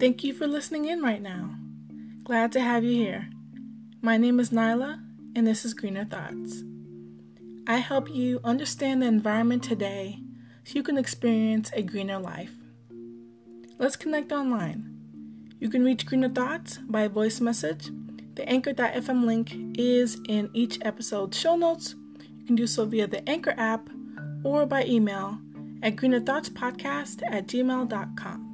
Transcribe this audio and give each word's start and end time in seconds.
Thank 0.00 0.24
you 0.24 0.32
for 0.32 0.46
listening 0.46 0.86
in 0.86 1.02
right 1.02 1.20
now. 1.20 1.56
Glad 2.24 2.52
to 2.52 2.60
have 2.62 2.84
you 2.84 2.96
here. 2.96 3.28
My 4.00 4.16
name 4.16 4.40
is 4.40 4.48
Nyla, 4.48 4.98
and 5.36 5.46
this 5.46 5.66
is 5.66 5.74
Greener 5.74 6.06
Thoughts. 6.06 6.62
I 7.66 7.76
help 7.76 8.08
you 8.08 8.40
understand 8.42 9.02
the 9.02 9.06
environment 9.08 9.62
today 9.62 10.20
so 10.64 10.76
you 10.76 10.82
can 10.82 10.96
experience 10.96 11.70
a 11.74 11.82
greener 11.82 12.18
life. 12.18 12.54
Let's 13.78 13.96
connect 13.96 14.32
online. 14.32 14.90
You 15.58 15.68
can 15.68 15.84
reach 15.84 16.06
Greener 16.06 16.30
Thoughts 16.30 16.78
by 16.88 17.06
voice 17.06 17.38
message. 17.42 17.90
The 18.36 18.48
anchor.fm 18.48 19.26
link 19.26 19.54
is 19.78 20.18
in 20.26 20.48
each 20.54 20.78
episode's 20.80 21.38
show 21.38 21.56
notes. 21.56 21.94
You 22.38 22.46
can 22.46 22.56
do 22.56 22.66
so 22.66 22.86
via 22.86 23.06
the 23.06 23.28
Anchor 23.28 23.54
app 23.58 23.90
or 24.44 24.66
by 24.66 24.84
email 24.84 25.38
at 25.82 25.96
greenerthoughtspodcast 25.96 27.22
at 27.30 27.46
gmail.com. 27.46 28.50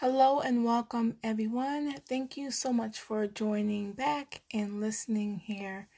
Hello 0.00 0.40
and 0.40 0.64
welcome, 0.64 1.16
everyone. 1.22 1.94
Thank 2.08 2.38
you 2.38 2.50
so 2.50 2.72
much 2.72 2.98
for 2.98 3.26
joining 3.26 3.92
back 3.92 4.40
and 4.52 4.80
listening 4.80 5.42
here. 5.44 5.88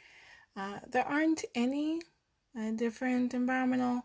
Uh, 0.56 0.80
there 0.90 1.06
aren't 1.06 1.44
any 1.54 2.00
uh, 2.58 2.72
different 2.72 3.32
environmental 3.32 4.02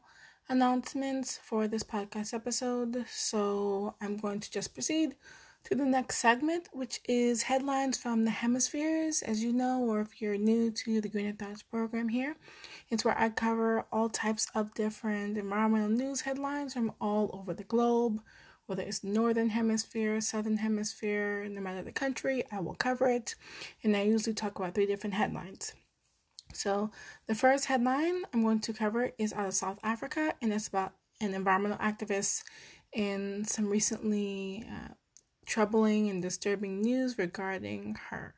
announcements 0.50 1.38
for 1.44 1.68
this 1.68 1.84
podcast 1.84 2.34
episode, 2.34 3.06
so 3.10 3.96
I'm 4.02 4.18
going 4.18 4.40
to 4.40 4.50
just 4.50 4.74
proceed 4.74 5.16
to 5.66 5.76
the 5.76 5.86
next 5.86 6.18
segment, 6.18 6.70
which 6.72 7.02
is 7.08 7.44
headlines 7.44 7.98
from 7.98 8.24
the 8.24 8.32
hemispheres. 8.32 9.22
As 9.22 9.44
you 9.44 9.52
know, 9.52 9.84
or 9.84 10.00
if 10.02 10.22
you're 10.22 10.38
new 10.38 10.72
to 10.72 11.02
the 11.02 11.10
Greener 11.10 11.34
Thoughts 11.34 11.64
program 11.64 12.10
here, 12.10 12.38
it's 12.90 13.04
where 13.04 13.20
I 13.20 13.30
cover 13.30 13.86
all 13.92 14.10
types 14.10 14.48
of 14.56 14.74
different 14.74 15.38
environmental 15.38 15.90
news 15.90 16.22
headlines 16.22 16.74
from 16.74 16.94
all 17.02 17.30
over 17.34 17.54
the 17.54 17.64
globe 17.64 18.22
whether 18.68 18.84
it's 18.84 19.02
northern 19.02 19.48
hemisphere, 19.48 20.20
southern 20.20 20.58
hemisphere, 20.58 21.48
no 21.50 21.62
matter 21.62 21.82
the 21.82 21.92
country, 21.92 22.44
I 22.52 22.60
will 22.60 22.76
cover 22.76 23.08
it. 23.08 23.34
And 23.82 23.96
I 23.96 24.04
usually 24.04 24.34
talk 24.34 24.60
about 24.60 24.76
three 24.76 24.86
different 24.86 25.14
headlines. 25.14 25.74
So 26.54 26.92
the 27.28 27.36
first 27.36 27.66
headline 27.66 28.24
I'm 28.34 28.42
going 28.42 28.60
to 28.62 28.74
cover 28.74 29.12
is 29.18 29.34
out 29.34 29.48
of 29.48 29.54
South 29.54 29.80
Africa, 29.84 30.34
and 30.42 30.52
it's 30.52 30.68
about 30.68 30.94
an 31.22 31.34
environmental 31.34 31.78
activist 31.80 32.44
and 32.94 33.48
some 33.48 33.68
recently 33.70 34.66
uh, 34.70 34.94
troubling 35.46 36.10
and 36.10 36.22
disturbing 36.22 36.82
news 36.82 37.18
regarding 37.18 37.98
her. 38.10 38.36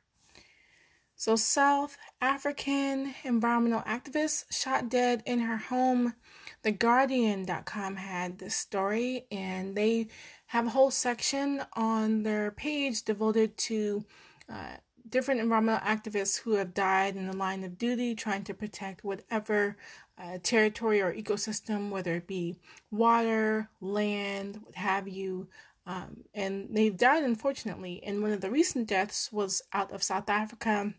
So, 1.16 1.36
South 1.36 1.98
African 2.22 3.14
environmental 3.26 3.82
activist 3.82 4.46
shot 4.52 4.88
dead 4.88 5.22
in 5.26 5.40
her 5.40 5.58
home 5.58 6.14
the 6.62 6.72
Guardian.com 6.72 7.96
had 7.96 8.40
this 8.40 8.56
story, 8.56 9.26
and 9.32 9.76
they 9.76 10.08
have 10.48 10.68
a 10.68 10.72
whole 10.72 10.92
section 10.92 11.64
on 11.74 12.24
their 12.24 12.52
page 12.52 13.04
devoted 13.04 13.58
to 13.58 14.04
uh, 14.50 14.78
different 15.10 15.40
environmental 15.40 15.86
activists 15.88 16.42
who 16.42 16.54
have 16.54 16.74
died 16.74 17.16
in 17.16 17.28
the 17.28 17.36
line 17.36 17.64
of 17.64 17.78
duty 17.78 18.16
trying 18.16 18.44
to 18.46 18.54
protect 18.54 19.04
whatever 19.04 19.78
uh, 20.18 20.38
territory 20.44 21.02
or 21.02 21.14
ecosystem, 21.14 21.90
whether 21.90 22.16
it 22.16 22.28
be 22.28 22.58
water, 22.92 23.70
land, 23.82 24.60
what 24.64 24.76
have 24.76 25.08
you. 25.08 25.48
Um, 25.86 26.26
and 26.34 26.68
they've 26.72 26.96
died, 26.96 27.24
unfortunately. 27.24 28.02
And 28.04 28.22
one 28.22 28.32
of 28.32 28.42
the 28.42 28.52
recent 28.52 28.88
deaths 28.88 29.32
was 29.32 29.62
out 29.74 29.92
of 29.92 30.04
South 30.04 30.30
Africa 30.30 30.94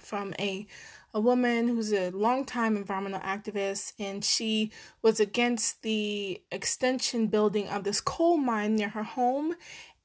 from 0.00 0.34
a 0.38 0.66
a 1.14 1.20
woman 1.20 1.68
who's 1.68 1.92
a 1.92 2.10
longtime 2.10 2.76
environmental 2.76 3.20
activist, 3.20 3.94
and 3.98 4.22
she 4.22 4.70
was 5.00 5.18
against 5.18 5.82
the 5.82 6.42
extension 6.52 7.28
building 7.28 7.66
of 7.68 7.84
this 7.84 8.00
coal 8.00 8.36
mine 8.36 8.76
near 8.76 8.90
her 8.90 9.02
home, 9.02 9.54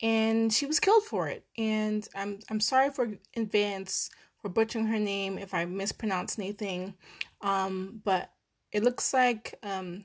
and 0.04 0.52
she 0.54 0.66
was 0.66 0.82
killed 0.82 1.04
for 1.04 1.30
it. 1.30 1.46
And 1.58 2.08
I'm 2.14 2.40
I'm 2.52 2.60
sorry 2.60 2.92
for 2.92 3.14
advance 3.36 4.12
for 4.40 4.50
butchering 4.50 4.88
her 4.88 5.00
name 5.00 5.38
if 5.40 5.54
I 5.54 5.66
mispronounce 5.66 6.38
anything, 6.38 6.94
um, 7.42 8.02
but 8.04 8.30
it 8.74 8.84
looks 8.84 9.14
like 9.14 9.56
um, 9.64 10.04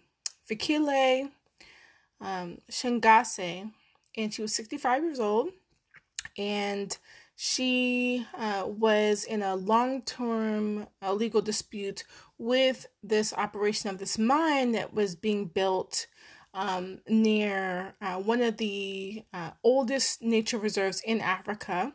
Fikile 0.48 1.30
um, 2.20 2.58
Shangase, 2.70 3.70
and 4.16 4.32
she 4.32 4.42
was 4.42 4.54
65 4.54 5.02
years 5.02 5.18
old, 5.18 5.50
and 6.36 6.96
she 7.34 8.26
uh, 8.36 8.64
was 8.66 9.24
in 9.24 9.42
a 9.42 9.56
long 9.56 10.02
term 10.02 10.86
uh, 11.02 11.12
legal 11.12 11.42
dispute 11.42 12.04
with 12.38 12.86
this 13.02 13.32
operation 13.32 13.90
of 13.90 13.98
this 13.98 14.18
mine 14.18 14.70
that 14.72 14.94
was 14.94 15.16
being 15.16 15.46
built 15.46 16.06
um, 16.54 17.00
near 17.08 17.94
uh, 18.00 18.16
one 18.16 18.42
of 18.42 18.56
the 18.56 19.24
uh, 19.32 19.50
oldest 19.62 20.22
nature 20.22 20.58
reserves 20.58 21.00
in 21.00 21.20
Africa. 21.20 21.94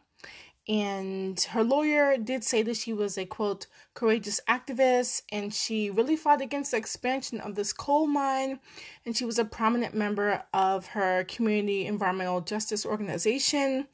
And 0.68 1.40
her 1.52 1.64
lawyer 1.64 2.18
did 2.18 2.46
say 2.46 2.62
that 2.64 2.78
she 2.78 2.94
was 2.94 3.18
a 3.18 3.26
quote, 3.26 3.68
courageous 3.94 4.40
activist, 4.48 5.24
and 5.30 5.54
she 5.54 5.90
really 5.90 6.16
fought 6.16 6.42
against 6.42 6.72
the 6.72 6.78
expansion 6.78 7.42
of 7.42 7.56
this 7.56 7.74
coal 7.74 8.08
mine. 8.08 8.60
And 9.06 9.18
she 9.18 9.26
was 9.26 9.38
a 9.38 9.44
prominent 9.44 9.94
member 9.94 10.44
of 10.54 10.88
her 10.88 11.26
community 11.26 11.86
environmental 11.86 12.40
justice 12.40 12.86
organization 12.86 13.88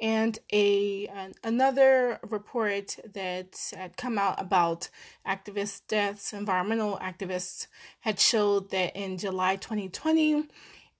and 0.00 0.38
a 0.52 1.06
an, 1.08 1.34
another 1.44 2.18
report 2.28 2.96
that 3.12 3.72
had 3.76 3.96
come 3.96 4.18
out 4.18 4.40
about 4.40 4.88
activist 5.26 5.82
deaths, 5.88 6.32
environmental 6.32 6.98
activists, 6.98 7.66
had 8.00 8.18
showed 8.18 8.70
that 8.70 8.96
in 8.96 9.18
July 9.18 9.56
2020, 9.56 10.48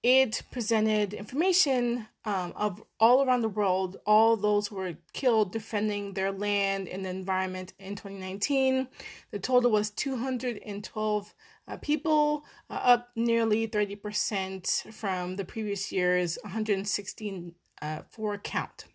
it 0.03 0.41
presented 0.51 1.13
information 1.13 2.07
um, 2.25 2.53
of 2.55 2.83
all 2.99 3.23
around 3.23 3.41
the 3.41 3.49
world, 3.49 3.97
all 4.05 4.35
those 4.35 4.67
who 4.67 4.75
were 4.75 4.95
killed 5.13 5.51
defending 5.51 6.13
their 6.13 6.31
land 6.31 6.87
and 6.87 7.05
the 7.05 7.09
environment 7.09 7.73
in 7.79 7.95
2019. 7.95 8.87
The 9.31 9.39
total 9.39 9.71
was 9.71 9.91
212 9.91 11.33
uh, 11.67 11.77
people, 11.77 12.45
uh, 12.69 12.79
up 12.83 13.09
nearly 13.15 13.67
30% 13.67 14.91
from 14.93 15.35
the 15.35 15.45
previous 15.45 15.91
year's 15.91 16.37
116 16.43 17.53
uh, 17.81 18.01
for 18.09 18.37
count. 18.37 18.85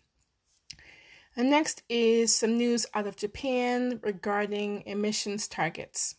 And 1.37 1.51
next 1.51 1.83
is 1.87 2.35
some 2.35 2.57
news 2.57 2.87
out 2.95 3.05
of 3.05 3.15
Japan 3.15 3.99
regarding 4.01 4.81
emissions 4.87 5.47
targets. 5.47 6.15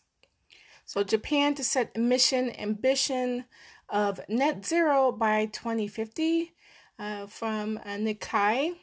So, 0.85 1.03
Japan 1.03 1.55
to 1.55 1.63
set 1.63 1.91
emission 1.93 2.57
ambition 2.57 3.43
of 3.89 4.21
net 4.29 4.65
zero 4.65 5.11
by 5.11 5.47
2050 5.47 6.53
uh, 6.97 7.27
from 7.27 7.79
uh, 7.79 7.97
Nikkei. 7.97 8.75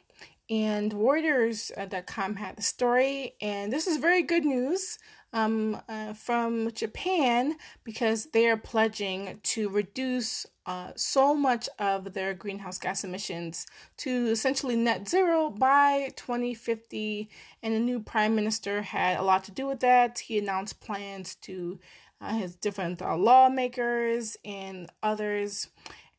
And 0.49 0.93
Reuters.com 0.93 2.35
had 2.37 2.55
the 2.55 2.61
story, 2.61 3.35
and 3.41 3.71
this 3.71 3.85
is 3.85 3.97
very 3.97 4.23
good 4.23 4.45
news 4.45 4.97
um, 5.33 5.81
uh, 5.89 6.13
from 6.13 6.71
Japan 6.71 7.57
because 7.83 8.27
they 8.27 8.47
are 8.47 8.55
pledging 8.55 9.39
to 9.43 9.69
reduce 9.69 10.45
uh, 10.65 10.91
so 10.95 11.35
much 11.35 11.67
of 11.79 12.13
their 12.13 12.33
greenhouse 12.33 12.77
gas 12.77 13.03
emissions 13.03 13.65
to 13.97 14.27
essentially 14.27 14.75
net 14.75 15.07
zero 15.07 15.49
by 15.49 16.11
2050. 16.15 17.29
And 17.61 17.75
the 17.75 17.79
new 17.79 17.99
prime 17.99 18.35
minister 18.35 18.81
had 18.81 19.17
a 19.17 19.23
lot 19.23 19.43
to 19.45 19.51
do 19.51 19.67
with 19.67 19.81
that. 19.81 20.19
He 20.19 20.37
announced 20.37 20.79
plans 20.79 21.35
to 21.41 21.79
uh, 22.19 22.33
his 22.33 22.55
different 22.55 23.01
uh, 23.01 23.15
lawmakers 23.15 24.37
and 24.43 24.89
others. 25.03 25.67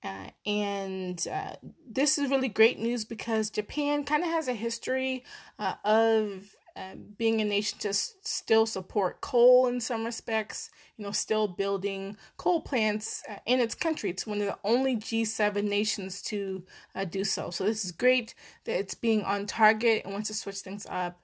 Uh, 0.02 0.30
and 0.46 1.26
uh, 1.30 1.54
this 1.90 2.18
is 2.18 2.30
really 2.30 2.48
great 2.48 2.78
news 2.78 3.04
because 3.04 3.50
Japan 3.50 4.04
kind 4.04 4.22
of 4.22 4.30
has 4.30 4.46
a 4.46 4.54
history 4.54 5.24
uh, 5.58 5.74
of 5.84 6.54
uh, 6.76 6.94
being 7.16 7.40
a 7.40 7.44
nation 7.44 7.78
to 7.80 7.88
s- 7.88 8.14
still 8.22 8.64
support 8.64 9.20
coal 9.20 9.66
in 9.66 9.80
some 9.80 10.04
respects, 10.04 10.70
you 10.96 11.04
know, 11.04 11.10
still 11.10 11.48
building 11.48 12.16
coal 12.36 12.60
plants 12.60 13.24
uh, 13.28 13.38
in 13.44 13.58
its 13.58 13.74
country. 13.74 14.10
It's 14.10 14.24
one 14.26 14.40
of 14.40 14.46
the 14.46 14.58
only 14.62 14.94
G7 14.94 15.68
nations 15.68 16.22
to 16.22 16.62
uh, 16.94 17.04
do 17.04 17.24
so. 17.24 17.50
So 17.50 17.64
this 17.64 17.84
is 17.84 17.90
great 17.90 18.34
that 18.64 18.78
it's 18.78 18.94
being 18.94 19.24
on 19.24 19.46
target 19.46 20.02
and 20.04 20.12
wants 20.12 20.28
to 20.28 20.34
switch 20.34 20.58
things 20.58 20.86
up 20.88 21.20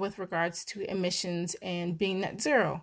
with 0.00 0.18
regards 0.18 0.64
to 0.64 0.90
emissions 0.90 1.54
and 1.62 1.96
being 1.96 2.20
net 2.20 2.40
zero. 2.40 2.82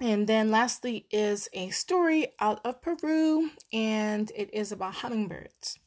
And 0.00 0.26
then 0.26 0.50
lastly 0.50 1.06
is 1.10 1.48
a 1.54 1.70
story 1.70 2.34
out 2.38 2.60
of 2.64 2.82
Peru, 2.82 3.50
and 3.72 4.30
it 4.36 4.52
is 4.52 4.70
about 4.70 4.96
hummingbirds. 4.96 5.78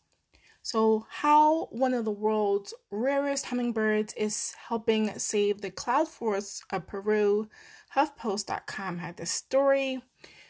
So, 0.64 1.06
how 1.10 1.66
one 1.68 1.94
of 1.94 2.06
the 2.06 2.12
world's 2.12 2.74
rarest 2.92 3.46
hummingbirds 3.46 4.14
is 4.14 4.54
helping 4.68 5.18
save 5.18 5.62
the 5.62 5.72
cloud 5.72 6.08
forests 6.08 6.64
of 6.72 6.88
Peru, 6.88 7.50
HuffPost.com 7.96 8.98
had 8.98 9.18
this 9.18 9.32
story. 9.32 10.02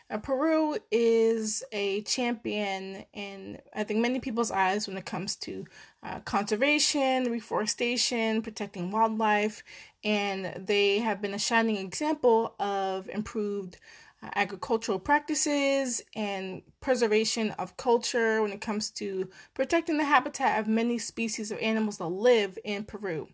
Uh, 0.10 0.18
Peru 0.18 0.76
is 0.92 1.64
a 1.72 2.02
champion 2.02 3.06
in, 3.14 3.60
I 3.76 3.84
think, 3.84 4.00
many 4.00 4.20
people's 4.20 4.50
eyes 4.50 4.88
when 4.88 4.98
it 4.98 5.06
comes 5.06 5.36
to 5.38 5.66
uh, 6.02 6.20
conservation, 6.22 7.32
reforestation, 7.32 8.42
protecting 8.42 8.90
wildlife, 8.90 9.64
and 10.04 10.66
they 10.66 11.00
have 11.00 11.22
been 11.22 11.36
a 11.36 11.40
shining 11.40 11.78
example 11.78 12.56
of 12.60 13.08
improved 13.10 13.78
uh, 14.24 14.30
agricultural 14.36 14.98
practices 14.98 16.02
and 16.16 16.64
preservation 16.82 17.52
of 17.52 17.78
culture 17.78 18.42
when 18.42 18.52
it 18.52 18.62
comes 18.62 18.90
to 18.90 19.30
protecting 19.54 19.98
the 19.98 20.06
habitat 20.06 20.60
of 20.60 20.68
many 20.68 20.98
species 20.98 21.52
of 21.52 21.60
animals 21.60 22.00
that 22.00 22.08
live 22.08 22.58
in 22.64 22.84
Peru. 22.84 23.28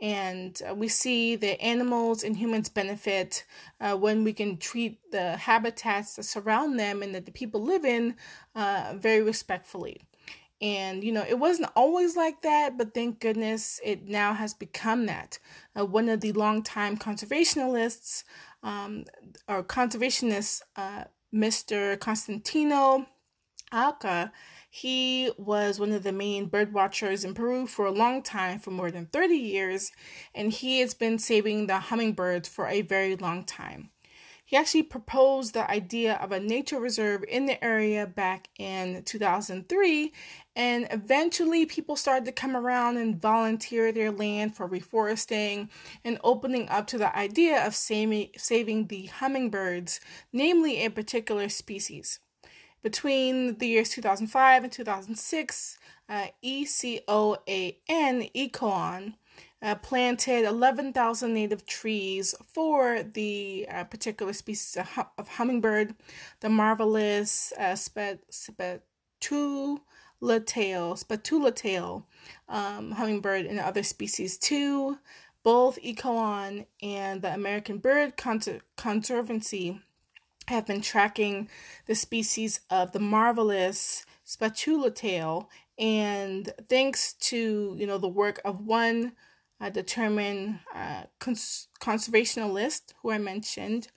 And 0.00 0.60
uh, 0.68 0.74
we 0.74 0.88
see 0.88 1.36
that 1.36 1.60
animals 1.60 2.24
and 2.24 2.36
humans 2.36 2.68
benefit 2.70 3.44
uh, 3.80 3.96
when 3.96 4.24
we 4.24 4.32
can 4.32 4.56
treat 4.56 4.98
the 5.12 5.36
habitats 5.36 6.16
that 6.16 6.22
surround 6.22 6.78
them 6.78 7.02
and 7.02 7.14
that 7.14 7.26
the 7.26 7.32
people 7.32 7.62
live 7.62 7.84
in 7.84 8.16
uh, 8.54 8.94
very 8.96 9.22
respectfully. 9.22 10.00
And, 10.62 11.02
you 11.02 11.12
know, 11.12 11.24
it 11.26 11.38
wasn't 11.38 11.70
always 11.74 12.16
like 12.16 12.42
that, 12.42 12.76
but 12.76 12.92
thank 12.92 13.20
goodness 13.20 13.80
it 13.82 14.08
now 14.08 14.34
has 14.34 14.52
become 14.52 15.06
that. 15.06 15.38
Uh, 15.78 15.86
one 15.86 16.08
of 16.08 16.20
the 16.20 16.32
longtime 16.32 16.98
conservationists, 16.98 18.24
um, 18.62 19.04
or 19.48 19.62
conservationists, 19.62 20.60
uh, 20.76 21.04
Mr. 21.32 21.98
Constantino 21.98 23.06
Aucca, 23.72 24.32
he 24.72 25.32
was 25.36 25.80
one 25.80 25.90
of 25.90 26.04
the 26.04 26.12
main 26.12 26.46
bird 26.46 26.72
watchers 26.72 27.24
in 27.24 27.34
Peru 27.34 27.66
for 27.66 27.86
a 27.86 27.90
long 27.90 28.22
time, 28.22 28.60
for 28.60 28.70
more 28.70 28.92
than 28.92 29.06
30 29.06 29.34
years, 29.34 29.90
and 30.32 30.52
he 30.52 30.78
has 30.78 30.94
been 30.94 31.18
saving 31.18 31.66
the 31.66 31.80
hummingbirds 31.80 32.48
for 32.48 32.68
a 32.68 32.82
very 32.82 33.16
long 33.16 33.44
time. 33.44 33.90
He 34.44 34.56
actually 34.56 34.84
proposed 34.84 35.54
the 35.54 35.68
idea 35.68 36.14
of 36.14 36.30
a 36.30 36.40
nature 36.40 36.78
reserve 36.78 37.24
in 37.28 37.46
the 37.46 37.62
area 37.64 38.06
back 38.06 38.48
in 38.58 39.02
2003, 39.04 40.12
and 40.54 40.86
eventually 40.90 41.66
people 41.66 41.96
started 41.96 42.24
to 42.26 42.32
come 42.32 42.56
around 42.56 42.96
and 42.96 43.20
volunteer 43.20 43.90
their 43.90 44.12
land 44.12 44.56
for 44.56 44.68
reforesting 44.68 45.68
and 46.04 46.18
opening 46.22 46.68
up 46.68 46.86
to 46.88 46.98
the 46.98 47.16
idea 47.16 47.64
of 47.64 47.74
saving, 47.74 48.30
saving 48.36 48.86
the 48.86 49.06
hummingbirds, 49.06 50.00
namely 50.32 50.84
a 50.84 50.90
particular 50.90 51.48
species. 51.48 52.20
Between 52.82 53.58
the 53.58 53.66
years 53.66 53.90
2005 53.90 54.64
and 54.64 54.72
2006, 54.72 55.78
uh, 56.08 56.26
ECOAN, 56.42 57.36
ECOAN, 58.34 59.14
uh, 59.62 59.74
planted 59.76 60.44
11,000 60.44 61.34
native 61.34 61.66
trees 61.66 62.34
for 62.46 63.02
the 63.02 63.66
uh, 63.70 63.84
particular 63.84 64.32
species 64.32 64.76
of, 64.76 64.88
hum- 64.88 65.06
of, 65.18 65.28
hummingbird, 65.28 65.94
the 66.40 66.48
marvelous 66.48 67.52
uh, 67.58 67.74
spet- 67.74 68.24
spatula 68.30 68.80
tail, 70.46 70.96
spatula 70.96 71.52
tail 71.52 72.06
um, 72.48 72.92
hummingbird 72.92 73.44
and 73.44 73.60
other 73.60 73.82
species 73.82 74.38
too. 74.38 74.98
Both 75.42 75.78
ECOAN 75.82 76.66
and 76.82 77.22
the 77.22 77.32
American 77.32 77.78
Bird 77.78 78.14
Conservancy 78.76 79.80
have 80.48 80.66
been 80.66 80.80
tracking 80.80 81.48
the 81.86 81.94
species 81.94 82.60
of 82.70 82.92
the 82.92 83.00
marvelous 83.00 84.04
spatula 84.24 84.90
tail 84.90 85.48
and 85.78 86.52
thanks 86.68 87.14
to 87.14 87.74
you 87.78 87.86
know 87.86 87.98
the 87.98 88.08
work 88.08 88.40
of 88.44 88.60
one 88.60 89.12
uh, 89.60 89.70
determined 89.70 90.58
uh, 90.74 91.02
cons- 91.18 91.68
conservationalist 91.80 92.94
who 93.02 93.10
I 93.10 93.18
mentioned, 93.18 93.88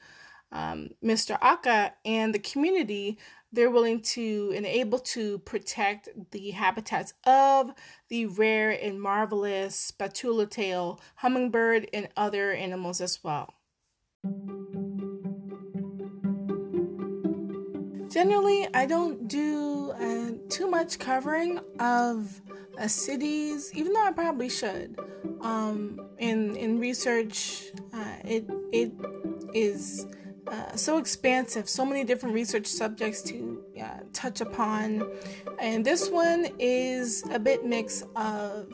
um, 0.51 0.89
Mr. 1.03 1.37
Aucca, 1.41 1.93
and 2.05 2.33
the 2.33 2.39
community, 2.39 3.17
they're 3.51 3.71
willing 3.71 4.01
to 4.01 4.51
and 4.55 4.65
able 4.65 4.99
to 4.99 5.39
protect 5.39 6.09
the 6.31 6.51
habitats 6.51 7.13
of 7.25 7.71
the 8.09 8.25
rare 8.25 8.71
and 8.71 9.01
marvelous 9.01 9.75
spatula 9.75 10.47
tail 10.47 10.99
hummingbird 11.15 11.87
and 11.93 12.09
other 12.17 12.51
animals 12.51 12.99
as 12.99 13.23
well. 13.23 13.53
Generally, 18.23 18.69
I 18.73 18.85
don't 18.85 19.27
do 19.27 19.91
uh, 19.91 20.31
too 20.47 20.69
much 20.69 20.97
covering 20.97 21.59
of 21.77 22.41
uh, 22.77 22.87
cities, 22.87 23.69
even 23.75 23.91
though 23.91 24.01
I 24.01 24.13
probably 24.13 24.47
should. 24.47 24.97
Um, 25.41 26.07
in 26.19 26.55
in 26.55 26.79
research, 26.79 27.65
uh, 27.93 28.15
it 28.23 28.49
it 28.71 28.93
is 29.53 30.07
uh, 30.47 30.73
so 30.77 30.99
expansive, 30.99 31.67
so 31.67 31.83
many 31.85 32.05
different 32.05 32.33
research 32.33 32.65
subjects 32.65 33.21
to 33.23 33.61
uh, 33.81 33.99
touch 34.13 34.39
upon, 34.39 35.05
and 35.59 35.83
this 35.83 36.09
one 36.09 36.47
is 36.59 37.25
a 37.29 37.39
bit 37.39 37.65
mix 37.65 38.05
of 38.15 38.71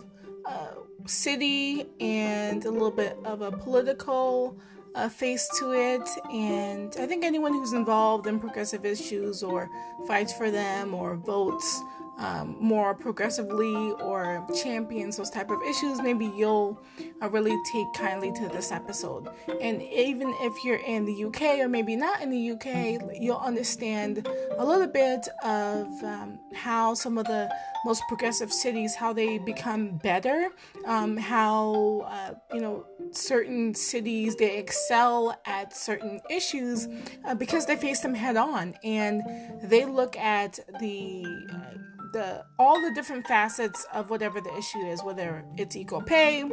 city 1.07 1.87
and 1.99 2.65
a 2.65 2.69
little 2.69 2.91
bit 2.91 3.17
of 3.25 3.41
a 3.41 3.51
political 3.51 4.55
a 4.95 5.09
face 5.09 5.49
to 5.59 5.73
it. 5.73 6.07
And 6.31 6.93
I 6.99 7.05
think 7.05 7.23
anyone 7.23 7.53
who's 7.53 7.73
involved 7.73 8.27
in 8.27 8.39
progressive 8.39 8.85
issues 8.85 9.43
or 9.43 9.69
fights 10.07 10.33
for 10.33 10.51
them 10.51 10.93
or 10.93 11.15
votes 11.15 11.81
um, 12.19 12.57
more 12.59 12.93
progressively 12.93 13.73
or 14.01 14.45
champions 14.61 15.17
those 15.17 15.29
type 15.29 15.49
of 15.49 15.61
issues, 15.63 16.01
maybe 16.01 16.25
you'll 16.25 16.79
uh, 17.21 17.29
really 17.29 17.57
take 17.71 17.87
kindly 17.95 18.31
to 18.33 18.49
this 18.49 18.71
episode. 18.71 19.29
And 19.61 19.81
even 19.81 20.33
if 20.41 20.63
you're 20.63 20.83
in 20.85 21.05
the 21.05 21.25
UK 21.25 21.59
or 21.59 21.69
maybe 21.69 21.95
not 21.95 22.21
in 22.21 22.29
the 22.29 22.51
UK, 22.51 23.01
you'll 23.19 23.37
understand 23.37 24.27
a 24.57 24.65
little 24.65 24.87
bit 24.87 25.27
of 25.43 25.87
um, 26.03 26.39
how 26.53 26.93
some 26.93 27.17
of 27.17 27.25
the 27.25 27.49
most 27.85 28.03
progressive 28.09 28.51
cities 28.51 28.95
how 28.95 29.13
they 29.13 29.37
become 29.37 29.97
better, 29.97 30.49
um, 30.85 31.15
how 31.15 32.01
uh, 32.07 32.33
you 32.53 32.61
know 32.61 32.85
certain 33.11 33.73
cities 33.73 34.35
they 34.35 34.57
excel 34.57 35.39
at 35.45 35.75
certain 35.75 36.19
issues 36.29 36.87
uh, 37.25 37.33
because 37.33 37.65
they 37.65 37.75
face 37.75 38.01
them 38.01 38.13
head 38.13 38.35
on 38.35 38.75
and 38.83 39.21
they 39.63 39.85
look 39.85 40.17
at 40.17 40.59
the 40.79 41.23
uh, 41.51 41.77
the 42.11 42.45
all 42.57 42.81
the 42.81 42.91
different 42.93 43.25
facets 43.27 43.85
of 43.93 44.09
whatever 44.09 44.41
the 44.41 44.55
issue 44.57 44.79
is, 44.79 45.03
whether 45.03 45.43
it's 45.57 45.75
equal 45.75 46.01
pay 46.01 46.43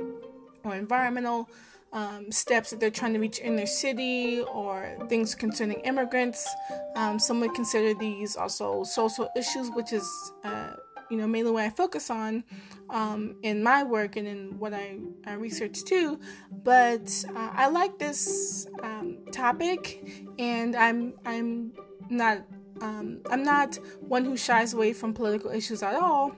or 0.65 0.75
environmental 0.75 1.49
um, 1.93 2.31
steps 2.31 2.71
that 2.71 2.81
they're 2.81 2.91
trying 2.91 3.15
to 3.15 3.19
reach 3.19 3.39
in 3.39 3.57
their 3.57 3.67
city 3.67 4.43
or 4.43 4.97
things 5.09 5.35
concerning 5.35 5.81
immigrants. 5.81 6.47
Um, 6.95 7.19
some 7.19 7.41
would 7.41 7.55
consider 7.55 7.99
these 7.99 8.37
also 8.37 8.85
social 8.85 9.29
issues, 9.37 9.71
which 9.71 9.93
is 9.93 10.07
uh, 10.45 10.75
you 11.11 11.17
know 11.17 11.27
mainly 11.27 11.53
what 11.53 11.65
I 11.65 11.71
focus 11.71 12.11
on 12.11 12.45
um, 12.91 13.37
in 13.43 13.63
my 13.63 13.83
work 13.83 14.17
and 14.17 14.27
in 14.27 14.59
what 14.59 14.75
I, 14.75 14.99
I 15.25 15.35
research 15.35 15.85
too. 15.85 16.21
But 16.51 17.25
uh, 17.35 17.51
I 17.53 17.69
like 17.69 17.99
this 17.99 18.67
um, 18.83 19.19
topic, 19.33 20.05
and 20.39 20.77
I'm 20.77 21.15
I'm 21.25 21.73
not 22.11 22.45
um, 22.81 23.21
I'm 23.31 23.43
not 23.43 23.77
one 24.01 24.25
who 24.25 24.37
shies 24.37 24.75
away 24.75 24.93
from 24.93 25.15
political 25.15 25.51
issues 25.51 25.83
at 25.83 25.95
all, 25.95 26.33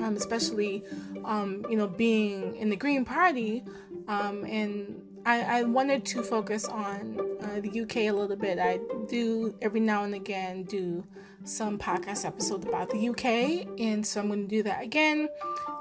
um, 0.00 0.16
especially, 0.16 0.84
um, 1.24 1.64
you 1.68 1.76
know, 1.76 1.86
being 1.86 2.56
in 2.56 2.70
the 2.70 2.76
Green 2.76 3.04
Party. 3.04 3.64
Um, 4.08 4.44
and 4.44 5.02
I, 5.24 5.58
I, 5.58 5.62
wanted 5.64 6.04
to 6.06 6.22
focus 6.22 6.66
on 6.66 7.18
uh, 7.42 7.60
the 7.60 7.80
UK 7.80 7.96
a 7.96 8.12
little 8.12 8.36
bit. 8.36 8.60
I 8.60 8.78
do 9.08 9.56
every 9.60 9.80
now 9.80 10.04
and 10.04 10.14
again 10.14 10.62
do 10.62 11.04
some 11.42 11.78
podcast 11.78 12.24
episodes 12.24 12.66
about 12.66 12.90
the 12.90 13.08
UK, 13.08 13.66
and 13.80 14.06
so 14.06 14.20
I'm 14.20 14.28
going 14.28 14.42
to 14.42 14.48
do 14.48 14.62
that 14.62 14.84
again 14.84 15.28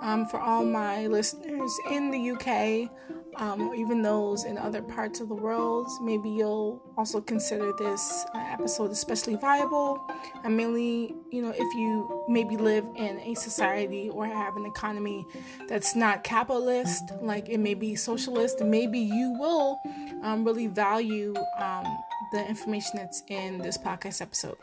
um, 0.01 0.25
for 0.25 0.39
all 0.39 0.65
my 0.65 1.05
listeners 1.05 1.71
in 1.91 2.09
the 2.09 2.31
UK 2.31 2.89
um, 3.37 3.73
even 3.75 4.01
those 4.01 4.45
in 4.45 4.57
other 4.57 4.81
parts 4.81 5.19
of 5.19 5.29
the 5.29 5.35
world. 5.35 5.87
Maybe 6.01 6.29
you'll 6.29 6.81
also 6.97 7.21
consider 7.21 7.71
this 7.77 8.25
uh, 8.33 8.39
episode 8.49 8.91
especially 8.91 9.35
viable. 9.35 10.09
And 10.43 10.55
mainly, 10.55 11.15
you 11.31 11.41
know, 11.41 11.53
if 11.55 11.73
you 11.75 12.25
maybe 12.27 12.57
live 12.57 12.85
in 12.95 13.19
a 13.19 13.35
society 13.35 14.09
or 14.09 14.25
have 14.25 14.55
an 14.55 14.65
economy 14.65 15.25
that's 15.67 15.95
not 15.95 16.23
capitalist, 16.23 17.03
like 17.21 17.49
it 17.49 17.59
may 17.59 17.73
be 17.73 17.95
socialist, 17.95 18.61
maybe 18.61 18.99
you 18.99 19.35
will 19.39 19.79
um, 20.23 20.43
really 20.45 20.67
value 20.67 21.33
um, 21.57 21.85
the 22.31 22.45
information 22.47 22.91
that's 22.95 23.23
in 23.27 23.59
this 23.59 23.77
podcast 23.77 24.21
episode. 24.21 24.57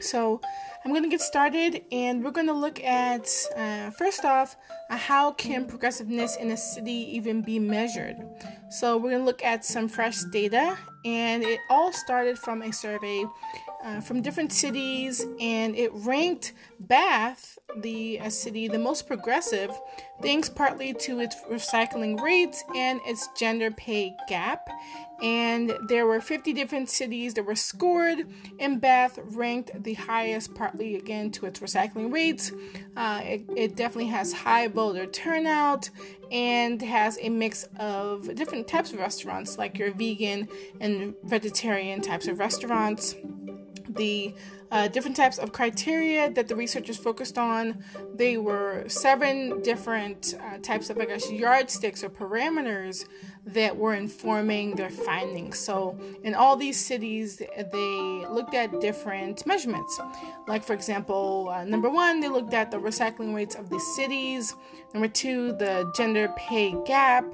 So, 0.00 0.40
I'm 0.84 0.90
going 0.90 1.02
to 1.02 1.08
get 1.08 1.22
started 1.22 1.82
and 1.90 2.22
we're 2.22 2.30
going 2.30 2.46
to 2.48 2.52
look 2.52 2.82
at, 2.84 3.26
uh, 3.56 3.90
first 3.90 4.24
off, 4.24 4.54
uh, 4.90 4.96
how 4.96 5.32
can 5.32 5.64
progressiveness 5.64 6.36
in 6.36 6.50
a 6.50 6.56
city 6.56 7.16
even 7.16 7.40
be 7.40 7.58
measured? 7.58 8.16
So, 8.70 8.96
we're 8.96 9.10
going 9.10 9.22
to 9.22 9.26
look 9.26 9.42
at 9.42 9.64
some 9.64 9.88
fresh 9.88 10.22
data, 10.24 10.76
and 11.04 11.42
it 11.42 11.60
all 11.70 11.92
started 11.92 12.38
from 12.38 12.62
a 12.62 12.72
survey 12.72 13.24
uh, 13.84 14.00
from 14.00 14.20
different 14.20 14.52
cities, 14.52 15.24
and 15.40 15.76
it 15.76 15.90
ranked 15.94 16.52
Bath, 16.88 17.58
the 17.76 18.20
city, 18.28 18.68
the 18.68 18.78
most 18.78 19.06
progressive, 19.06 19.70
thanks 20.22 20.48
partly 20.48 20.92
to 20.94 21.20
its 21.20 21.36
recycling 21.50 22.20
rates 22.20 22.62
and 22.74 23.00
its 23.04 23.28
gender 23.36 23.70
pay 23.70 24.14
gap. 24.28 24.68
And 25.22 25.76
there 25.88 26.06
were 26.06 26.20
50 26.20 26.52
different 26.52 26.90
cities 26.90 27.34
that 27.34 27.44
were 27.44 27.54
scored, 27.54 28.26
and 28.58 28.80
Bath 28.80 29.18
ranked 29.22 29.82
the 29.82 29.94
highest, 29.94 30.54
partly 30.54 30.96
again 30.96 31.30
to 31.32 31.46
its 31.46 31.60
recycling 31.60 32.12
rates. 32.12 32.52
Uh, 32.96 33.20
it, 33.22 33.44
it 33.56 33.76
definitely 33.76 34.10
has 34.10 34.32
high 34.32 34.68
voter 34.68 35.06
turnout 35.06 35.88
and 36.30 36.82
has 36.82 37.18
a 37.22 37.28
mix 37.28 37.68
of 37.78 38.34
different 38.34 38.66
types 38.66 38.92
of 38.92 38.98
restaurants, 38.98 39.56
like 39.56 39.78
your 39.78 39.92
vegan 39.92 40.48
and 40.80 41.14
vegetarian 41.24 42.00
types 42.00 42.26
of 42.26 42.38
restaurants 42.38 43.14
the 43.96 44.34
uh, 44.74 44.88
different 44.88 45.16
types 45.16 45.38
of 45.38 45.52
criteria 45.52 46.28
that 46.28 46.48
the 46.48 46.56
researchers 46.56 46.96
focused 46.96 47.38
on. 47.38 47.84
They 48.12 48.36
were 48.38 48.84
seven 48.88 49.62
different 49.62 50.34
uh, 50.42 50.58
types 50.58 50.90
of, 50.90 50.98
I 50.98 51.04
guess, 51.04 51.30
yardsticks 51.30 52.02
or 52.02 52.10
parameters 52.10 53.06
that 53.46 53.76
were 53.76 53.94
informing 53.94 54.74
their 54.74 54.90
findings. 54.90 55.60
So, 55.60 55.96
in 56.24 56.34
all 56.34 56.56
these 56.56 56.76
cities, 56.76 57.36
they 57.36 58.26
looked 58.28 58.54
at 58.54 58.80
different 58.80 59.46
measurements. 59.46 60.00
Like, 60.48 60.64
for 60.64 60.72
example, 60.72 61.50
uh, 61.52 61.64
number 61.64 61.88
one, 61.88 62.18
they 62.18 62.28
looked 62.28 62.52
at 62.52 62.72
the 62.72 62.78
recycling 62.78 63.32
rates 63.32 63.54
of 63.54 63.70
the 63.70 63.78
cities. 63.78 64.56
Number 64.92 65.08
two, 65.08 65.52
the 65.52 65.88
gender 65.96 66.34
pay 66.36 66.74
gap. 66.84 67.24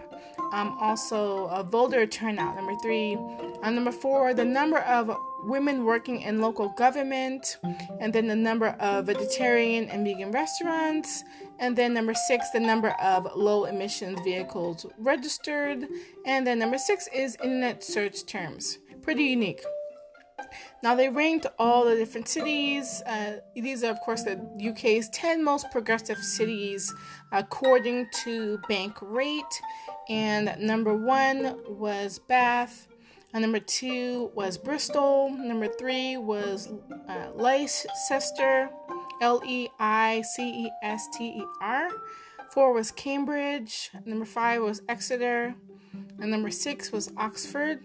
Um, 0.52 0.76
also, 0.78 1.46
a 1.46 1.62
voter 1.62 2.06
turnout. 2.06 2.56
Number 2.56 2.74
three. 2.82 3.16
Uh, 3.62 3.70
number 3.70 3.92
four, 3.92 4.34
the 4.34 4.44
number 4.44 4.80
of 4.80 5.16
women 5.44 5.84
working 5.84 6.22
in 6.22 6.40
local 6.40 6.68
government, 6.70 7.58
and 8.00 8.12
then 8.12 8.26
the 8.26 8.36
number 8.36 8.68
of 8.80 9.06
vegetarian 9.06 9.88
and 9.88 10.04
vegan 10.04 10.30
restaurants, 10.30 11.24
and 11.58 11.76
then 11.76 11.94
number 11.94 12.14
six, 12.14 12.50
the 12.50 12.60
number 12.60 12.90
of 13.02 13.26
low 13.34 13.64
emissions 13.64 14.18
vehicles 14.24 14.86
registered, 14.98 15.86
and 16.26 16.46
then 16.46 16.58
number 16.58 16.78
six 16.78 17.08
is 17.14 17.36
internet 17.42 17.82
search 17.82 18.24
terms. 18.26 18.78
Pretty 19.02 19.24
unique. 19.24 19.62
Now 20.82 20.94
they 20.94 21.08
ranked 21.08 21.46
all 21.58 21.84
the 21.84 21.96
different 21.96 22.28
cities. 22.28 23.02
Uh, 23.06 23.38
these 23.54 23.84
are, 23.84 23.90
of 23.90 24.00
course, 24.00 24.22
the 24.22 24.40
UK's 24.70 25.08
10 25.10 25.44
most 25.44 25.70
progressive 25.70 26.18
cities 26.18 26.92
according 27.32 28.08
to 28.24 28.58
Bankrate. 28.68 29.42
And 30.08 30.56
number 30.58 30.94
one 30.94 31.56
was 31.68 32.18
Bath, 32.18 32.88
number 33.38 33.60
two 33.60 34.30
was 34.34 34.58
Bristol. 34.58 35.30
Number 35.30 35.68
three 35.68 36.16
was 36.16 36.72
uh, 37.08 37.28
Leicester, 37.34 38.70
L 39.22 39.40
E 39.46 39.68
I 39.78 40.22
C 40.22 40.66
E 40.66 40.70
S 40.82 41.08
T 41.16 41.24
E 41.24 41.44
R. 41.60 41.88
Four 42.50 42.72
was 42.72 42.90
Cambridge. 42.90 43.90
Number 44.04 44.24
five 44.24 44.62
was 44.62 44.82
Exeter. 44.88 45.54
And 46.18 46.30
number 46.30 46.50
six 46.50 46.90
was 46.90 47.12
Oxford. 47.16 47.80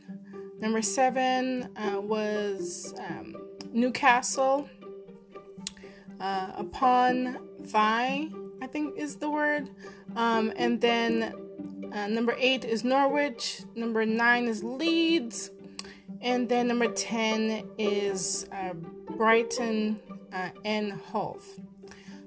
Number 0.59 0.81
seven 0.81 1.69
uh, 1.75 2.01
was 2.01 2.93
um, 2.97 3.35
Newcastle. 3.71 4.67
Uh, 6.19 6.51
upon 6.55 7.37
Vi, 7.59 8.29
I 8.61 8.67
think 8.67 8.97
is 8.97 9.17
the 9.17 9.29
word. 9.29 9.69
Um, 10.15 10.53
and 10.55 10.79
then 10.79 11.35
uh, 11.95 12.07
number 12.07 12.35
eight 12.37 12.65
is 12.65 12.83
Norwich. 12.83 13.61
Number 13.75 14.05
nine 14.05 14.47
is 14.47 14.63
Leeds. 14.63 15.51
And 16.21 16.49
then 16.49 16.67
number 16.67 16.87
10 16.87 17.69
is 17.77 18.47
uh, 18.51 18.73
Brighton 19.15 19.99
uh, 20.33 20.49
and 20.63 20.93
Hove. 20.93 21.45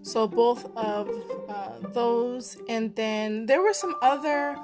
So 0.03 0.27
both 0.27 0.65
of 0.77 1.11
uh, 1.49 1.89
those. 1.93 2.57
And 2.69 2.95
then 2.97 3.47
there 3.47 3.61
were 3.61 3.75
some 3.75 3.95
other 4.01 4.57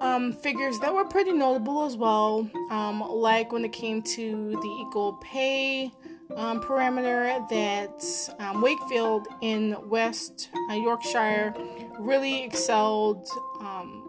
um, 0.00 0.32
figures 0.32 0.78
that 0.80 0.92
were 0.92 1.04
pretty 1.04 1.32
notable 1.32 1.84
as 1.84 1.96
well, 1.96 2.50
um, 2.70 3.00
like 3.00 3.52
when 3.52 3.64
it 3.64 3.72
came 3.72 4.02
to 4.02 4.50
the 4.50 4.84
equal 4.88 5.12
pay 5.22 5.92
um, 6.36 6.60
parameter 6.60 7.48
that 7.50 8.34
um, 8.40 8.62
Wakefield 8.62 9.28
in 9.40 9.76
West 9.88 10.48
uh, 10.70 10.74
Yorkshire 10.74 11.54
really 11.98 12.42
excelled 12.42 13.28
um, 13.60 14.01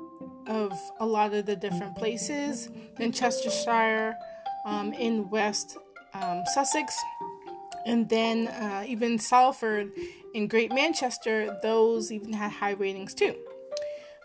of 0.47 0.77
a 0.99 1.05
lot 1.05 1.33
of 1.33 1.45
the 1.45 1.55
different 1.55 1.95
places 1.95 2.69
in 2.99 3.11
Chestershire, 3.11 4.15
um, 4.65 4.93
in 4.93 5.29
West 5.29 5.77
um, 6.13 6.43
Sussex, 6.53 6.95
and 7.85 8.07
then 8.09 8.47
uh, 8.47 8.83
even 8.87 9.19
Salford 9.19 9.91
in 10.33 10.47
Great 10.47 10.73
Manchester, 10.73 11.57
those 11.61 12.11
even 12.11 12.33
had 12.33 12.51
high 12.51 12.71
ratings 12.71 13.13
too. 13.13 13.35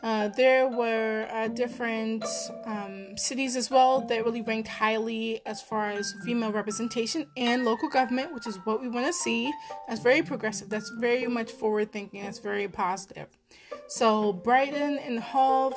Uh, 0.00 0.28
there 0.28 0.68
were 0.68 1.26
uh, 1.32 1.48
different 1.48 2.24
um, 2.64 3.16
cities 3.16 3.56
as 3.56 3.68
well 3.68 4.00
that 4.02 4.24
really 4.24 4.42
ranked 4.42 4.68
highly 4.68 5.40
as 5.44 5.60
far 5.60 5.90
as 5.90 6.14
female 6.24 6.52
representation 6.52 7.26
and 7.36 7.64
local 7.64 7.88
government, 7.88 8.32
which 8.32 8.46
is 8.46 8.56
what 8.64 8.80
we 8.80 8.88
want 8.88 9.04
to 9.04 9.12
see. 9.12 9.52
That's 9.88 10.00
very 10.00 10.22
progressive. 10.22 10.68
That's 10.68 10.90
very 11.00 11.26
much 11.26 11.50
forward 11.50 11.90
thinking. 11.90 12.22
That's 12.22 12.38
very 12.38 12.68
positive. 12.68 13.26
So 13.88 14.32
Brighton 14.32 14.98
and 14.98 15.18
Hove 15.18 15.74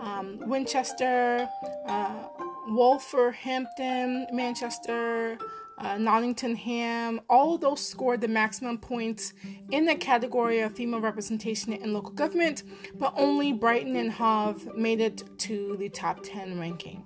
um, 0.00 0.40
Winchester, 0.46 1.48
uh, 1.86 2.22
Wolverhampton, 2.68 4.26
Manchester, 4.32 5.38
uh, 5.78 5.98
Nottingham, 5.98 7.20
all 7.28 7.54
of 7.54 7.60
those 7.60 7.86
scored 7.86 8.20
the 8.20 8.28
maximum 8.28 8.78
points 8.78 9.34
in 9.70 9.84
the 9.84 9.94
category 9.94 10.60
of 10.60 10.72
female 10.74 11.00
representation 11.00 11.72
in 11.72 11.92
local 11.92 12.12
government, 12.12 12.62
but 12.98 13.12
only 13.16 13.52
Brighton 13.52 13.96
and 13.96 14.12
Hove 14.12 14.74
made 14.76 15.00
it 15.00 15.22
to 15.40 15.76
the 15.78 15.88
top 15.88 16.20
10 16.22 16.58
ranking. 16.58 17.04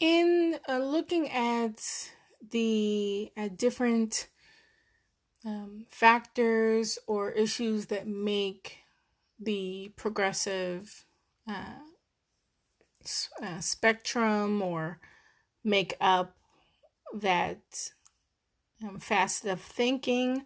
In 0.00 0.58
uh, 0.68 0.78
looking 0.78 1.28
at 1.30 1.82
the 2.50 3.30
uh, 3.36 3.48
different 3.54 4.28
um, 5.44 5.86
factors 5.88 6.98
or 7.06 7.30
issues 7.30 7.86
that 7.86 8.06
make 8.06 8.78
the 9.38 9.92
progressive 9.96 11.04
uh, 11.48 11.80
uh, 13.42 13.60
spectrum 13.60 14.60
or 14.60 15.00
make 15.64 15.94
up 16.00 16.36
that 17.14 17.90
um, 18.86 18.98
facet 18.98 19.50
of 19.50 19.60
thinking. 19.60 20.44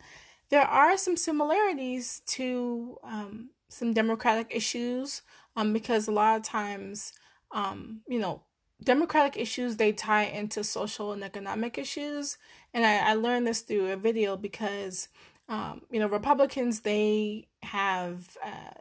There 0.51 0.63
are 0.63 0.97
some 0.97 1.17
similarities 1.17 2.23
to 2.27 2.99
um, 3.03 3.51
some 3.69 3.93
democratic 3.93 4.49
issues 4.51 5.23
um, 5.57 5.73
because 5.73 6.07
a 6.07 6.13
lot 6.13 6.37
of 6.37 6.43
times, 6.43 7.13
um, 7.53 8.03
you 8.09 8.19
know, 8.19 8.43
democratic 8.83 9.37
issues 9.37 9.77
they 9.77 9.93
tie 9.93 10.25
into 10.25 10.63
social 10.63 11.13
and 11.13 11.25
economic 11.25 11.79
issues 11.79 12.39
and 12.75 12.85
i, 12.85 13.11
I 13.11 13.15
learned 13.15 13.47
this 13.47 13.63
through 13.63 13.91
a 13.91 13.97
video 13.97 14.37
because 14.37 15.09
um, 15.49 15.83
you 15.91 16.01
know 16.01 16.09
republicans 16.09 16.81
they 16.81 17.49
have 17.63 18.37
uh, 18.45 18.81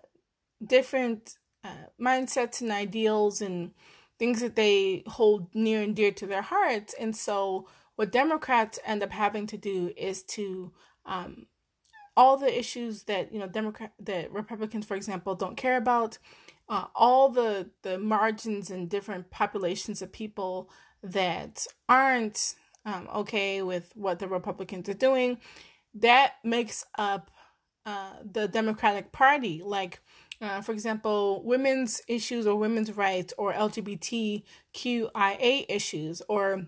different 0.66 1.38
uh, 1.64 1.88
mindsets 2.00 2.62
and 2.62 2.72
ideals 2.72 3.42
and 3.42 3.72
things 4.20 4.42
that 4.42 4.56
they 4.56 5.04
hold 5.08 5.54
near 5.54 5.82
and 5.82 5.96
dear 5.96 6.12
to 6.12 6.28
their 6.28 6.42
hearts. 6.42 6.94
And 7.00 7.16
so 7.16 7.68
what 7.96 8.12
democrats 8.12 8.80
end 8.86 9.04
up 9.04 9.12
having 9.12 9.48
to 9.48 9.58
do 9.58 9.94
is 9.96 10.24
to 10.24 10.72
um, 11.06 11.48
all 12.16 12.38
the 12.38 12.58
issues 12.58 13.04
that 13.04 13.32
you 13.32 13.40
know 13.40 13.48
democrat 13.48 13.94
that 14.00 14.32
republicans 14.32 14.86
for 14.86 14.96
example 14.96 15.36
don't 15.36 15.58
care 15.58 15.78
about 15.78 16.18
uh, 16.70 16.86
all 16.96 17.30
the 17.30 17.70
the 17.82 17.98
margins 17.98 18.70
and 18.70 18.90
different 18.90 19.30
populations 19.30 20.02
of 20.02 20.12
people 20.12 20.70
that 21.02 21.68
aren't 21.90 22.56
um, 22.86 23.08
okay 23.16 23.62
with 23.62 23.92
what 23.96 24.20
the 24.20 24.28
Republicans 24.28 24.90
are 24.90 24.94
doing, 24.94 25.38
that 25.96 26.34
makes 26.44 26.86
up 26.98 27.32
uh, 27.86 28.14
the 28.24 28.48
Democratic 28.48 29.12
Party. 29.12 29.62
Like, 29.64 30.02
uh, 30.42 30.62
for 30.62 30.72
example, 30.72 31.44
women's 31.44 32.02
issues 32.08 32.48
or 32.48 32.56
women's 32.56 32.92
rights 32.92 33.34
or 33.38 33.54
LGBTQIA 33.54 35.66
issues 35.70 36.22
or 36.28 36.66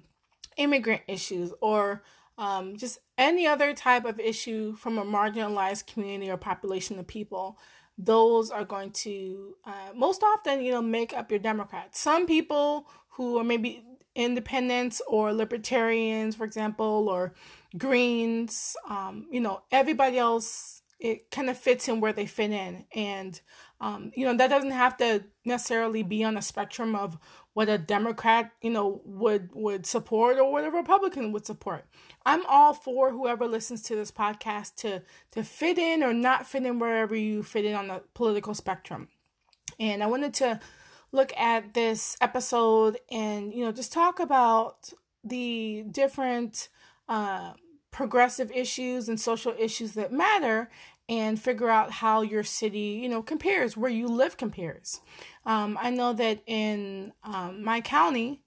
immigrant 0.57 1.01
issues 1.07 1.51
or 1.61 2.03
um, 2.37 2.75
just 2.75 2.99
any 3.17 3.47
other 3.47 3.73
type 3.73 4.05
of 4.05 4.19
issue 4.19 4.75
from 4.75 4.97
a 4.97 5.05
marginalized 5.05 5.87
community 5.87 6.29
or 6.29 6.37
population 6.37 6.99
of 6.99 7.07
people 7.07 7.57
those 7.97 8.51
are 8.51 8.65
going 8.65 8.91
to 8.91 9.55
uh, 9.65 9.89
most 9.95 10.21
often 10.21 10.61
you 10.61 10.71
know 10.71 10.81
make 10.81 11.13
up 11.13 11.31
your 11.31 11.39
democrats 11.39 11.99
some 11.99 12.25
people 12.25 12.87
who 13.11 13.37
are 13.37 13.43
maybe 13.43 13.83
independents 14.15 15.01
or 15.07 15.33
libertarians 15.33 16.35
for 16.35 16.45
example 16.45 17.07
or 17.09 17.33
greens 17.77 18.75
um, 18.89 19.27
you 19.29 19.39
know 19.39 19.61
everybody 19.71 20.17
else 20.17 20.81
it 20.99 21.29
kind 21.29 21.49
of 21.49 21.57
fits 21.57 21.87
in 21.89 21.99
where 21.99 22.13
they 22.13 22.25
fit 22.25 22.51
in 22.51 22.85
and 22.95 23.41
um, 23.81 24.11
you 24.15 24.25
know 24.25 24.35
that 24.35 24.49
doesn't 24.49 24.71
have 24.71 24.95
to 24.97 25.23
necessarily 25.43 26.01
be 26.03 26.23
on 26.23 26.37
a 26.37 26.41
spectrum 26.41 26.95
of 26.95 27.17
what 27.55 27.69
a 27.69 27.77
Democrat, 27.77 28.51
you 28.61 28.69
know, 28.69 29.01
would 29.05 29.49
would 29.53 29.85
support 29.85 30.37
or 30.37 30.51
what 30.51 30.65
a 30.65 30.69
Republican 30.69 31.31
would 31.31 31.45
support. 31.45 31.85
I'm 32.25 32.45
all 32.47 32.73
for 32.73 33.11
whoever 33.11 33.47
listens 33.47 33.81
to 33.83 33.95
this 33.95 34.11
podcast 34.11 34.75
to 34.79 35.03
to 35.31 35.41
fit 35.41 35.77
in 35.77 36.03
or 36.03 36.13
not 36.13 36.45
fit 36.45 36.65
in 36.65 36.79
wherever 36.79 37.15
you 37.15 37.43
fit 37.43 37.63
in 37.63 37.73
on 37.73 37.87
the 37.87 38.03
political 38.13 38.53
spectrum. 38.53 39.07
And 39.79 40.03
I 40.03 40.07
wanted 40.07 40.33
to 40.35 40.59
look 41.15 41.35
at 41.37 41.73
this 41.73 42.17
episode 42.21 42.97
and 43.09 43.53
you 43.53 43.63
know 43.63 43.71
just 43.71 43.93
talk 43.93 44.19
about 44.19 44.91
the 45.23 45.85
different 45.89 46.69
uh, 47.09 47.53
progressive 47.91 48.51
issues 48.51 49.07
and 49.07 49.19
social 49.19 49.55
issues 49.57 49.93
that 49.93 50.11
matter 50.11 50.69
and 51.07 51.39
figure 51.39 51.69
out 51.69 51.91
how 51.91 52.21
your 52.21 52.43
city, 52.43 52.99
you 53.01 53.07
know, 53.07 53.21
compares, 53.21 53.77
where 53.77 53.91
you 53.91 54.07
live 54.07 54.37
compares. 54.37 55.01
Um, 55.45 55.77
I 55.79 55.91
know 55.91 56.13
that 56.13 56.41
in 56.47 57.13
um, 57.23 57.63
my 57.63 57.81
county, 57.81 58.41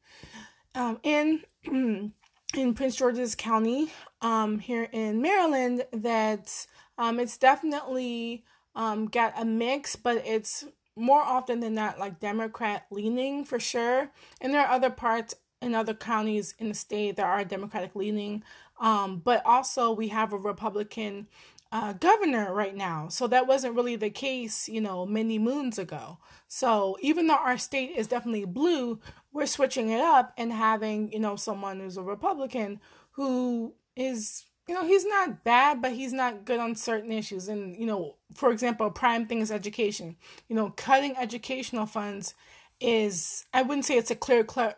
um, 0.74 0.98
in 1.02 1.44
in 2.54 2.74
Prince 2.74 2.96
George's 2.96 3.34
County, 3.34 3.90
um, 4.22 4.58
here 4.58 4.88
in 4.92 5.22
Maryland, 5.22 5.84
that 5.92 6.66
um, 6.96 7.20
it's 7.20 7.36
definitely 7.36 8.44
um, 8.74 9.06
got 9.06 9.34
a 9.40 9.44
mix, 9.44 9.96
but 9.96 10.22
it's 10.26 10.64
more 10.98 11.22
often 11.22 11.60
than 11.60 11.74
not 11.74 11.98
like 11.98 12.20
Democrat 12.20 12.86
leaning 12.90 13.44
for 13.44 13.60
sure. 13.60 14.10
And 14.40 14.52
there 14.52 14.62
are 14.62 14.72
other 14.72 14.90
parts 14.90 15.34
in 15.60 15.74
other 15.74 15.94
counties 15.94 16.54
in 16.58 16.68
the 16.68 16.74
state 16.74 17.16
that 17.16 17.26
are 17.26 17.44
Democratic 17.44 17.94
leaning. 17.94 18.42
Um, 18.80 19.20
but 19.24 19.44
also 19.44 19.92
we 19.92 20.08
have 20.08 20.32
a 20.32 20.38
Republican 20.38 21.28
uh, 21.70 21.92
governor 21.94 22.54
right 22.54 22.74
now. 22.74 23.08
So 23.08 23.26
that 23.26 23.46
wasn't 23.46 23.74
really 23.74 23.96
the 23.96 24.10
case, 24.10 24.68
you 24.68 24.80
know, 24.80 25.04
many 25.04 25.38
moons 25.38 25.78
ago. 25.78 26.18
So 26.46 26.96
even 27.02 27.26
though 27.26 27.34
our 27.34 27.58
state 27.58 27.90
is 27.96 28.06
definitely 28.06 28.44
blue, 28.46 29.00
we're 29.32 29.46
switching 29.46 29.90
it 29.90 30.00
up 30.00 30.32
and 30.38 30.52
having, 30.52 31.12
you 31.12 31.18
know, 31.18 31.36
someone 31.36 31.80
who's 31.80 31.96
a 31.96 32.02
Republican 32.02 32.80
who 33.12 33.74
is, 33.96 34.44
you 34.68 34.74
know, 34.74 34.86
he's 34.86 35.06
not 35.06 35.44
bad, 35.44 35.80
but 35.80 35.92
he's 35.92 36.12
not 36.12 36.44
good 36.44 36.60
on 36.60 36.74
certain 36.74 37.10
issues. 37.10 37.48
And, 37.48 37.74
you 37.76 37.86
know, 37.86 38.16
for 38.34 38.52
example, 38.52 38.86
a 38.86 38.90
prime 38.90 39.26
thing 39.26 39.40
is 39.40 39.50
education. 39.50 40.16
You 40.48 40.56
know, 40.56 40.74
cutting 40.76 41.16
educational 41.16 41.86
funds 41.86 42.34
is, 42.80 43.46
I 43.54 43.62
wouldn't 43.62 43.86
say 43.86 43.96
it's 43.96 44.10
a 44.10 44.16
clear, 44.16 44.44
clear 44.44 44.74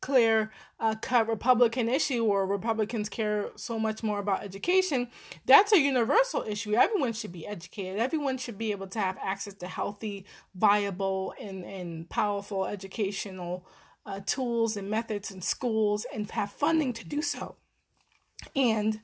clear 0.00 0.50
uh, 0.78 0.94
cut 1.00 1.28
Republican 1.28 1.88
issue 1.88 2.24
or 2.24 2.46
Republicans 2.46 3.08
care 3.08 3.50
so 3.56 3.78
much 3.78 4.02
more 4.02 4.18
about 4.18 4.42
education, 4.42 5.08
that's 5.46 5.72
a 5.72 5.78
universal 5.78 6.42
issue. 6.42 6.74
Everyone 6.74 7.12
should 7.12 7.32
be 7.32 7.46
educated. 7.46 8.00
Everyone 8.00 8.38
should 8.38 8.58
be 8.58 8.72
able 8.72 8.88
to 8.88 8.98
have 8.98 9.16
access 9.22 9.54
to 9.54 9.68
healthy, 9.68 10.26
viable, 10.54 11.34
and, 11.40 11.64
and 11.64 12.08
powerful 12.08 12.66
educational 12.66 13.64
uh, 14.06 14.20
tools 14.26 14.76
and 14.76 14.90
methods 14.90 15.30
in 15.30 15.42
schools 15.42 16.06
and 16.12 16.30
have 16.32 16.50
funding 16.50 16.92
to 16.94 17.04
do 17.06 17.22
so. 17.22 17.56
And 18.56 19.00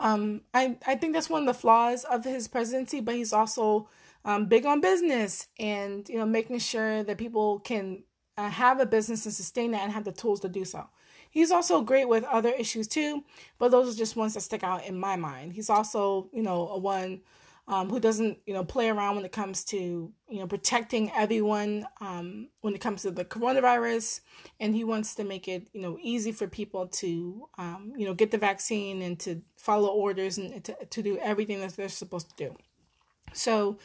um, 0.00 0.42
I, 0.52 0.76
I 0.86 0.96
think 0.96 1.14
that's 1.14 1.30
one 1.30 1.42
of 1.42 1.46
the 1.46 1.58
flaws 1.60 2.04
of 2.04 2.24
his 2.24 2.48
presidency, 2.48 3.00
but 3.00 3.14
he's 3.14 3.32
also 3.32 3.88
um, 4.24 4.46
big 4.46 4.66
on 4.66 4.80
business 4.80 5.48
and 5.58 6.08
you 6.08 6.16
know 6.16 6.26
making 6.26 6.58
sure 6.58 7.02
that 7.04 7.18
people 7.18 7.60
can 7.60 8.02
uh, 8.36 8.50
have 8.50 8.80
a 8.80 8.86
business 8.86 9.24
and 9.26 9.34
sustain 9.34 9.70
that 9.72 9.82
and 9.82 9.92
have 9.92 10.04
the 10.04 10.12
tools 10.12 10.40
to 10.40 10.48
do 10.48 10.64
so. 10.64 10.88
He's 11.30 11.50
also 11.50 11.82
great 11.82 12.08
with 12.08 12.24
other 12.24 12.50
issues 12.50 12.86
too, 12.86 13.24
but 13.58 13.70
those 13.70 13.92
are 13.92 13.98
just 13.98 14.16
ones 14.16 14.34
that 14.34 14.40
stick 14.42 14.62
out 14.62 14.86
in 14.86 14.98
my 14.98 15.16
mind. 15.16 15.52
He's 15.52 15.70
also, 15.70 16.28
you 16.32 16.42
know, 16.42 16.68
a 16.68 16.78
one 16.78 17.20
um, 17.66 17.88
who 17.88 17.98
doesn't, 17.98 18.38
you 18.46 18.52
know, 18.52 18.64
play 18.64 18.90
around 18.90 19.16
when 19.16 19.24
it 19.24 19.32
comes 19.32 19.64
to, 19.64 19.76
you 20.28 20.38
know, 20.38 20.46
protecting 20.46 21.10
everyone 21.12 21.86
um, 22.00 22.48
when 22.60 22.74
it 22.74 22.80
comes 22.80 23.02
to 23.02 23.10
the 23.10 23.24
coronavirus, 23.24 24.20
and 24.60 24.74
he 24.74 24.84
wants 24.84 25.14
to 25.14 25.24
make 25.24 25.48
it, 25.48 25.68
you 25.72 25.80
know, 25.80 25.98
easy 26.02 26.30
for 26.30 26.46
people 26.46 26.86
to, 26.88 27.48
um, 27.56 27.92
you 27.96 28.04
know, 28.04 28.14
get 28.14 28.30
the 28.30 28.38
vaccine 28.38 29.00
and 29.00 29.18
to 29.20 29.40
follow 29.56 29.88
orders 29.88 30.36
and 30.36 30.62
to, 30.64 30.76
to 30.90 31.02
do 31.02 31.18
everything 31.18 31.60
that 31.60 31.74
they're 31.76 31.88
supposed 31.88 32.28
to 32.30 32.48
do. 32.48 32.54
So, 33.32 33.78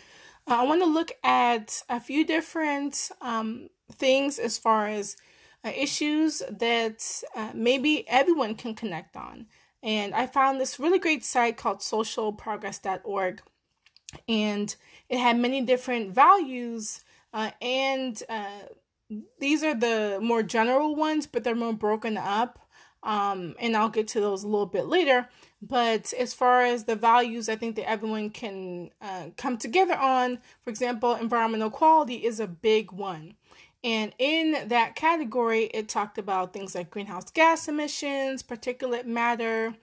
uh, 0.48 0.62
I 0.62 0.64
want 0.64 0.82
to 0.82 0.90
look 0.90 1.12
at 1.24 1.84
a 1.90 2.00
few 2.00 2.26
different 2.26 3.12
um, 3.22 3.70
things 3.92 4.40
as 4.40 4.58
far 4.58 4.88
as 4.88 5.16
uh, 5.64 5.72
issues 5.76 6.42
that 6.50 7.24
uh, 7.36 7.52
maybe 7.54 8.08
everyone 8.10 8.56
can 8.56 8.74
connect 8.74 9.16
on. 9.16 9.46
And 9.82 10.14
I 10.14 10.28
found 10.28 10.60
this 10.60 10.80
really 10.80 11.00
great 11.00 11.24
site 11.24 11.58
called 11.58 11.80
socialprogress.org. 11.80 13.42
And 14.28 14.76
it 15.08 15.20
had 15.20 15.38
many 15.38 15.62
different 15.62 16.14
values. 16.14 17.04
Uh, 17.34 17.52
and 17.62 18.22
uh, 18.30 18.62
these 19.40 19.64
are 19.64 19.76
the 19.76 20.20
more 20.22 20.44
general 20.44 20.96
ones, 20.96 21.28
but 21.28 21.44
they're 21.44 21.56
more 21.56 21.74
broken 21.74 22.18
up. 22.18 22.60
Um, 23.02 23.56
and 23.60 23.78
I'll 23.78 23.90
get 23.90 24.10
to 24.10 24.20
those 24.20 24.44
a 24.44 24.48
little 24.48 24.66
bit 24.66 24.88
later. 24.88 25.30
But 25.62 26.14
as 26.14 26.34
far 26.34 26.64
as 26.64 26.84
the 26.84 26.96
values, 26.96 27.50
I 27.50 27.56
think 27.56 27.76
that 27.76 27.90
everyone 27.90 28.30
can 28.30 28.92
uh, 29.02 29.28
come 29.38 29.58
together 29.58 29.96
on, 29.96 30.40
for 30.64 30.70
example, 30.70 31.16
environmental 31.16 31.70
quality 31.70 32.26
is 32.26 32.40
a 32.40 32.48
big 32.48 32.92
one. 32.92 33.36
And 33.84 34.14
in 34.18 34.68
that 34.68 34.96
category, 34.96 35.66
it 35.66 35.88
talked 35.88 36.18
about 36.18 36.52
things 36.52 36.76
like 36.76 36.90
greenhouse 36.90 37.32
gas 37.32 37.68
emissions, 37.68 38.44
particulate 38.44 39.06
matter, 39.06 39.76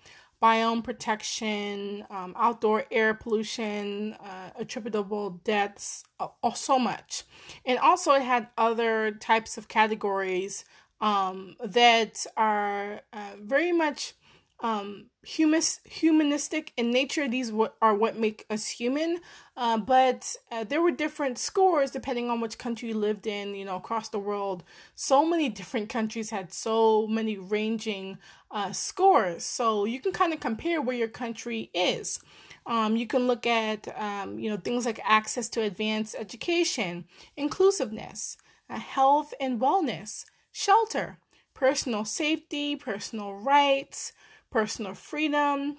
biome 0.42 0.84
protection, 0.84 2.04
um, 2.10 2.34
outdoor 2.36 2.84
air 2.90 3.14
pollution, 3.14 4.14
uh, 4.14 4.50
attributable 4.56 5.30
deaths, 5.44 6.04
uh, 6.20 6.28
so 6.54 6.78
much. 6.78 7.24
And 7.64 7.78
also, 7.78 8.12
it 8.12 8.22
had 8.22 8.48
other 8.58 9.12
types 9.12 9.56
of 9.56 9.68
categories 9.68 10.64
um, 11.00 11.56
that 11.64 12.26
are 12.36 13.00
uh, 13.12 13.32
very 13.40 13.72
much 13.72 14.14
um 14.60 15.06
humus 15.22 15.80
humanistic 15.84 16.72
in 16.76 16.90
nature. 16.90 17.28
These 17.28 17.52
are 17.82 17.94
what 17.94 18.18
make 18.18 18.46
us 18.48 18.68
human. 18.68 19.18
Uh, 19.56 19.78
but 19.78 20.36
uh, 20.50 20.64
there 20.64 20.80
were 20.82 20.90
different 20.90 21.38
scores 21.38 21.90
depending 21.90 22.30
on 22.30 22.40
which 22.40 22.58
country 22.58 22.88
you 22.90 22.94
lived 22.94 23.26
in 23.26 23.54
you 23.54 23.64
know 23.64 23.76
across 23.76 24.08
the 24.08 24.18
world. 24.18 24.64
So 24.94 25.26
many 25.26 25.48
different 25.48 25.88
countries 25.88 26.30
had 26.30 26.52
so 26.52 27.06
many 27.06 27.36
ranging 27.36 28.18
uh, 28.50 28.72
scores. 28.72 29.44
So 29.44 29.84
you 29.84 30.00
can 30.00 30.12
kind 30.12 30.32
of 30.32 30.40
compare 30.40 30.80
where 30.80 30.96
your 30.96 31.08
country 31.08 31.70
is. 31.74 32.20
Um, 32.66 32.96
you 32.96 33.06
can 33.06 33.26
look 33.26 33.46
at 33.46 33.88
um, 33.98 34.38
you 34.38 34.50
know 34.50 34.56
things 34.56 34.86
like 34.86 35.00
access 35.04 35.48
to 35.50 35.62
advanced 35.62 36.16
education 36.18 37.04
inclusiveness 37.36 38.36
uh, 38.68 38.78
health 38.78 39.32
and 39.40 39.60
wellness 39.60 40.24
shelter 40.50 41.18
personal 41.54 42.04
safety 42.04 42.74
personal 42.74 43.34
rights 43.34 44.12
personal 44.50 44.94
freedom, 44.94 45.76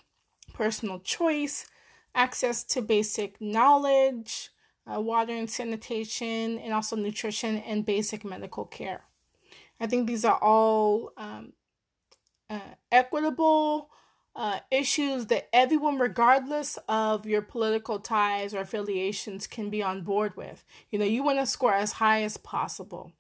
personal 0.54 1.00
choice, 1.00 1.68
access 2.16 2.64
to 2.64 2.82
basic 2.82 3.40
knowledge, 3.40 4.50
uh, 4.92 5.00
water 5.00 5.34
and 5.34 5.50
sanitation, 5.50 6.58
and 6.58 6.74
also 6.74 6.96
nutrition 6.96 7.58
and 7.58 7.86
basic 7.86 8.24
medical 8.24 8.66
care. 8.66 9.04
I 9.80 9.88
think 9.88 10.08
these 10.08 10.26
are 10.26 10.40
all 10.42 11.12
um, 11.18 11.54
uh, 12.50 12.60
equitable 12.92 13.90
uh, 14.36 14.60
issues 14.70 15.26
that 15.28 15.50
everyone, 15.52 15.98
regardless 15.98 16.78
of 16.88 17.26
your 17.26 17.42
political 17.42 18.00
ties 18.00 18.54
or 18.54 18.62
affiliations, 18.62 19.48
can 19.48 19.70
be 19.70 19.82
on 19.82 20.04
board 20.04 20.36
with. 20.36 20.64
You 20.92 21.00
know, 21.00 21.06
you 21.06 21.24
want 21.24 21.40
to 21.40 21.46
score 21.46 21.74
as 21.74 21.94
high 21.94 22.24
as 22.24 22.38
possible. 22.38 23.12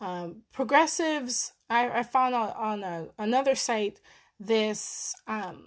Um, 0.00 0.42
progressives, 0.52 1.52
I, 1.68 1.90
I 1.90 2.02
found 2.02 2.34
on, 2.34 2.50
on 2.50 2.82
a, 2.82 3.08
another 3.18 3.54
site 3.54 4.00
this 4.40 5.14
um, 5.26 5.66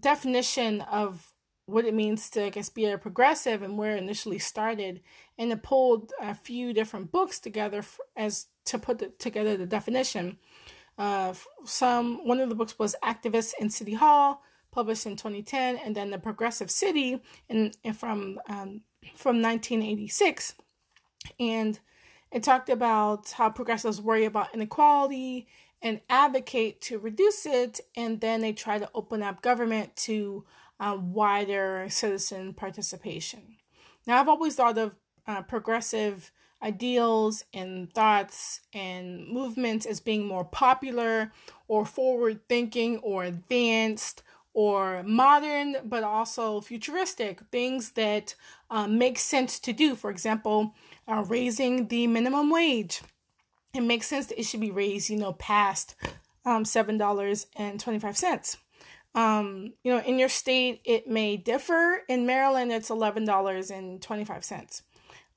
definition 0.00 0.80
of 0.80 1.32
what 1.66 1.84
it 1.84 1.94
means 1.94 2.30
to, 2.30 2.44
I 2.44 2.48
guess, 2.48 2.68
be 2.68 2.86
a 2.86 2.96
progressive 2.96 3.62
and 3.62 3.76
where 3.76 3.96
it 3.96 4.02
initially 4.02 4.38
started, 4.38 5.02
and 5.36 5.52
it 5.52 5.62
pulled 5.62 6.12
a 6.20 6.34
few 6.34 6.72
different 6.72 7.12
books 7.12 7.38
together 7.38 7.84
as 8.16 8.46
to 8.64 8.78
put 8.78 8.98
the, 8.98 9.08
together 9.18 9.56
the 9.56 9.66
definition. 9.66 10.38
Uh, 10.96 11.34
some 11.64 12.26
one 12.26 12.40
of 12.40 12.48
the 12.48 12.54
books 12.54 12.78
was 12.78 12.96
Activists 13.04 13.52
in 13.60 13.68
City 13.68 13.94
Hall, 13.94 14.42
published 14.70 15.06
in 15.06 15.16
2010, 15.16 15.76
and 15.76 15.94
then 15.94 16.10
the 16.10 16.18
Progressive 16.18 16.70
City 16.70 17.20
in, 17.48 17.72
in 17.82 17.92
from 17.92 18.38
um, 18.48 18.80
from 19.14 19.42
1986, 19.42 20.54
and 21.38 21.80
it 22.32 22.42
talked 22.42 22.70
about 22.70 23.30
how 23.32 23.50
progressives 23.50 24.00
worry 24.00 24.24
about 24.24 24.54
inequality 24.54 25.48
and 25.86 26.00
advocate 26.10 26.80
to 26.80 26.98
reduce 26.98 27.46
it, 27.46 27.80
and 27.96 28.20
then 28.20 28.40
they 28.40 28.52
try 28.52 28.76
to 28.76 28.90
open 28.92 29.22
up 29.22 29.40
government 29.40 29.94
to 29.94 30.44
uh, 30.80 30.98
wider 31.00 31.86
citizen 31.88 32.52
participation. 32.52 33.56
Now, 34.04 34.18
I've 34.20 34.28
always 34.28 34.56
thought 34.56 34.76
of 34.78 34.96
uh, 35.28 35.42
progressive 35.42 36.32
ideals 36.60 37.44
and 37.54 37.92
thoughts 37.92 38.62
and 38.72 39.28
movements 39.28 39.86
as 39.86 40.00
being 40.00 40.26
more 40.26 40.44
popular 40.44 41.30
or 41.68 41.86
forward 41.86 42.40
thinking 42.48 42.98
or 42.98 43.22
advanced 43.22 44.24
or 44.54 45.04
modern, 45.04 45.76
but 45.84 46.02
also 46.02 46.60
futuristic, 46.60 47.42
things 47.52 47.92
that 47.92 48.34
uh, 48.70 48.88
make 48.88 49.20
sense 49.20 49.60
to 49.60 49.72
do. 49.72 49.94
For 49.94 50.10
example, 50.10 50.74
uh, 51.06 51.24
raising 51.28 51.86
the 51.86 52.08
minimum 52.08 52.50
wage 52.50 53.02
it 53.76 53.82
makes 53.82 54.06
sense 54.06 54.26
that 54.26 54.40
it 54.40 54.44
should 54.44 54.60
be 54.60 54.70
raised, 54.70 55.10
you 55.10 55.16
know, 55.16 55.32
past 55.32 55.94
um, 56.44 56.64
$7.25. 56.64 58.56
Um, 59.14 59.72
you 59.82 59.92
know, 59.92 60.00
in 60.00 60.18
your 60.18 60.28
state, 60.28 60.80
it 60.84 61.08
may 61.08 61.36
differ. 61.36 62.02
In 62.08 62.26
Maryland, 62.26 62.70
it's 62.72 62.90
$11.25. 62.90 64.82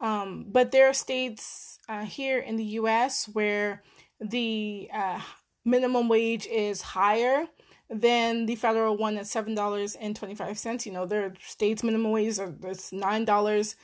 Um, 0.01 0.45
but 0.49 0.71
there 0.71 0.87
are 0.87 0.93
states 0.93 1.79
uh, 1.87 2.05
here 2.05 2.39
in 2.39 2.55
the 2.55 2.63
US 2.63 3.27
where 3.27 3.83
the 4.19 4.89
uh, 4.93 5.19
minimum 5.65 6.07
wage 6.07 6.45
is 6.47 6.81
higher 6.81 7.47
than 7.89 8.45
the 8.45 8.55
federal 8.55 8.95
one 8.97 9.17
at 9.17 9.25
$7.25. 9.25 10.85
You 10.85 10.91
know, 10.91 11.05
there 11.05 11.25
are 11.25 11.33
states' 11.45 11.83
minimum 11.83 12.11
wages 12.11 12.39
are 12.39 12.53
it's 12.63 12.91
$9, 12.91 13.25
$10, 13.25 13.75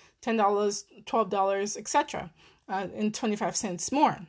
$12, 1.06 1.78
etc., 1.78 2.32
uh, 2.68 2.88
and 2.96 3.14
25 3.14 3.56
cents 3.56 3.92
more. 3.92 4.20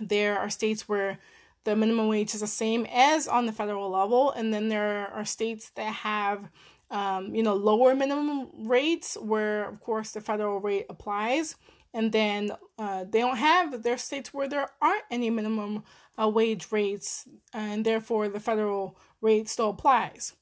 There 0.00 0.38
are 0.38 0.50
states 0.50 0.88
where 0.88 1.18
the 1.64 1.74
minimum 1.74 2.08
wage 2.08 2.34
is 2.34 2.40
the 2.40 2.46
same 2.46 2.86
as 2.92 3.26
on 3.26 3.46
the 3.46 3.52
federal 3.52 3.90
level, 3.90 4.30
and 4.30 4.54
then 4.54 4.68
there 4.68 5.08
are 5.08 5.24
states 5.24 5.70
that 5.74 5.92
have 5.92 6.48
um, 6.90 7.34
you 7.34 7.42
know 7.42 7.54
lower 7.54 7.94
minimum 7.94 8.68
rates 8.68 9.16
where 9.20 9.68
of 9.68 9.80
course 9.80 10.12
the 10.12 10.20
federal 10.20 10.60
rate 10.60 10.86
applies. 10.88 11.56
And 11.92 12.12
then 12.12 12.52
uh, 12.78 13.04
they 13.08 13.20
don't 13.20 13.38
have 13.38 13.82
there 13.82 13.94
are 13.94 13.98
states 13.98 14.32
where 14.32 14.48
there 14.48 14.68
aren't 14.82 15.04
any 15.10 15.30
minimum 15.30 15.82
uh, 16.20 16.28
wage 16.28 16.70
rates 16.70 17.26
and 17.52 17.84
therefore 17.84 18.28
the 18.28 18.40
federal 18.40 18.98
rate 19.20 19.48
still 19.48 19.70
applies. 19.70 20.34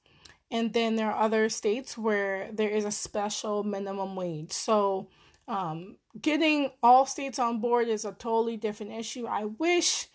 And 0.50 0.72
then 0.72 0.96
there 0.96 1.10
are 1.10 1.22
other 1.22 1.48
states 1.48 1.96
where 1.96 2.50
there 2.52 2.68
is 2.68 2.84
a 2.84 2.90
special 2.90 3.62
minimum 3.64 4.14
wage. 4.14 4.52
So 4.52 5.08
um, 5.48 5.96
getting 6.20 6.70
all 6.82 7.06
states 7.06 7.38
on 7.38 7.60
board 7.60 7.88
is 7.88 8.04
a 8.04 8.12
totally 8.12 8.56
different 8.56 8.92
issue. 8.92 9.26
I 9.26 9.44
wish 9.44 10.08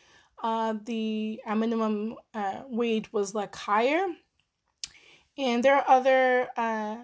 uh, 0.44 0.76
the 0.86 1.42
uh, 1.46 1.56
minimum 1.56 2.16
uh, 2.34 2.62
wage 2.68 3.12
was 3.12 3.36
like 3.36 3.56
higher. 3.56 4.08
And 5.38 5.64
there 5.64 5.76
are 5.76 5.86
other 5.88 6.50
uh, 6.58 6.98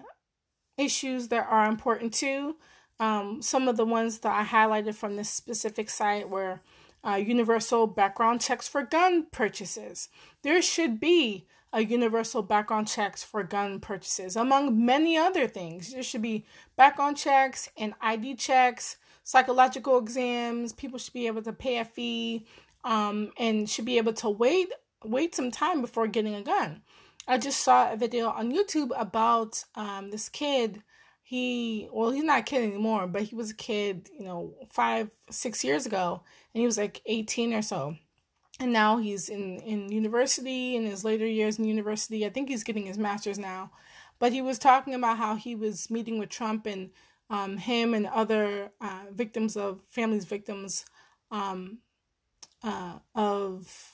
issues 0.76 1.28
that 1.28 1.46
are 1.48 1.66
important 1.66 2.12
too. 2.12 2.56
Um, 2.98 3.42
some 3.42 3.68
of 3.68 3.76
the 3.76 3.84
ones 3.84 4.20
that 4.20 4.32
I 4.32 4.44
highlighted 4.44 4.94
from 4.94 5.16
this 5.16 5.30
specific 5.30 5.90
site 5.90 6.28
were 6.28 6.60
uh, 7.06 7.14
universal 7.14 7.86
background 7.86 8.40
checks 8.40 8.66
for 8.66 8.82
gun 8.82 9.26
purchases. 9.30 10.08
There 10.42 10.60
should 10.62 10.98
be 10.98 11.46
a 11.72 11.82
universal 11.82 12.42
background 12.42 12.88
checks 12.88 13.22
for 13.22 13.42
gun 13.42 13.80
purchases, 13.80 14.36
among 14.36 14.84
many 14.84 15.16
other 15.16 15.46
things. 15.46 15.92
There 15.92 16.02
should 16.02 16.22
be 16.22 16.46
background 16.76 17.16
checks 17.16 17.68
and 17.76 17.94
ID 18.00 18.36
checks, 18.36 18.96
psychological 19.24 19.98
exams. 19.98 20.72
People 20.72 20.98
should 20.98 21.12
be 21.12 21.26
able 21.26 21.42
to 21.42 21.52
pay 21.52 21.78
a 21.78 21.84
fee, 21.84 22.46
um, 22.84 23.32
and 23.38 23.68
should 23.68 23.84
be 23.84 23.98
able 23.98 24.12
to 24.14 24.30
wait 24.30 24.72
wait 25.04 25.34
some 25.34 25.50
time 25.50 25.80
before 25.80 26.06
getting 26.06 26.34
a 26.34 26.42
gun. 26.42 26.82
I 27.28 27.38
just 27.38 27.60
saw 27.60 27.92
a 27.92 27.96
video 27.96 28.28
on 28.28 28.52
YouTube 28.52 28.90
about 28.96 29.62
um, 29.74 30.10
this 30.10 30.28
kid. 30.28 30.82
He 31.22 31.88
well, 31.92 32.10
he's 32.12 32.22
not 32.22 32.40
a 32.40 32.42
kid 32.42 32.62
anymore, 32.62 33.08
but 33.08 33.22
he 33.22 33.34
was 33.34 33.50
a 33.50 33.56
kid, 33.56 34.08
you 34.16 34.24
know, 34.24 34.54
five 34.70 35.10
six 35.30 35.64
years 35.64 35.84
ago, 35.84 36.22
and 36.54 36.60
he 36.60 36.66
was 36.66 36.78
like 36.78 37.02
eighteen 37.06 37.52
or 37.52 37.62
so 37.62 37.96
and 38.58 38.72
now 38.72 38.98
he's 38.98 39.28
in 39.28 39.58
in 39.60 39.90
university 39.92 40.76
in 40.76 40.86
his 40.86 41.04
later 41.04 41.26
years 41.26 41.58
in 41.58 41.64
university. 41.64 42.24
I 42.24 42.30
think 42.30 42.48
he's 42.48 42.64
getting 42.64 42.86
his 42.86 42.98
master's 42.98 43.38
now. 43.38 43.70
But 44.18 44.32
he 44.32 44.40
was 44.40 44.58
talking 44.58 44.94
about 44.94 45.18
how 45.18 45.36
he 45.36 45.54
was 45.54 45.90
meeting 45.90 46.18
with 46.18 46.30
trump 46.30 46.66
and 46.66 46.90
um, 47.28 47.58
him 47.58 47.92
and 47.92 48.06
other 48.06 48.70
uh, 48.80 49.04
victims 49.12 49.56
of 49.56 49.80
families 49.88 50.24
victims 50.24 50.86
um, 51.30 51.78
uh, 52.62 52.98
of 53.14 53.92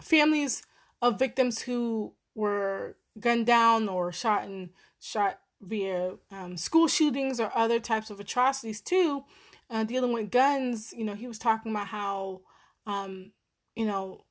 families 0.00 0.62
of 1.00 1.18
victims 1.18 1.62
who 1.62 2.12
were 2.34 2.96
gunned 3.18 3.46
down 3.46 3.88
or 3.88 4.12
shot 4.12 4.44
and 4.44 4.70
shot 5.00 5.40
via 5.60 6.14
um, 6.30 6.56
school 6.56 6.88
shootings 6.88 7.40
or 7.40 7.50
other 7.54 7.80
types 7.80 8.10
of 8.10 8.20
atrocities 8.20 8.80
too 8.80 9.24
uh, 9.70 9.84
dealing 9.84 10.12
with 10.12 10.30
guns. 10.30 10.92
You 10.96 11.04
know 11.04 11.14
he 11.14 11.26
was 11.26 11.38
talking 11.38 11.72
about 11.72 11.88
how 11.88 12.42
um, 12.86 13.32
you 13.78 13.86
know, 13.86 14.24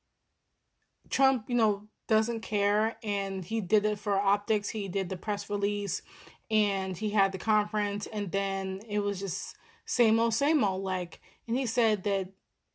Trump, 1.08 1.46
you 1.48 1.54
know, 1.54 1.88
doesn't 2.06 2.40
care 2.40 2.96
and 3.02 3.46
he 3.46 3.62
did 3.62 3.86
it 3.86 3.98
for 3.98 4.14
optics. 4.14 4.68
He 4.68 4.88
did 4.88 5.08
the 5.08 5.16
press 5.16 5.48
release 5.48 6.02
and 6.50 6.96
he 6.96 7.10
had 7.10 7.32
the 7.32 7.38
conference 7.38 8.06
and 8.06 8.30
then 8.30 8.80
it 8.86 8.98
was 9.00 9.20
just 9.20 9.56
same 9.86 10.20
old 10.20 10.34
same 10.34 10.62
old. 10.62 10.82
Like 10.82 11.20
and 11.46 11.56
he 11.56 11.64
said 11.64 12.04
that 12.04 12.28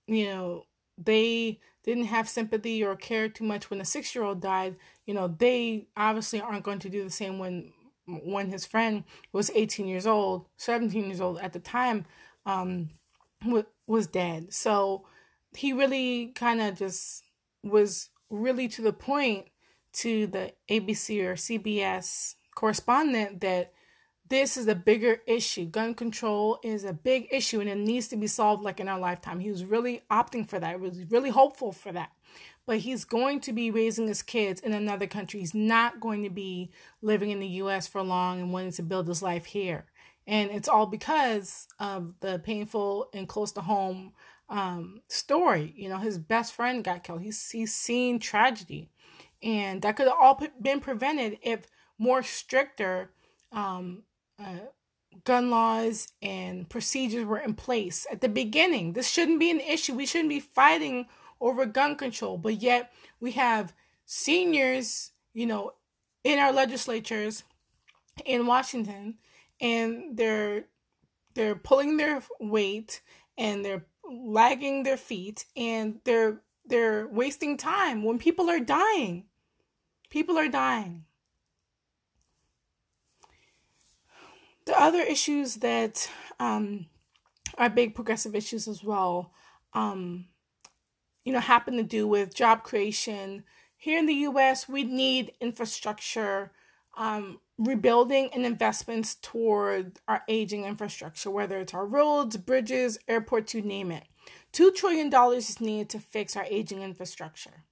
you 0.07 0.25
know 0.25 0.63
they 0.97 1.59
didn't 1.83 2.05
have 2.05 2.27
sympathy 2.27 2.83
or 2.83 2.95
care 2.95 3.29
too 3.29 3.43
much 3.43 3.69
when 3.69 3.79
a 3.79 3.83
6-year-old 3.83 4.41
died. 4.41 4.75
You 5.05 5.13
know 5.13 5.27
they 5.27 5.88
obviously 5.95 6.41
aren't 6.41 6.63
going 6.63 6.79
to 6.79 6.89
do 6.89 7.03
the 7.03 7.12
same 7.12 7.38
when 7.38 7.71
when 8.07 8.49
his 8.49 8.65
friend 8.65 9.03
was 9.31 9.51
18 9.53 9.88
years 9.88 10.05
old 10.07 10.47
17 10.57 11.05
years 11.05 11.21
old 11.21 11.39
at 11.39 11.53
the 11.53 11.59
time 11.59 12.05
um 12.45 12.89
was 13.88 14.07
dead. 14.07 14.53
So 14.53 15.05
he 15.56 15.74
really 15.74 16.28
kind 16.36 16.62
of 16.62 16.78
just 16.78 17.24
was 17.63 18.10
really 18.30 18.68
to 18.68 18.82
the 18.82 18.94
point 18.94 19.48
to 19.94 20.28
the 20.28 20.54
ABC 20.70 21.24
or 21.24 21.36
CBS 21.36 22.36
correspondent 22.56 23.42
that 23.42 23.74
this 24.30 24.58
is 24.58 24.68
a 24.68 24.76
bigger 24.76 25.22
issue. 25.28 25.66
Gun 25.66 25.94
control 25.94 26.60
is 26.63 26.84
a 26.84 26.94
big 26.94 27.28
issue 27.32 27.60
and 27.60 27.70
it 27.70 27.78
needs 27.78 28.08
to 28.08 28.16
be 28.16 28.28
solved 28.28 28.63
like 28.63 28.80
in 28.80 28.88
our 28.88 29.00
lifetime. 29.00 29.39
He 29.39 29.52
was 29.52 29.66
really 29.66 30.02
opting 30.10 30.48
for 30.48 30.60
that. 30.60 30.72
He 30.72 30.82
was 30.82 31.12
really 31.12 31.30
hopeful 31.30 31.72
for 31.72 31.92
that. 31.92 32.12
But 32.66 32.80
he's 32.80 33.04
going 33.04 33.42
to 33.42 33.54
be 33.54 33.70
raising 33.70 34.08
his 34.08 34.24
kids 34.24 34.62
in 34.62 34.74
another 34.74 35.06
country. 35.06 35.42
He's 35.42 35.54
not 35.54 36.00
going 36.00 36.24
to 36.24 36.30
be 36.30 36.72
living 37.02 37.30
in 37.30 37.39
the 37.39 37.48
US 37.48 37.88
for 37.88 38.02
long 38.02 38.39
and 38.39 38.54
wanting 38.54 38.72
to 38.72 38.84
build 38.84 39.08
his 39.08 39.22
life 39.22 39.46
here. 39.46 39.86
And 40.26 40.50
it's 40.50 40.70
all 40.70 40.86
because 40.86 41.68
of 41.80 42.13
the 42.22 42.39
painful 42.39 43.10
and 43.13 43.28
close 43.28 43.52
to 43.52 43.62
home 43.62 44.13
um, 44.49 45.01
story. 45.08 45.73
You 45.75 45.89
know, 45.89 45.97
his 45.97 46.17
best 46.17 46.53
friend 46.53 46.84
got 46.84 47.03
killed. 47.03 47.21
He's 47.21 47.49
he's 47.49 47.73
seen 47.73 48.19
tragedy, 48.19 48.89
and 49.41 49.82
that 49.82 49.95
could 49.95 50.08
have 50.08 50.17
all 50.19 50.41
been 50.62 50.79
prevented 50.79 51.38
if 51.41 51.67
more 51.97 52.23
stricter 52.23 53.12
um, 53.51 54.03
uh, 54.39 54.60
gun 55.23 55.49
laws 55.49 56.10
and 56.21 56.67
procedures 56.69 57.25
were 57.25 57.39
in 57.39 57.53
place 57.53 58.06
at 58.12 58.21
the 58.21 58.29
beginning. 58.29 58.93
This 58.93 59.10
shouldn't 59.10 59.39
be 59.39 59.51
an 59.51 59.60
issue. 59.60 59.93
We 59.93 60.06
shouldn't 60.06 60.29
be 60.29 60.39
fighting 60.39 61.08
over 61.39 61.65
gun 61.65 61.95
control, 61.95 62.38
but 62.38 62.62
yet 62.62 62.91
we 63.19 63.32
have 63.32 63.73
seniors, 64.06 65.12
you 65.34 65.45
know, 65.45 65.73
in 66.23 66.39
our 66.39 66.51
legislatures 66.51 67.43
in 68.25 68.45
Washington, 68.45 69.15
and 69.60 70.17
they're 70.17 70.65
they're 71.36 71.56
pulling 71.56 71.97
their 71.97 72.21
weight 72.39 73.01
and 73.38 73.65
they're 73.65 73.86
lagging 74.10 74.84
their 74.84 74.98
feet 74.98 75.46
and 75.56 76.00
they're 76.04 76.42
they're 76.66 77.08
wasting 77.08 77.58
time 77.58 78.04
when 78.04 78.18
people 78.18 78.50
are 78.50 78.60
dying. 78.60 79.26
People 80.10 80.38
are 80.38 80.48
dying. 80.48 81.06
The 84.66 84.80
other 84.80 85.02
issues 85.02 85.56
that 85.56 86.10
um, 86.39 86.86
are 87.58 87.70
big 87.70 87.96
progressive 87.96 88.34
issues 88.34 88.68
as 88.68 88.82
well, 88.82 89.34
um, 89.74 90.28
you 91.26 91.34
know, 91.34 91.39
happen 91.39 91.76
to 91.76 91.84
do 91.84 92.08
with 92.08 92.34
job 92.34 92.63
creation. 92.63 93.44
Here 93.76 94.00
in 94.00 94.06
the 94.06 94.13
U.S., 94.13 94.70
we 94.70 94.86
need 94.86 95.34
infrastructure 95.42 96.52
um, 96.96 97.39
rebuilding 97.63 98.30
and 98.34 98.45
investments 98.45 99.15
toward 99.15 99.99
our 100.08 100.23
aging 100.28 100.65
infrastructure, 100.65 101.30
whether 101.30 101.60
it's 101.60 101.73
our 101.73 101.86
roads, 101.86 102.38
bridges, 102.38 102.97
airports, 103.08 103.54
you 103.54 103.62
name 103.62 103.91
it. 103.91 104.04
$2 104.54 104.73
trillion 104.76 105.13
is 105.36 105.60
needed 105.60 105.89
to 105.89 105.99
fix 105.99 106.36
our 106.36 106.45
aging 106.49 106.82
infrastructure. 106.82 107.63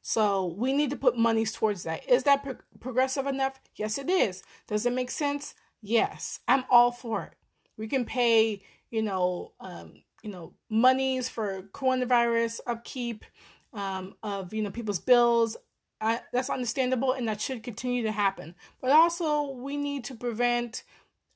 So 0.00 0.46
we 0.56 0.72
need 0.72 0.90
to 0.90 0.96
put 0.96 1.18
monies 1.18 1.52
towards 1.52 1.82
that. 1.82 2.08
Is 2.08 2.22
that 2.22 2.42
pro- 2.42 2.56
progressive 2.80 3.26
enough? 3.26 3.60
Yes, 3.74 3.98
it 3.98 4.08
is. 4.08 4.42
Does 4.66 4.86
it 4.86 4.92
make 4.92 5.10
sense? 5.10 5.54
Yes, 5.82 6.40
I'm 6.48 6.64
all 6.70 6.92
for 6.92 7.24
it. 7.24 7.34
We 7.76 7.88
can 7.88 8.04
pay, 8.04 8.62
you 8.90 9.02
know, 9.02 9.52
um, 9.60 10.02
you 10.22 10.30
know, 10.30 10.54
monies 10.70 11.28
for 11.28 11.62
coronavirus 11.72 12.60
upkeep 12.66 13.24
um, 13.72 14.14
of 14.22 14.52
you 14.54 14.62
know 14.62 14.70
people's 14.70 14.98
bills, 14.98 15.56
I, 16.00 16.20
that's 16.32 16.50
understandable 16.50 17.12
and 17.12 17.28
that 17.28 17.40
should 17.40 17.62
continue 17.62 18.02
to 18.04 18.12
happen. 18.12 18.54
But 18.80 18.92
also, 18.92 19.50
we 19.50 19.76
need 19.76 20.04
to 20.04 20.14
prevent 20.14 20.84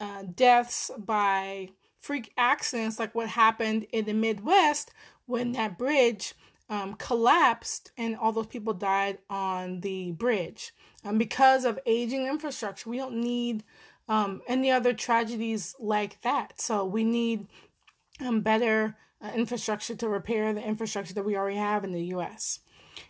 uh, 0.00 0.24
deaths 0.34 0.90
by 0.98 1.70
freak 1.98 2.32
accidents 2.36 2.98
like 2.98 3.14
what 3.14 3.28
happened 3.28 3.86
in 3.92 4.04
the 4.04 4.12
Midwest 4.12 4.90
when 5.26 5.52
that 5.52 5.78
bridge 5.78 6.34
um, 6.68 6.94
collapsed 6.94 7.92
and 7.96 8.16
all 8.16 8.32
those 8.32 8.46
people 8.46 8.72
died 8.72 9.18
on 9.28 9.80
the 9.80 10.12
bridge. 10.12 10.72
Um, 11.04 11.18
because 11.18 11.64
of 11.64 11.78
aging 11.86 12.26
infrastructure, 12.26 12.88
we 12.88 12.96
don't 12.96 13.20
need 13.20 13.62
um, 14.08 14.42
any 14.48 14.70
other 14.70 14.92
tragedies 14.92 15.74
like 15.78 16.20
that. 16.22 16.60
So 16.60 16.84
we 16.84 17.04
need 17.04 17.46
um, 18.20 18.40
better 18.40 18.96
uh, 19.20 19.30
infrastructure 19.34 19.94
to 19.94 20.08
repair 20.08 20.52
the 20.52 20.66
infrastructure 20.66 21.14
that 21.14 21.24
we 21.24 21.36
already 21.36 21.56
have 21.56 21.84
in 21.84 21.92
the 21.92 22.04
US. 22.16 22.60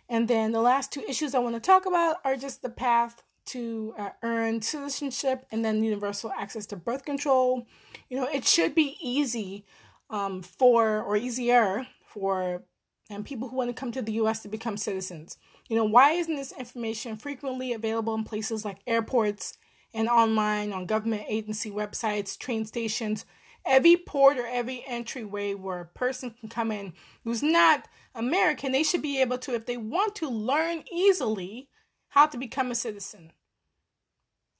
And 0.09 0.27
then 0.27 0.51
the 0.51 0.61
last 0.61 0.91
two 0.91 1.03
issues 1.07 1.33
I 1.33 1.39
want 1.39 1.55
to 1.55 1.61
talk 1.61 1.85
about 1.85 2.17
are 2.23 2.35
just 2.35 2.61
the 2.61 2.69
path 2.69 3.23
to 3.45 3.93
uh, 3.97 4.09
earn 4.21 4.61
citizenship 4.61 5.45
and 5.51 5.63
then 5.65 5.83
universal 5.83 6.31
access 6.31 6.65
to 6.67 6.75
birth 6.75 7.03
control. 7.03 7.67
You 8.09 8.17
know, 8.17 8.27
it 8.31 8.45
should 8.45 8.73
be 8.73 8.97
easy 9.01 9.65
um, 10.09 10.41
for, 10.41 11.01
or 11.01 11.17
easier 11.17 11.87
for 12.05 12.63
and 13.09 13.25
people 13.25 13.49
who 13.49 13.57
want 13.57 13.69
to 13.69 13.73
come 13.79 13.91
to 13.91 14.01
the 14.01 14.13
US 14.13 14.41
to 14.41 14.47
become 14.47 14.77
citizens. 14.77 15.37
You 15.67 15.75
know, 15.75 15.83
why 15.83 16.11
isn't 16.11 16.35
this 16.35 16.53
information 16.57 17.17
frequently 17.17 17.73
available 17.73 18.15
in 18.15 18.23
places 18.23 18.65
like 18.65 18.79
airports 18.87 19.57
and 19.93 20.09
online 20.09 20.73
on 20.73 20.85
government 20.85 21.23
agency 21.27 21.69
websites, 21.69 22.37
train 22.37 22.65
stations, 22.65 23.25
every 23.65 23.95
port 23.95 24.37
or 24.37 24.45
every 24.45 24.83
entryway 24.87 25.53
where 25.53 25.79
a 25.79 25.85
person 25.85 26.31
can 26.31 26.49
come 26.49 26.71
in 26.71 26.93
who's 27.23 27.43
not 27.43 27.87
American, 28.15 28.71
they 28.71 28.83
should 28.83 29.01
be 29.01 29.21
able 29.21 29.37
to, 29.39 29.53
if 29.53 29.65
they 29.65 29.77
want 29.77 30.15
to, 30.15 30.29
learn 30.29 30.83
easily 30.91 31.69
how 32.09 32.27
to 32.27 32.37
become 32.37 32.71
a 32.71 32.75
citizen. 32.75 33.31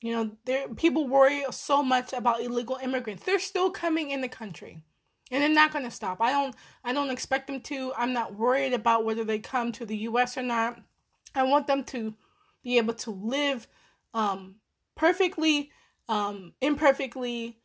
You 0.02 0.14
know, 0.14 0.32
there 0.46 0.68
people 0.68 1.08
worry 1.08 1.46
so 1.52 1.82
much 1.82 2.12
about 2.12 2.42
illegal 2.42 2.78
immigrants. 2.82 3.24
They're 3.24 3.40
still 3.40 3.70
coming 3.70 4.10
in 4.10 4.22
the 4.22 4.28
country. 4.28 4.84
And 5.32 5.42
they're 5.42 5.50
not 5.50 5.72
going 5.72 5.86
to 5.86 5.92
stop. 5.92 6.18
I 6.20 6.32
don't 6.32 6.54
I 6.84 6.92
don't 6.94 7.10
expect 7.10 7.48
them 7.48 7.62
to. 7.62 7.94
I'm 7.98 8.12
not 8.12 8.36
worried 8.36 8.74
about 8.74 9.06
whether 9.06 9.24
they 9.24 9.40
come 9.40 9.72
to 9.72 9.86
the 9.86 9.98
US 9.98 10.38
or 10.38 10.44
not. 10.44 10.82
I 11.34 11.44
want 11.44 11.68
them 11.68 11.86
to 11.86 12.16
be 12.64 12.78
able 12.78 12.94
to 12.96 13.12
live 13.12 13.68
um, 14.14 14.56
perfectly 14.96 15.72
um, 16.10 16.54
imperfectly 16.62 17.58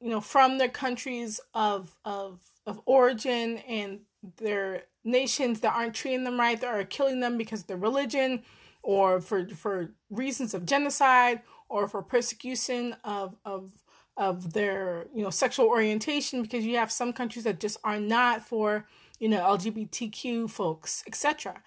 you 0.00 0.10
know 0.10 0.20
from 0.20 0.58
their 0.58 0.68
countries 0.68 1.40
of 1.54 1.96
of 2.04 2.40
of 2.66 2.80
origin 2.86 3.58
and 3.58 4.00
their 4.36 4.84
nations 5.04 5.60
that 5.60 5.74
aren't 5.74 5.94
treating 5.94 6.24
them 6.24 6.38
right 6.38 6.60
that 6.60 6.68
are 6.74 6.84
killing 6.84 7.20
them 7.20 7.38
because 7.38 7.62
of 7.62 7.66
their 7.66 7.76
religion 7.76 8.42
or 8.82 9.20
for 9.20 9.48
for 9.48 9.94
reasons 10.10 10.54
of 10.54 10.66
genocide 10.66 11.42
or 11.68 11.88
for 11.88 12.02
persecution 12.02 12.94
of 13.04 13.36
of 13.44 13.72
of 14.16 14.52
their 14.52 15.06
you 15.14 15.22
know 15.22 15.30
sexual 15.30 15.66
orientation 15.66 16.42
because 16.42 16.64
you 16.64 16.76
have 16.76 16.90
some 16.90 17.12
countries 17.12 17.44
that 17.44 17.60
just 17.60 17.78
are 17.84 18.00
not 18.00 18.42
for 18.42 18.86
you 19.18 19.28
know 19.28 19.40
lgbtq 19.40 20.50
folks 20.50 21.02
etc 21.06 21.62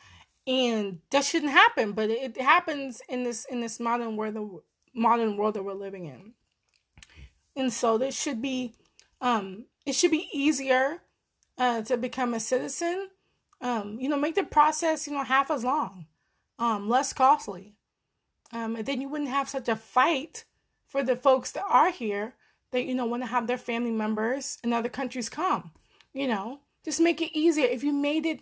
and 0.47 0.99
that 1.11 1.23
shouldn't 1.23 1.51
happen 1.51 1.93
but 1.93 2.09
it 2.09 2.39
happens 2.39 3.01
in 3.09 3.23
this 3.23 3.45
in 3.45 3.61
this 3.61 3.79
modern 3.79 4.15
world 4.15 4.35
the 4.35 4.61
modern 4.93 5.37
world 5.37 5.53
that 5.53 5.63
we're 5.63 5.73
living 5.73 6.05
in 6.05 6.33
and 7.55 7.71
so 7.71 7.97
this 7.97 8.19
should 8.19 8.41
be 8.41 8.73
um 9.19 9.65
it 9.85 9.93
should 9.93 10.11
be 10.11 10.29
easier 10.33 11.01
uh 11.57 11.81
to 11.83 11.97
become 11.97 12.33
a 12.33 12.39
citizen. 12.39 13.09
Um 13.59 13.97
you 13.99 14.09
know 14.09 14.17
make 14.17 14.35
the 14.35 14.43
process 14.43 15.07
you 15.07 15.13
know 15.13 15.23
half 15.23 15.51
as 15.51 15.63
long 15.63 16.05
um 16.59 16.89
less 16.89 17.13
costly. 17.13 17.75
Um 18.51 18.75
and 18.75 18.85
then 18.85 19.01
you 19.01 19.09
wouldn't 19.09 19.29
have 19.29 19.49
such 19.49 19.69
a 19.69 19.75
fight 19.75 20.45
for 20.87 21.03
the 21.03 21.15
folks 21.15 21.51
that 21.51 21.65
are 21.69 21.91
here 21.91 22.35
that 22.71 22.83
you 22.85 22.95
know 22.95 23.05
want 23.05 23.23
to 23.23 23.27
have 23.27 23.47
their 23.47 23.57
family 23.57 23.91
members 23.91 24.57
in 24.63 24.73
other 24.73 24.89
countries 24.89 25.29
come 25.29 25.71
you 26.13 26.27
know? 26.27 26.59
Just 26.83 26.99
make 26.99 27.21
it 27.21 27.37
easier. 27.37 27.67
If 27.67 27.83
you 27.83 27.93
made 27.93 28.25
it 28.25 28.41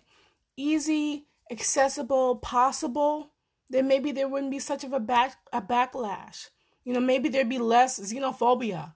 easy 0.56 1.26
accessible 1.50 2.36
possible 2.36 3.30
then 3.68 3.86
maybe 3.86 4.10
there 4.10 4.28
wouldn't 4.28 4.50
be 4.50 4.58
such 4.58 4.82
of 4.82 4.92
a 4.92 5.00
back 5.00 5.36
a 5.52 5.62
backlash. 5.62 6.48
You 6.84 6.92
know 6.92 7.00
maybe 7.00 7.28
there'd 7.28 7.48
be 7.48 7.58
less 7.58 7.98
xenophobia 8.00 8.94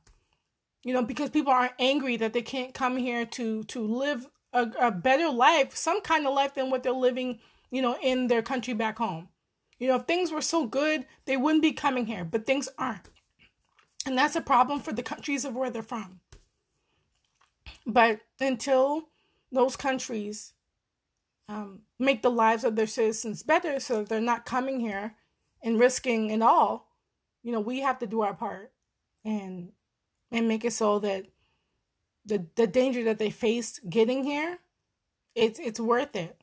you 0.85 0.93
know 0.93 1.03
because 1.03 1.31
people 1.31 1.53
aren't 1.53 1.73
angry 1.79 2.17
that 2.17 2.33
they 2.33 2.43
can't 2.43 2.75
come 2.75 2.97
here 2.97 3.27
to 3.27 3.65
to 3.65 3.85
live 3.85 4.27
a, 4.53 4.71
a 4.81 4.91
better 4.91 5.29
life 5.29 5.75
some 5.75 6.01
kind 6.01 6.27
of 6.27 6.35
life 6.35 6.55
than 6.55 6.71
what 6.71 6.83
they're 6.83 6.93
living 6.93 7.41
you 7.71 7.83
know 7.83 7.97
in 8.03 8.29
their 8.29 8.43
country 8.43 8.75
back 8.75 8.99
home 8.99 9.29
you 9.79 9.89
know 9.89 9.97
if 9.97 10.03
things 10.03 10.31
were 10.31 10.43
so 10.43 10.67
good 10.67 11.07
they 11.25 11.37
wouldn't 11.37 11.63
be 11.63 11.73
coming 11.73 12.07
here 12.07 12.25
but 12.25 12.47
things 12.47 12.69
aren't 12.79 13.09
and 14.07 14.19
that's 14.19 14.37
a 14.37 14.41
problem 14.41 14.81
for 14.81 14.93
the 14.93 15.03
countries 15.03 15.45
of 15.45 15.55
where 15.55 15.71
they're 15.71 15.83
from. 15.83 16.21
But 17.87 18.21
until 18.41 19.09
those 19.51 19.77
countries 19.77 20.53
um, 21.49 21.83
make 21.99 22.23
the 22.23 22.31
lives 22.31 22.65
of 22.65 22.77
their 22.77 22.87
citizens 22.87 23.43
better 23.43 23.81
so 23.81 23.99
that 23.99 24.09
they're 24.09 24.21
not 24.21 24.47
coming 24.47 24.81
here 24.81 25.15
and 25.63 25.79
risking 25.79 26.31
it 26.31 26.43
all, 26.43 26.89
you 27.43 27.53
know, 27.53 27.61
we 27.61 27.81
have 27.81 27.99
to 28.01 28.07
do 28.07 28.23
our 28.23 28.35
part 28.35 28.73
and 29.25 29.73
and 30.35 30.49
make 30.49 30.65
it 30.65 30.73
so 30.73 30.99
that 30.99 31.27
the 32.27 32.47
the 32.57 32.67
danger 32.67 33.05
that 33.05 33.19
they 33.19 33.31
face 33.31 33.81
getting 33.89 34.25
here, 34.25 34.59
it's 35.35 35.59
it's 35.59 35.81
worth 35.81 36.17
it. 36.17 36.41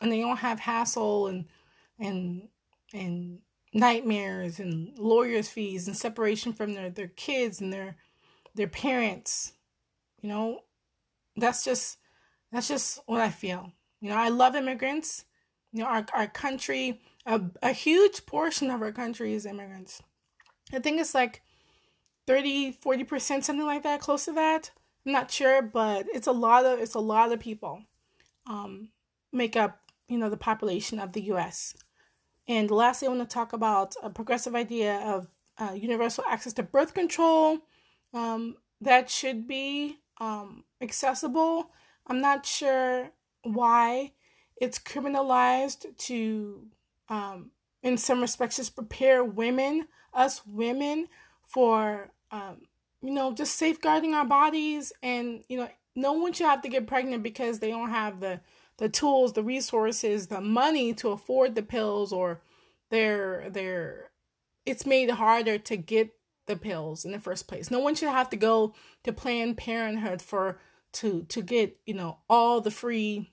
And 0.00 0.10
they 0.10 0.20
don't 0.20 0.38
have 0.38 0.60
hassle 0.60 1.26
and 1.26 1.46
and 1.98 2.48
and 2.94 3.40
nightmares 3.74 4.60
and 4.60 4.98
lawyers 4.98 5.48
fees 5.48 5.88
and 5.88 5.96
separation 5.96 6.52
from 6.52 6.74
their, 6.74 6.90
their 6.90 7.08
kids 7.08 7.60
and 7.60 7.72
their 7.72 7.96
their 8.54 8.68
parents 8.68 9.54
you 10.22 10.28
know? 10.28 10.60
That's 11.36 11.64
just 11.64 11.98
that's 12.52 12.68
just 12.68 13.00
what 13.06 13.20
i 13.20 13.30
feel. 13.30 13.72
You 14.00 14.10
know 14.10 14.16
i 14.16 14.28
love 14.28 14.54
immigrants. 14.54 15.24
You 15.72 15.82
know 15.82 15.88
our, 15.88 16.06
our 16.14 16.26
country 16.26 17.00
a, 17.26 17.40
a 17.62 17.72
huge 17.72 18.26
portion 18.26 18.70
of 18.70 18.82
our 18.82 18.92
country 18.92 19.34
is 19.34 19.46
immigrants. 19.46 20.02
I 20.72 20.78
think 20.78 21.00
it's 21.00 21.14
like 21.14 21.42
30 22.26 22.78
40% 22.84 23.42
something 23.42 23.66
like 23.66 23.82
that 23.82 24.00
close 24.00 24.24
to 24.26 24.32
that 24.32 24.70
i'm 25.06 25.12
not 25.12 25.30
sure 25.30 25.62
but 25.62 26.06
it's 26.14 26.26
a 26.26 26.32
lot 26.32 26.64
of 26.64 26.78
it's 26.78 26.94
a 26.94 27.00
lot 27.00 27.32
of 27.32 27.40
people 27.40 27.82
um 28.46 28.88
make 29.32 29.56
up 29.56 29.80
you 30.08 30.18
know 30.18 30.30
the 30.30 30.36
population 30.36 30.98
of 30.98 31.12
the 31.12 31.22
us 31.22 31.74
and 32.48 32.70
lastly, 32.70 33.06
I 33.06 33.10
want 33.12 33.28
to 33.28 33.32
talk 33.32 33.52
about 33.52 33.94
a 34.02 34.10
progressive 34.10 34.54
idea 34.54 34.96
of 34.96 35.28
uh, 35.58 35.74
universal 35.74 36.24
access 36.28 36.52
to 36.54 36.62
birth 36.62 36.94
control 36.94 37.58
um, 38.12 38.56
that 38.80 39.08
should 39.10 39.46
be 39.46 39.98
um, 40.20 40.64
accessible. 40.80 41.70
I'm 42.06 42.20
not 42.20 42.44
sure 42.44 43.10
why 43.44 44.12
it's 44.56 44.78
criminalized 44.78 45.96
to, 45.96 46.66
um, 47.08 47.50
in 47.82 47.96
some 47.96 48.20
respects, 48.20 48.56
just 48.56 48.74
prepare 48.74 49.22
women, 49.22 49.86
us 50.12 50.44
women, 50.46 51.08
for, 51.52 52.10
um, 52.30 52.62
you 53.02 53.12
know, 53.12 53.32
just 53.32 53.56
safeguarding 53.56 54.14
our 54.14 54.24
bodies. 54.24 54.92
And, 55.02 55.44
you 55.48 55.58
know, 55.58 55.68
no 55.94 56.12
one 56.12 56.32
should 56.32 56.46
have 56.46 56.62
to 56.62 56.68
get 56.68 56.86
pregnant 56.86 57.22
because 57.22 57.58
they 57.58 57.70
don't 57.70 57.90
have 57.90 58.20
the 58.20 58.40
the 58.78 58.88
tools, 58.88 59.34
the 59.34 59.42
resources, 59.42 60.26
the 60.26 60.40
money 60.40 60.92
to 60.94 61.10
afford 61.10 61.54
the 61.54 61.62
pills 61.62 62.12
or 62.12 62.40
they're 62.90 63.48
they're 63.50 64.10
it's 64.64 64.86
made 64.86 65.10
harder 65.10 65.58
to 65.58 65.76
get 65.76 66.10
the 66.46 66.56
pills 66.56 67.04
in 67.04 67.12
the 67.12 67.18
first 67.18 67.46
place. 67.46 67.70
No 67.70 67.78
one 67.78 67.94
should 67.94 68.08
have 68.08 68.30
to 68.30 68.36
go 68.36 68.74
to 69.04 69.12
Planned 69.12 69.56
Parenthood 69.56 70.22
for 70.22 70.58
to 70.94 71.24
to 71.28 71.42
get, 71.42 71.78
you 71.86 71.94
know, 71.94 72.18
all 72.28 72.60
the 72.60 72.70
free 72.70 73.32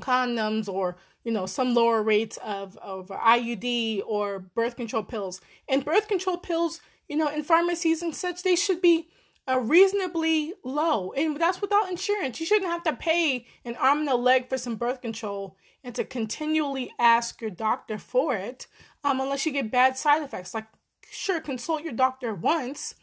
condoms 0.00 0.68
or 0.68 0.96
you 1.24 1.30
know 1.30 1.46
some 1.46 1.74
lower 1.74 2.02
rates 2.02 2.38
of 2.44 2.76
of 2.78 3.08
IUD 3.08 4.02
or 4.06 4.40
birth 4.40 4.76
control 4.76 5.02
pills. 5.02 5.40
And 5.68 5.84
birth 5.84 6.08
control 6.08 6.38
pills, 6.38 6.80
you 7.12 7.18
know, 7.18 7.28
in 7.28 7.42
pharmacies 7.42 8.00
and 8.00 8.16
such, 8.16 8.42
they 8.42 8.56
should 8.56 8.80
be 8.80 9.10
uh, 9.46 9.60
reasonably 9.60 10.54
low, 10.64 11.12
and 11.12 11.38
that's 11.38 11.60
without 11.60 11.90
insurance. 11.90 12.40
You 12.40 12.46
shouldn't 12.46 12.70
have 12.70 12.84
to 12.84 12.94
pay 12.94 13.44
an 13.66 13.76
arm 13.76 13.98
and 13.98 14.08
a 14.08 14.16
leg 14.16 14.48
for 14.48 14.56
some 14.56 14.76
birth 14.76 15.02
control 15.02 15.58
and 15.84 15.94
to 15.94 16.04
continually 16.04 16.90
ask 16.98 17.42
your 17.42 17.50
doctor 17.50 17.98
for 17.98 18.34
it, 18.34 18.66
um, 19.04 19.20
unless 19.20 19.44
you 19.44 19.52
get 19.52 19.70
bad 19.70 19.98
side 19.98 20.22
effects. 20.22 20.54
Like, 20.54 20.68
sure, 21.10 21.38
consult 21.38 21.82
your 21.82 21.92
doctor 21.92 22.34
once, 22.34 22.94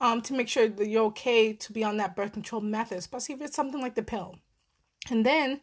um, 0.00 0.22
to 0.22 0.32
make 0.32 0.48
sure 0.48 0.66
that 0.66 0.88
you're 0.88 1.04
okay 1.12 1.52
to 1.52 1.70
be 1.70 1.84
on 1.84 1.98
that 1.98 2.16
birth 2.16 2.32
control 2.32 2.62
method, 2.62 2.96
especially 2.96 3.34
if 3.34 3.42
it's 3.42 3.56
something 3.56 3.82
like 3.82 3.96
the 3.96 4.02
pill, 4.02 4.36
and 5.10 5.26
then, 5.26 5.60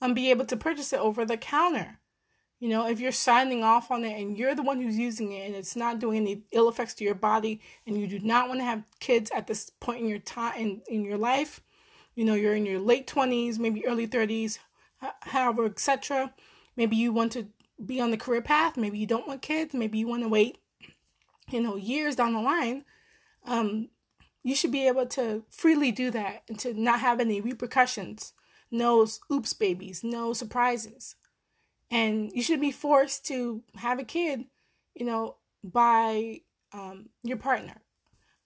um, 0.00 0.14
be 0.14 0.30
able 0.30 0.44
to 0.44 0.56
purchase 0.56 0.92
it 0.92 1.00
over 1.00 1.24
the 1.24 1.36
counter. 1.36 1.98
You 2.60 2.68
know, 2.68 2.88
if 2.88 2.98
you're 2.98 3.12
signing 3.12 3.62
off 3.62 3.90
on 3.90 4.04
it 4.04 4.20
and 4.20 4.36
you're 4.36 4.54
the 4.54 4.64
one 4.64 4.80
who's 4.80 4.98
using 4.98 5.30
it 5.30 5.46
and 5.46 5.54
it's 5.54 5.76
not 5.76 6.00
doing 6.00 6.22
any 6.22 6.42
ill 6.50 6.68
effects 6.68 6.94
to 6.94 7.04
your 7.04 7.14
body 7.14 7.60
and 7.86 7.96
you 7.96 8.08
do 8.08 8.18
not 8.18 8.48
want 8.48 8.60
to 8.60 8.64
have 8.64 8.82
kids 8.98 9.30
at 9.32 9.46
this 9.46 9.70
point 9.78 10.00
in 10.00 10.08
your 10.08 10.18
time 10.18 10.58
in, 10.58 10.82
in 10.88 11.04
your 11.04 11.18
life, 11.18 11.60
you 12.16 12.24
know, 12.24 12.34
you're 12.34 12.56
in 12.56 12.66
your 12.66 12.80
late 12.80 13.06
20s, 13.06 13.60
maybe 13.60 13.86
early 13.86 14.08
30s, 14.08 14.58
however, 15.20 15.66
etc. 15.66 16.34
Maybe 16.76 16.96
you 16.96 17.12
want 17.12 17.30
to 17.32 17.46
be 17.84 18.00
on 18.00 18.10
the 18.10 18.16
career 18.16 18.42
path, 18.42 18.76
maybe 18.76 18.98
you 18.98 19.06
don't 19.06 19.28
want 19.28 19.40
kids, 19.40 19.72
maybe 19.72 19.98
you 19.98 20.08
want 20.08 20.24
to 20.24 20.28
wait, 20.28 20.58
you 21.48 21.60
know, 21.60 21.76
years 21.76 22.16
down 22.16 22.32
the 22.32 22.40
line. 22.40 22.84
Um, 23.44 23.90
you 24.42 24.56
should 24.56 24.72
be 24.72 24.88
able 24.88 25.06
to 25.06 25.44
freely 25.48 25.92
do 25.92 26.10
that 26.10 26.42
and 26.48 26.58
to 26.58 26.74
not 26.74 26.98
have 26.98 27.20
any 27.20 27.40
repercussions, 27.40 28.32
no 28.68 29.06
oops 29.30 29.52
babies, 29.52 30.02
no 30.02 30.32
surprises 30.32 31.14
and 31.90 32.30
you 32.32 32.42
should 32.42 32.60
be 32.60 32.70
forced 32.70 33.26
to 33.26 33.62
have 33.76 33.98
a 33.98 34.04
kid, 34.04 34.44
you 34.94 35.06
know, 35.06 35.36
by 35.62 36.40
um, 36.72 37.08
your 37.22 37.36
partner. 37.36 37.76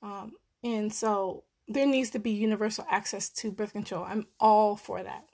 Um, 0.02 0.33
and 0.62 0.92
so 0.92 1.44
there 1.68 1.87
needs 1.87 2.11
to 2.11 2.18
be 2.18 2.31
universal 2.31 2.87
access 2.90 3.28
to 3.31 3.50
birth 3.50 3.72
control. 3.72 4.05
I'm 4.05 4.26
all 4.38 4.76
for 4.76 5.02
that. 5.02 5.24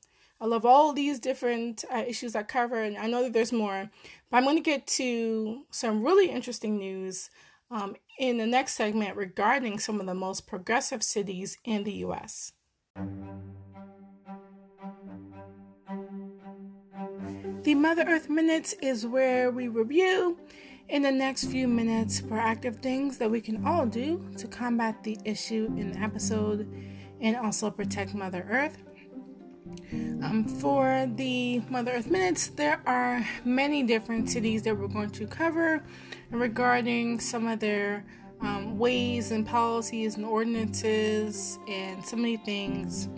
I 0.41 0.47
love 0.47 0.65
all 0.65 0.93
these 0.93 1.19
different 1.19 1.85
uh, 1.93 2.05
issues 2.07 2.37
I 2.37 2.45
cover, 2.45 2.81
and 2.81 2.97
I 2.97 3.09
know 3.09 3.25
that 3.25 3.33
there's 3.33 3.53
more. 3.53 3.91
But 4.31 4.37
I'm 4.37 4.45
going 4.45 4.57
to 4.57 4.63
get 4.63 4.87
to 4.87 5.65
some 5.71 6.05
really 6.05 6.31
interesting 6.31 6.79
news 6.79 7.29
um, 7.71 7.97
in 8.19 8.39
the 8.39 8.47
next 8.47 8.75
segment 8.75 9.17
regarding 9.17 9.79
some 9.81 9.99
of 10.01 10.07
the 10.07 10.15
most 10.15 10.47
progressive 10.47 11.03
cities 11.03 11.59
in 11.65 11.83
the 11.85 11.93
U.S. 11.95 12.53
The 17.69 17.75
Mother 17.75 18.07
Earth 18.09 18.31
Minutes 18.31 18.73
is 18.81 19.07
where 19.07 19.51
we 19.51 19.69
review 19.69 20.39
in 20.89 21.03
the 21.03 21.13
next 21.13 21.51
few 21.51 21.69
minutes 21.69 22.19
proactive 22.19 22.81
things 22.81 23.19
that 23.19 23.31
we 23.31 23.43
can 23.43 23.63
all 23.67 23.85
do 23.85 24.27
to 24.39 24.47
combat 24.47 25.05
the 25.05 25.19
issue 25.27 25.67
in 25.77 25.93
the 25.93 25.99
episode 25.99 26.67
and 27.21 27.37
also 27.37 27.71
protect 27.71 28.15
Mother 28.15 28.47
Earth. 28.49 28.79
Um, 29.93 30.47
for 30.49 31.07
the 31.15 31.61
Mother 31.69 31.93
Earth 31.93 32.11
Minutes, 32.11 32.47
there 32.47 32.81
are 32.87 33.29
many 33.45 33.83
different 33.83 34.31
cities 34.31 34.63
that 34.63 34.75
we're 34.75 34.89
going 34.89 35.11
to 35.11 35.27
cover 35.27 35.85
regarding 36.31 37.21
some 37.21 37.47
of 37.47 37.61
their 37.61 38.03
um, 38.41 38.79
ways 38.79 39.31
and 39.31 39.47
policies 39.47 40.17
and 40.17 40.25
ordinances 40.25 41.59
and 41.69 42.03
so 42.03 42.17
many 42.17 42.39
things 42.39 43.11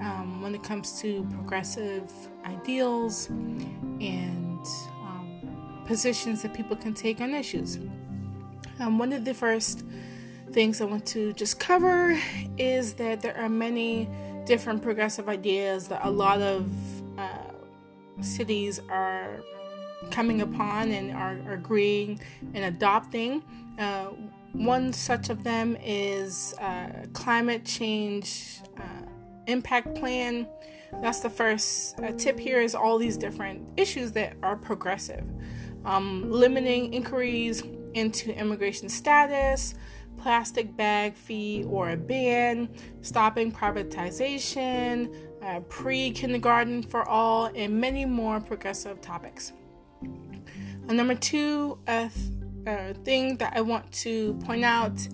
um, 0.00 0.42
when 0.42 0.54
it 0.54 0.62
comes 0.62 1.00
to 1.00 1.24
progressive 1.32 2.12
ideals 2.44 3.28
and 3.28 4.66
um, 5.02 5.82
positions 5.86 6.42
that 6.42 6.54
people 6.54 6.76
can 6.76 6.94
take 6.94 7.20
on 7.20 7.34
issues. 7.34 7.78
Um, 8.78 8.98
one 8.98 9.12
of 9.12 9.24
the 9.24 9.34
first 9.34 9.84
things 10.52 10.80
I 10.80 10.84
want 10.84 11.06
to 11.06 11.32
just 11.32 11.58
cover 11.58 12.18
is 12.58 12.94
that 12.94 13.20
there 13.20 13.36
are 13.36 13.48
many 13.48 14.08
different 14.44 14.82
progressive 14.82 15.28
ideas 15.28 15.88
that 15.88 16.04
a 16.04 16.10
lot 16.10 16.40
of 16.40 16.70
uh, 17.18 17.52
cities 18.20 18.80
are 18.88 19.40
coming 20.10 20.42
upon 20.42 20.92
and 20.92 21.12
are, 21.12 21.38
agreeing 21.52 22.20
and 22.54 22.64
adopting. 22.64 23.42
Uh, 23.78 24.06
one 24.52 24.92
such 24.92 25.28
of 25.28 25.42
them 25.44 25.76
is 25.82 26.54
uh, 26.60 26.88
climate 27.12 27.64
change 27.64 28.60
uh, 28.78 28.82
impact 29.46 29.94
plan. 29.94 30.46
That's 31.02 31.20
the 31.20 31.30
first 31.30 31.98
tip 32.16 32.38
here 32.38 32.60
is 32.60 32.74
all 32.74 32.98
these 32.98 33.16
different 33.16 33.68
issues 33.76 34.12
that 34.12 34.36
are 34.42 34.56
progressive. 34.56 35.24
Um, 35.84 36.30
limiting 36.30 36.92
inquiries 36.92 37.62
into 37.94 38.36
immigration 38.36 38.88
status, 38.88 39.74
plastic 40.16 40.76
bag 40.76 41.14
fee 41.14 41.64
or 41.68 41.90
a 41.90 41.96
ban, 41.96 42.68
stopping 43.02 43.52
privatization, 43.52 45.14
uh, 45.42 45.60
pre 45.60 46.10
kindergarten 46.10 46.82
for 46.82 47.08
all, 47.08 47.50
and 47.54 47.80
many 47.80 48.04
more 48.04 48.40
progressive 48.40 49.00
topics. 49.00 49.52
Uh, 50.88 50.92
number 50.92 51.14
two 51.14 51.78
uh, 51.86 52.08
uh, 52.66 52.92
thing 53.04 53.36
that 53.38 53.52
I 53.56 53.60
want 53.60 53.90
to 53.92 54.34
point 54.44 54.64
out 54.64 55.06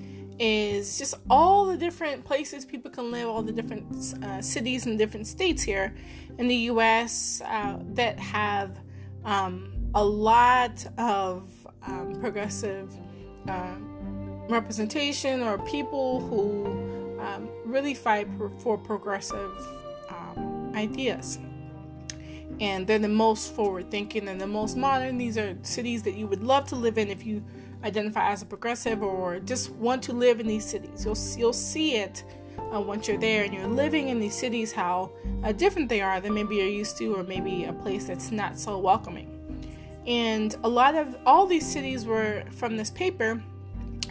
is 0.43 0.99
just 0.99 1.15
all 1.31 1.67
the 1.67 1.77
different 1.77 2.25
places 2.25 2.65
people 2.65 2.91
can 2.91 3.13
live, 3.13 3.29
all 3.29 3.43
the 3.43 3.53
different 3.53 3.87
uh, 4.25 4.43
cities 4.43 4.87
and 4.87 4.99
different 4.99 5.25
states 5.29 5.63
here 5.63 5.95
in 6.37 6.49
the 6.49 6.57
US 6.73 7.41
uh, 7.45 7.79
that 7.95 8.19
have 8.19 8.77
um, 9.25 9.73
a 9.95 10.05
lot 10.05 10.85
of 10.99 11.49
um, 11.87 12.17
progressive 12.21 12.93
uh, 13.47 13.77
representation 14.49 15.43
or 15.43 15.59
people 15.59 16.21
who 16.23 17.21
um, 17.21 17.49
really 17.65 17.95
fight 17.95 18.27
for, 18.37 18.51
for 18.59 18.77
progressive 18.77 19.53
um, 20.09 20.73
ideas. 20.75 21.39
And 22.59 22.85
they're 22.85 22.99
the 22.99 23.07
most 23.07 23.55
forward 23.55 23.93
thinking 23.93 24.27
and 24.27 24.41
the 24.41 24.49
most 24.49 24.77
modern. 24.77 25.19
These 25.19 25.39
are 25.39 25.57
cities 25.63 26.03
that 26.03 26.15
you 26.15 26.27
would 26.27 26.43
love 26.43 26.67
to 26.69 26.77
live 26.77 26.99
in 26.99 27.11
if 27.11 27.25
you 27.25 27.45
identify 27.85 28.31
as 28.31 28.43
a 28.43 28.47
progressive 28.47 29.03
or 29.03 29.41
just 29.41 29.71
want 29.71 30.03
to 30.05 30.13
live 30.13 30.41
in 30.41 30.47
these 30.47 30.65
cities. 30.65 31.05
You'll, 31.05 31.19
you'll 31.39 31.53
see 31.53 31.97
it 31.97 32.25
uh, 32.75 32.81
once 32.81 33.09
you're 33.09 33.19
there 33.19 33.45
and 33.45 33.53
you're 33.53 33.67
living 33.67 34.09
in 34.09 34.21
these 34.21 34.35
cities, 34.35 34.73
how 34.73 35.11
uh, 35.45 35.53
different 35.53 35.89
they 35.89 36.01
are 36.01 36.21
than 36.21 36.35
maybe 36.35 36.57
you're 36.57 36.67
used 36.67 36.97
to, 36.99 37.15
or 37.15 37.23
maybe 37.23 37.65
a 37.65 37.73
place 37.73 38.07
that's 38.07 38.31
not 38.31 38.59
so 38.59 38.79
welcoming. 38.79 39.29
And 40.07 40.57
a 40.65 40.69
lot 40.69 40.95
of 40.95 41.17
all 41.27 41.47
these 41.47 41.67
cities 41.67 42.07
were 42.07 42.45
from 42.51 42.77
this 42.77 42.91
paper 42.91 43.43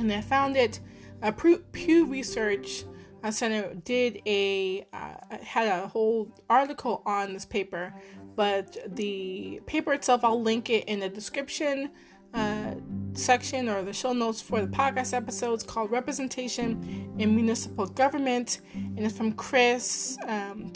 and 0.02 0.12
I 0.12 0.22
found 0.22 0.58
it. 0.58 0.80
Uh, 1.22 1.32
Pew 1.32 2.06
Research 2.08 2.86
uh, 3.24 3.32
Center 3.32 3.76
did 3.76 4.22
a 4.26 4.88
uh, 4.92 5.38
had 5.44 5.68
a 5.68 5.88
whole 5.88 6.32
article 6.50 7.04
on 7.06 7.34
this 7.34 7.46
paper, 7.46 7.94
but 8.36 8.78
the 8.96 9.62
paper 9.68 9.94
itself 9.94 10.24
I'll 10.24 10.42
link 10.42 10.70
it 10.70 10.86
in 10.86 11.00
the 11.00 11.10
description 11.10 11.92
uh, 12.34 12.76
section 13.14 13.68
or 13.70 13.84
the 13.84 13.94
show 13.94 14.14
notes 14.14 14.42
for 14.42 14.62
the 14.62 14.68
podcast 14.68 15.14
episodes 15.14 15.64
called 15.64 15.92
"Representation 15.92 17.14
in 17.18 17.36
Municipal 17.36 17.86
Government," 17.86 18.62
and 18.74 19.00
it's 19.00 19.18
from 19.18 19.34
Chris 19.34 20.18
um, 20.28 20.72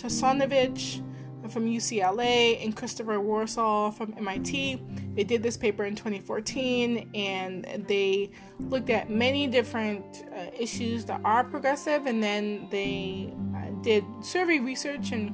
from 1.50 1.66
UCLA 1.66 2.64
and 2.64 2.76
Christopher 2.76 3.18
Warshaw 3.18 3.94
from 3.94 4.14
MIT. 4.18 4.82
They 5.14 5.24
did 5.24 5.44
this 5.44 5.58
paper 5.58 5.86
in 5.86 5.96
2014 5.96 7.12
and 7.14 7.86
they 7.88 8.32
looked 8.60 8.90
at 8.90 9.10
many 9.10 9.48
different 9.48 10.26
uh, 10.36 10.48
issues 10.58 11.06
that 11.06 11.22
are 11.24 11.44
progressive 11.44 12.06
and 12.06 12.22
then 12.22 12.68
they 12.72 13.34
uh, 13.56 13.70
did 13.82 14.04
survey 14.22 14.60
research 14.60 15.12
and 15.12 15.34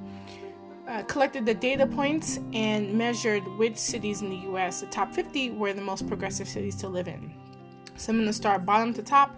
uh, 0.91 1.04
collected 1.04 1.45
the 1.45 1.54
data 1.54 1.88
points 1.88 2.39
and 2.54 2.93
measured 2.93 3.43
which 3.58 3.77
cities 3.77 4.21
in 4.21 4.30
the 4.30 4.49
US, 4.51 4.82
the 4.82 4.88
top 4.88 5.13
50, 5.13 5.51
were 5.51 5.71
the 5.73 5.82
most 5.82 6.06
progressive 6.08 6.47
cities 6.47 6.75
to 6.77 6.89
live 6.89 7.08
in. 7.08 7.34
So 7.95 8.12
I'm 8.12 8.17
going 8.17 8.27
to 8.27 8.34
start 8.34 8.65
bottom 8.65 8.93
to 8.95 9.01
top 9.01 9.34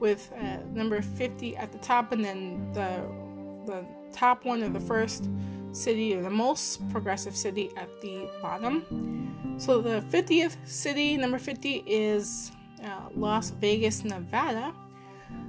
with 0.00 0.30
uh, 0.38 0.58
number 0.72 1.00
50 1.00 1.56
at 1.56 1.72
the 1.72 1.78
top 1.78 2.12
and 2.12 2.24
then 2.24 2.72
the, 2.72 3.04
the 3.64 3.86
top 4.12 4.44
one 4.44 4.62
or 4.62 4.68
the 4.68 4.80
first 4.80 5.28
city 5.72 6.14
or 6.14 6.22
the 6.22 6.30
most 6.30 6.86
progressive 6.90 7.36
city 7.36 7.70
at 7.76 7.88
the 8.02 8.28
bottom. 8.42 9.56
So 9.58 9.80
the 9.80 10.02
50th 10.10 10.56
city, 10.66 11.16
number 11.16 11.38
50, 11.38 11.84
is 11.86 12.52
uh, 12.84 13.08
Las 13.14 13.50
Vegas, 13.50 14.04
Nevada. 14.04 14.74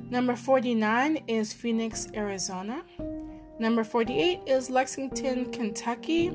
Number 0.09 0.35
49 0.35 1.23
is 1.27 1.53
Phoenix, 1.53 2.07
Arizona. 2.15 2.83
Number 3.59 3.83
48 3.83 4.43
is 4.47 4.69
Lexington, 4.69 5.51
Kentucky. 5.51 6.31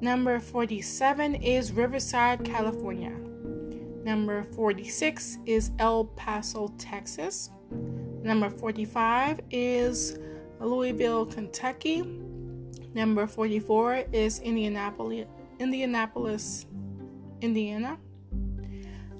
Number 0.00 0.38
47 0.38 1.34
is 1.34 1.72
Riverside, 1.72 2.44
California. 2.44 3.12
Number 4.04 4.44
46 4.44 5.38
is 5.44 5.72
El 5.80 6.04
Paso, 6.04 6.72
Texas. 6.78 7.50
Number 8.22 8.48
45 8.48 9.40
is 9.50 10.20
Louisville, 10.60 11.26
Kentucky. 11.26 12.02
Number 12.94 13.26
44 13.26 14.04
is 14.12 14.38
Indianapolis, 14.38 15.26
Indianapolis, 15.58 16.66
Indiana. 17.40 17.98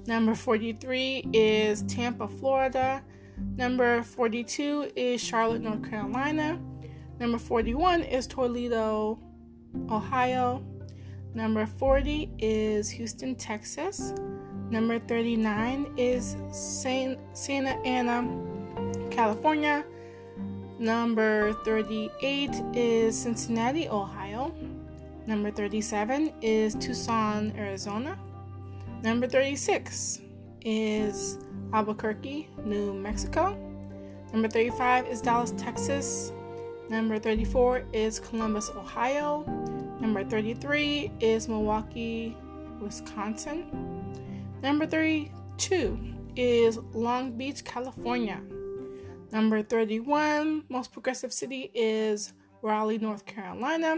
Number 0.07 0.33
43 0.33 1.29
is 1.33 1.81
Tampa, 1.83 2.29
Florida. 2.29 3.03
Number 3.57 4.01
42 4.01 4.91
is 4.95 5.21
Charlotte, 5.21 5.61
North 5.61 5.89
Carolina. 5.89 6.57
Number 7.23 7.37
41 7.37 8.01
is 8.01 8.27
Toledo, 8.27 9.17
Ohio. 9.89 10.61
Number 11.33 11.65
40 11.65 12.29
is 12.37 12.89
Houston, 12.89 13.33
Texas. 13.35 14.13
Number 14.69 14.99
39 14.99 15.93
is 15.95 16.35
Saint, 16.51 17.17
Santa 17.31 17.77
Ana, 17.87 18.27
California. 19.09 19.85
Number 20.79 21.53
38 21.63 22.49
is 22.73 23.17
Cincinnati, 23.17 23.87
Ohio. 23.87 24.53
Number 25.25 25.49
37 25.49 26.33
is 26.41 26.75
Tucson, 26.75 27.53
Arizona. 27.57 28.19
Number 29.01 29.27
36 29.29 30.19
is 30.65 31.37
Albuquerque, 31.71 32.49
New 32.65 32.93
Mexico. 32.93 33.57
Number 34.33 34.49
35 34.49 35.07
is 35.07 35.21
Dallas, 35.21 35.51
Texas. 35.51 36.33
Number 36.93 37.17
34 37.17 37.85
is 37.91 38.19
Columbus, 38.19 38.69
Ohio. 38.69 39.43
Number 39.99 40.23
33 40.23 41.11
is 41.19 41.49
Milwaukee, 41.49 42.37
Wisconsin. 42.79 43.65
Number 44.61 44.85
32 44.85 45.97
is 46.35 46.77
Long 46.93 47.31
Beach, 47.31 47.65
California. 47.65 48.39
Number 49.31 49.63
31, 49.63 50.65
most 50.69 50.91
progressive 50.91 51.33
city 51.33 51.71
is 51.73 52.33
Raleigh, 52.61 52.99
North 52.99 53.25
Carolina. 53.25 53.97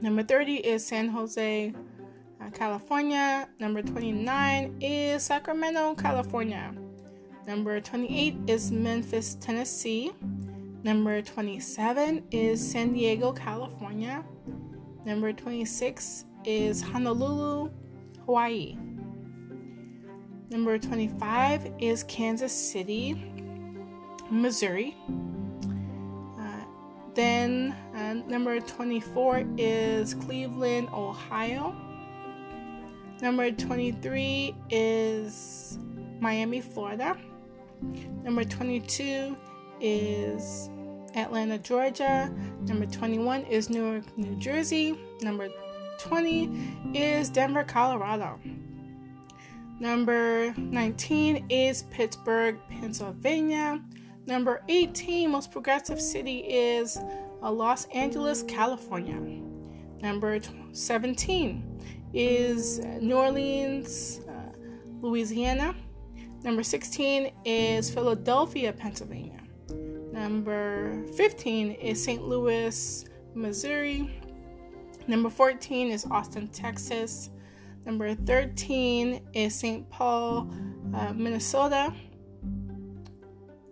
Number 0.00 0.24
30 0.24 0.56
is 0.56 0.84
San 0.84 1.10
Jose, 1.10 1.72
uh, 2.40 2.50
California. 2.50 3.48
Number 3.60 3.80
29 3.80 4.78
is 4.80 5.22
Sacramento, 5.22 5.94
California. 5.94 6.74
Number 7.46 7.80
28 7.80 8.38
is 8.48 8.72
Memphis, 8.72 9.36
Tennessee. 9.40 10.10
Number 10.84 11.20
27 11.20 12.22
is 12.30 12.70
San 12.70 12.92
Diego, 12.92 13.32
California. 13.32 14.24
Number 15.04 15.32
26 15.32 16.24
is 16.44 16.80
Honolulu, 16.80 17.70
Hawaii. 18.24 18.76
Number 20.50 20.78
25 20.78 21.72
is 21.80 22.04
Kansas 22.04 22.52
City, 22.52 23.20
Missouri. 24.30 24.96
Uh, 26.38 26.64
then 27.14 27.74
uh, 27.94 28.14
number 28.28 28.60
24 28.60 29.44
is 29.58 30.14
Cleveland, 30.14 30.88
Ohio. 30.92 31.74
Number 33.20 33.50
23 33.50 34.54
is 34.70 35.78
Miami, 36.20 36.60
Florida. 36.60 37.16
Number 38.22 38.44
22 38.44 39.36
is 39.80 40.70
Atlanta, 41.14 41.58
Georgia. 41.58 42.32
Number 42.62 42.86
21 42.86 43.44
is 43.44 43.70
Newark, 43.70 44.16
New 44.16 44.36
Jersey. 44.36 44.98
Number 45.22 45.48
20 45.98 46.92
is 46.94 47.28
Denver, 47.28 47.64
Colorado. 47.64 48.38
Number 49.80 50.52
19 50.56 51.46
is 51.50 51.84
Pittsburgh, 51.84 52.58
Pennsylvania. 52.68 53.80
Number 54.26 54.62
18, 54.68 55.30
most 55.30 55.50
progressive 55.50 56.00
city, 56.00 56.40
is 56.40 56.98
uh, 57.42 57.50
Los 57.50 57.86
Angeles, 57.86 58.42
California. 58.42 59.18
Number 60.02 60.40
17 60.72 61.80
is 62.12 62.80
New 63.00 63.16
Orleans, 63.16 64.20
uh, 64.28 64.52
Louisiana. 65.00 65.74
Number 66.42 66.62
16 66.62 67.32
is 67.44 67.90
Philadelphia, 67.90 68.72
Pennsylvania. 68.72 69.40
Number 70.18 71.04
15 71.16 71.70
is 71.70 72.02
St. 72.02 72.26
Louis, 72.26 73.04
Missouri. 73.36 74.20
Number 75.06 75.30
14 75.30 75.92
is 75.92 76.04
Austin, 76.10 76.48
Texas. 76.48 77.30
Number 77.86 78.12
13 78.16 79.20
is 79.32 79.54
St. 79.54 79.88
Paul, 79.90 80.50
uh, 80.92 81.12
Minnesota. 81.12 81.94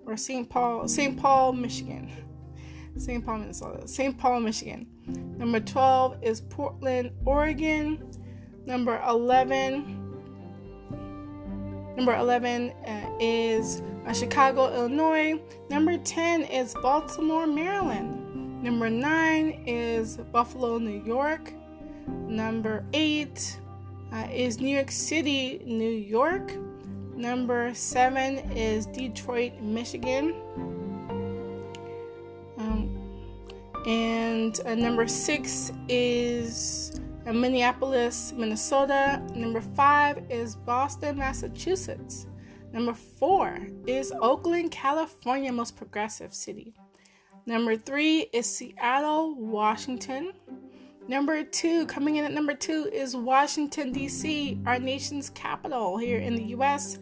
Or 0.07 0.17
St. 0.17 0.49
Paul, 0.49 0.87
St. 0.87 1.19
Paul, 1.21 1.53
Michigan. 1.53 2.13
St. 2.97 3.27
Paul, 3.27 3.39
Minnesota. 3.39 3.89
St. 3.89 4.17
Paul, 4.17 4.39
Michigan. 4.39 4.87
Number 5.37 5.59
12 5.59 6.23
is 6.23 6.43
Portland, 6.43 7.11
Oregon. 7.25 8.09
Number 8.67 9.03
11 9.09 10.06
Number 11.97 12.15
11 12.15 12.71
uh, 12.71 13.11
is 13.19 13.83
uh, 14.07 14.13
Chicago, 14.13 14.73
Illinois. 14.75 15.41
Number 15.71 15.97
10 15.97 16.43
is 16.43 16.75
Baltimore, 16.83 17.47
Maryland. 17.47 18.63
Number 18.63 18.91
9 18.91 19.65
is 19.67 20.19
Buffalo, 20.33 20.79
New 20.79 21.03
York. 21.05 21.53
Number 22.07 22.85
8 22.93 23.59
uh, 24.13 24.29
is 24.31 24.61
New 24.61 24.75
York 24.75 24.91
City, 24.91 25.63
New 25.65 25.91
York. 25.91 26.53
Number 27.15 27.73
7 27.73 28.39
is 28.53 28.87
Detroit, 28.87 29.61
Michigan. 29.63 30.35
Um, 32.59 32.95
and 33.87 34.61
uh, 34.67 34.75
number 34.75 35.09
6 35.09 35.73
is 35.89 36.96
Minneapolis, 37.35 38.33
Minnesota. 38.33 39.23
Number 39.35 39.61
five 39.61 40.25
is 40.31 40.57
Boston, 40.57 41.19
Massachusetts. 41.19 42.27
Number 42.73 42.95
four 42.95 43.69
is 43.87 44.13
Oakland, 44.21 44.71
California, 44.71 45.53
most 45.53 45.77
progressive 45.77 46.35
city. 46.35 46.75
Number 47.47 47.77
three 47.77 48.23
is 48.33 48.47
Seattle, 48.47 49.35
Washington. 49.35 50.33
Number 51.09 51.45
two, 51.45 51.87
coming 51.87 52.17
in 52.17 52.25
at 52.25 52.33
number 52.33 52.55
two, 52.55 52.89
is 52.93 53.15
Washington, 53.15 53.93
D.C., 53.93 54.61
our 54.67 54.79
nation's 54.79 55.31
capital 55.31 55.97
here 55.97 56.19
in 56.19 56.35
the 56.35 56.43
U.S. 56.45 56.99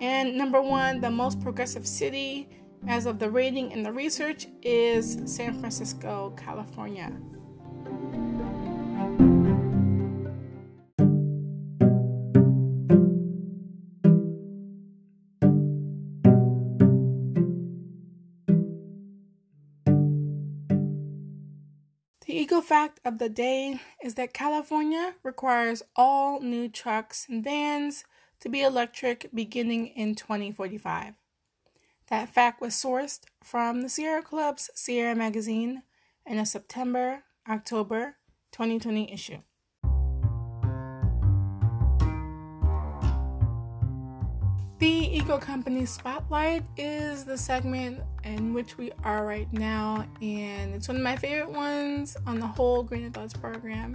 And 0.00 0.36
number 0.36 0.62
one, 0.62 1.00
the 1.00 1.10
most 1.10 1.40
progressive 1.40 1.86
city 1.86 2.48
as 2.86 3.06
of 3.06 3.18
the 3.18 3.28
rating 3.28 3.72
and 3.72 3.84
the 3.84 3.92
research, 3.92 4.46
is 4.62 5.18
San 5.24 5.58
Francisco, 5.58 6.32
California. 6.36 7.12
Fact 22.68 23.00
of 23.02 23.16
the 23.16 23.30
day 23.30 23.80
is 24.04 24.16
that 24.16 24.34
California 24.34 25.14
requires 25.22 25.82
all 25.96 26.38
new 26.40 26.68
trucks 26.68 27.26
and 27.26 27.42
vans 27.42 28.04
to 28.40 28.50
be 28.50 28.60
electric 28.60 29.30
beginning 29.32 29.86
in 29.86 30.14
2045. 30.14 31.14
That 32.08 32.28
fact 32.28 32.60
was 32.60 32.74
sourced 32.74 33.20
from 33.42 33.80
the 33.80 33.88
Sierra 33.88 34.20
Club's 34.20 34.68
Sierra 34.74 35.14
magazine 35.14 35.82
in 36.26 36.36
a 36.36 36.44
September 36.44 37.22
October 37.48 38.16
2020 38.52 39.10
issue. 39.10 39.38
Eco 45.28 45.36
Company 45.36 45.84
Spotlight 45.84 46.64
is 46.78 47.26
the 47.26 47.36
segment 47.36 48.00
in 48.24 48.54
which 48.54 48.78
we 48.78 48.92
are 49.04 49.26
right 49.26 49.52
now, 49.52 50.06
and 50.22 50.72
it's 50.72 50.88
one 50.88 50.96
of 50.96 51.02
my 51.02 51.16
favorite 51.16 51.50
ones 51.50 52.16
on 52.26 52.40
the 52.40 52.46
whole 52.46 52.82
Greener 52.82 53.10
Thoughts 53.10 53.34
program. 53.34 53.92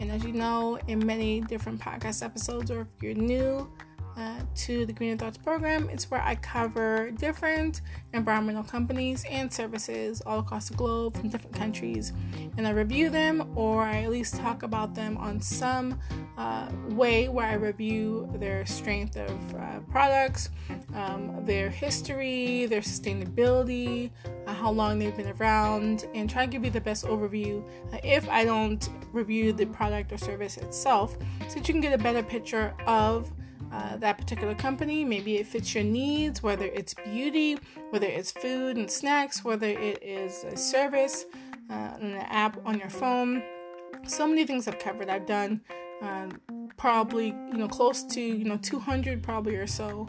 And 0.00 0.10
as 0.10 0.22
you 0.22 0.32
know, 0.32 0.78
in 0.86 0.98
many 0.98 1.40
different 1.40 1.80
podcast 1.80 2.22
episodes, 2.22 2.70
or 2.70 2.82
if 2.82 2.88
you're 3.00 3.14
new, 3.14 3.72
uh, 4.16 4.40
to 4.54 4.86
the 4.86 4.92
Greener 4.92 5.16
Thoughts 5.16 5.36
program. 5.36 5.90
It's 5.90 6.10
where 6.10 6.22
I 6.22 6.36
cover 6.36 7.10
different 7.10 7.82
environmental 8.12 8.62
companies 8.62 9.24
and 9.28 9.52
services 9.52 10.22
all 10.24 10.38
across 10.38 10.68
the 10.68 10.74
globe 10.74 11.16
from 11.16 11.28
different 11.28 11.54
countries, 11.54 12.12
and 12.56 12.66
I 12.66 12.70
review 12.70 13.10
them 13.10 13.52
or 13.54 13.82
I 13.82 14.02
at 14.02 14.10
least 14.10 14.36
talk 14.36 14.62
about 14.62 14.94
them 14.94 15.16
on 15.18 15.40
some 15.40 16.00
uh, 16.38 16.68
way 16.88 17.28
where 17.28 17.46
I 17.46 17.54
review 17.54 18.30
their 18.36 18.64
strength 18.66 19.16
of 19.16 19.54
uh, 19.54 19.80
products, 19.90 20.50
um, 20.94 21.44
their 21.44 21.70
history, 21.70 22.66
their 22.66 22.80
sustainability, 22.80 24.10
uh, 24.46 24.54
how 24.54 24.70
long 24.70 24.98
they've 24.98 25.16
been 25.16 25.32
around, 25.38 26.06
and 26.14 26.28
try 26.28 26.46
to 26.46 26.50
give 26.50 26.64
you 26.64 26.70
the 26.70 26.80
best 26.80 27.04
overview 27.04 27.62
uh, 27.92 27.98
if 28.02 28.28
I 28.28 28.44
don't 28.44 28.88
review 29.12 29.52
the 29.52 29.66
product 29.66 30.12
or 30.12 30.18
service 30.18 30.56
itself 30.56 31.16
so 31.48 31.54
that 31.54 31.68
you 31.68 31.74
can 31.74 31.80
get 31.80 31.92
a 31.92 32.02
better 32.02 32.22
picture 32.22 32.74
of 32.86 33.30
uh, 33.76 33.96
that 33.98 34.16
particular 34.16 34.54
company. 34.54 35.04
Maybe 35.04 35.36
it 35.36 35.46
fits 35.46 35.74
your 35.74 35.84
needs, 35.84 36.42
whether 36.42 36.64
it's 36.64 36.94
beauty, 36.94 37.58
whether 37.90 38.06
it's 38.06 38.32
food 38.32 38.78
and 38.78 38.90
snacks, 38.90 39.44
whether 39.44 39.66
it 39.66 40.02
is 40.02 40.44
a 40.44 40.56
service, 40.56 41.26
uh, 41.70 41.92
an 42.00 42.14
app 42.14 42.58
on 42.64 42.78
your 42.78 42.88
phone. 42.88 43.42
So 44.06 44.26
many 44.26 44.46
things 44.46 44.66
I've 44.66 44.78
covered. 44.78 45.10
I've 45.10 45.26
done 45.26 45.60
um, 46.00 46.40
probably 46.78 47.26
you 47.26 47.58
know 47.58 47.68
close 47.68 48.02
to 48.04 48.20
you 48.20 48.44
know 48.44 48.58
200 48.58 49.22
probably 49.22 49.56
or 49.56 49.66
so 49.66 50.08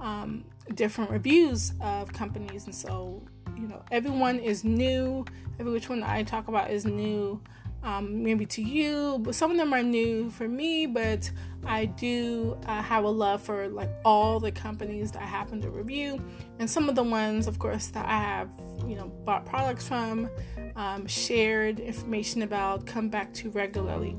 um, 0.00 0.44
different 0.74 1.10
reviews 1.10 1.72
of 1.80 2.12
companies, 2.12 2.66
and 2.66 2.74
so 2.74 3.22
you 3.56 3.66
know 3.66 3.82
everyone 3.90 4.38
is 4.38 4.62
new. 4.62 5.24
Every 5.58 5.72
which 5.72 5.88
one 5.88 6.04
I 6.04 6.22
talk 6.22 6.46
about 6.46 6.70
is 6.70 6.84
new 6.84 7.40
um, 7.82 8.22
maybe 8.22 8.44
to 8.46 8.62
you, 8.62 9.18
but 9.20 9.34
some 9.34 9.50
of 9.50 9.56
them 9.56 9.72
are 9.72 9.82
new 9.82 10.30
for 10.30 10.48
me. 10.48 10.86
But 10.86 11.30
I 11.64 11.86
do 11.86 12.58
uh, 12.66 12.82
have 12.82 13.04
a 13.04 13.08
love 13.08 13.42
for 13.42 13.68
like 13.68 13.90
all 14.04 14.40
the 14.40 14.50
companies 14.50 15.12
that 15.12 15.22
I 15.22 15.26
happen 15.26 15.60
to 15.62 15.70
review, 15.70 16.22
and 16.58 16.68
some 16.68 16.88
of 16.88 16.94
the 16.94 17.02
ones, 17.02 17.46
of 17.46 17.58
course, 17.58 17.88
that 17.88 18.06
I 18.06 18.18
have 18.18 18.48
you 18.86 18.96
know 18.96 19.06
bought 19.24 19.46
products 19.46 19.86
from, 19.86 20.28
um, 20.76 21.06
shared 21.06 21.80
information 21.80 22.42
about, 22.42 22.86
come 22.86 23.08
back 23.08 23.32
to 23.34 23.50
regularly. 23.50 24.16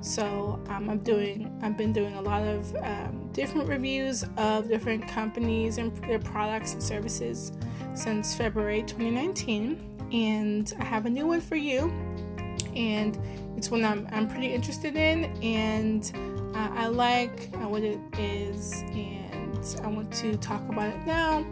So 0.00 0.62
um, 0.68 0.88
I'm 0.88 1.00
doing, 1.00 1.58
I've 1.62 1.76
been 1.76 1.92
doing 1.92 2.14
a 2.14 2.22
lot 2.22 2.42
of 2.42 2.74
um, 2.76 3.30
different 3.32 3.68
reviews 3.68 4.24
of 4.36 4.68
different 4.68 5.06
companies 5.08 5.78
and 5.78 5.94
their 6.04 6.18
products 6.18 6.72
and 6.72 6.82
services 6.82 7.52
since 7.94 8.34
February 8.34 8.82
2019, 8.82 10.08
and 10.12 10.72
I 10.78 10.84
have 10.84 11.06
a 11.06 11.10
new 11.10 11.26
one 11.26 11.40
for 11.40 11.56
you 11.56 11.92
and 12.76 13.18
it's 13.56 13.70
one 13.70 13.84
I'm, 13.84 14.08
I'm 14.12 14.28
pretty 14.28 14.46
interested 14.46 14.96
in 14.96 15.24
and 15.42 16.10
uh, 16.54 16.70
I 16.72 16.86
like 16.86 17.50
uh, 17.54 17.68
what 17.68 17.82
it 17.82 17.98
is 18.18 18.82
and 18.92 19.64
I 19.82 19.88
want 19.88 20.12
to 20.14 20.36
talk 20.36 20.66
about 20.68 20.94
it 20.94 21.06
now. 21.06 21.44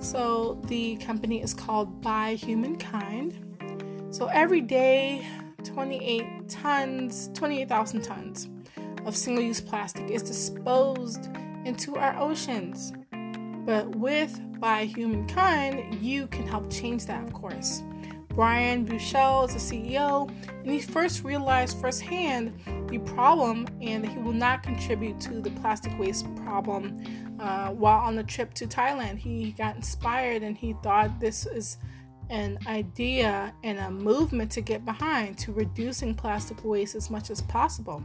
So, 0.00 0.60
the 0.64 0.96
company 0.96 1.42
is 1.42 1.54
called 1.54 2.00
By 2.00 2.34
Humankind. 2.34 3.38
So, 4.10 4.26
every 4.26 4.60
day, 4.60 5.24
28 5.62 6.48
tons, 6.48 7.30
28,000 7.34 8.02
tons 8.02 8.48
of 9.06 9.16
single 9.16 9.44
use 9.44 9.60
plastic 9.60 10.10
is 10.10 10.22
disposed 10.22 11.28
into 11.64 11.96
our 11.96 12.18
oceans. 12.18 12.92
But 13.64 13.94
with 13.94 14.40
By 14.58 14.86
Humankind, 14.86 16.02
you 16.02 16.26
can 16.26 16.48
help 16.48 16.68
change 16.70 17.06
that, 17.06 17.22
of 17.22 17.32
course 17.32 17.82
Brian 18.34 18.84
Bushell 18.84 19.44
is 19.44 19.52
the 19.52 19.60
CEO, 19.60 20.28
and 20.48 20.70
he 20.70 20.80
first 20.80 21.22
realized 21.22 21.78
firsthand 21.78 22.58
the 22.88 22.98
problem 22.98 23.66
and 23.80 24.02
that 24.02 24.10
he 24.10 24.18
will 24.18 24.32
not 24.32 24.62
contribute 24.62 25.20
to 25.20 25.40
the 25.40 25.50
plastic 25.50 25.96
waste 25.98 26.26
problem. 26.36 27.36
Uh, 27.38 27.70
while 27.70 28.00
on 28.00 28.16
the 28.16 28.22
trip 28.22 28.54
to 28.54 28.66
Thailand, 28.66 29.18
he 29.18 29.52
got 29.52 29.76
inspired 29.76 30.42
and 30.42 30.56
he 30.56 30.74
thought 30.82 31.20
this 31.20 31.44
is 31.44 31.76
an 32.30 32.58
idea 32.66 33.52
and 33.62 33.78
a 33.78 33.90
movement 33.90 34.50
to 34.50 34.62
get 34.62 34.84
behind 34.86 35.36
to 35.36 35.52
reducing 35.52 36.14
plastic 36.14 36.64
waste 36.64 36.94
as 36.94 37.10
much 37.10 37.30
as 37.30 37.42
possible. 37.42 38.02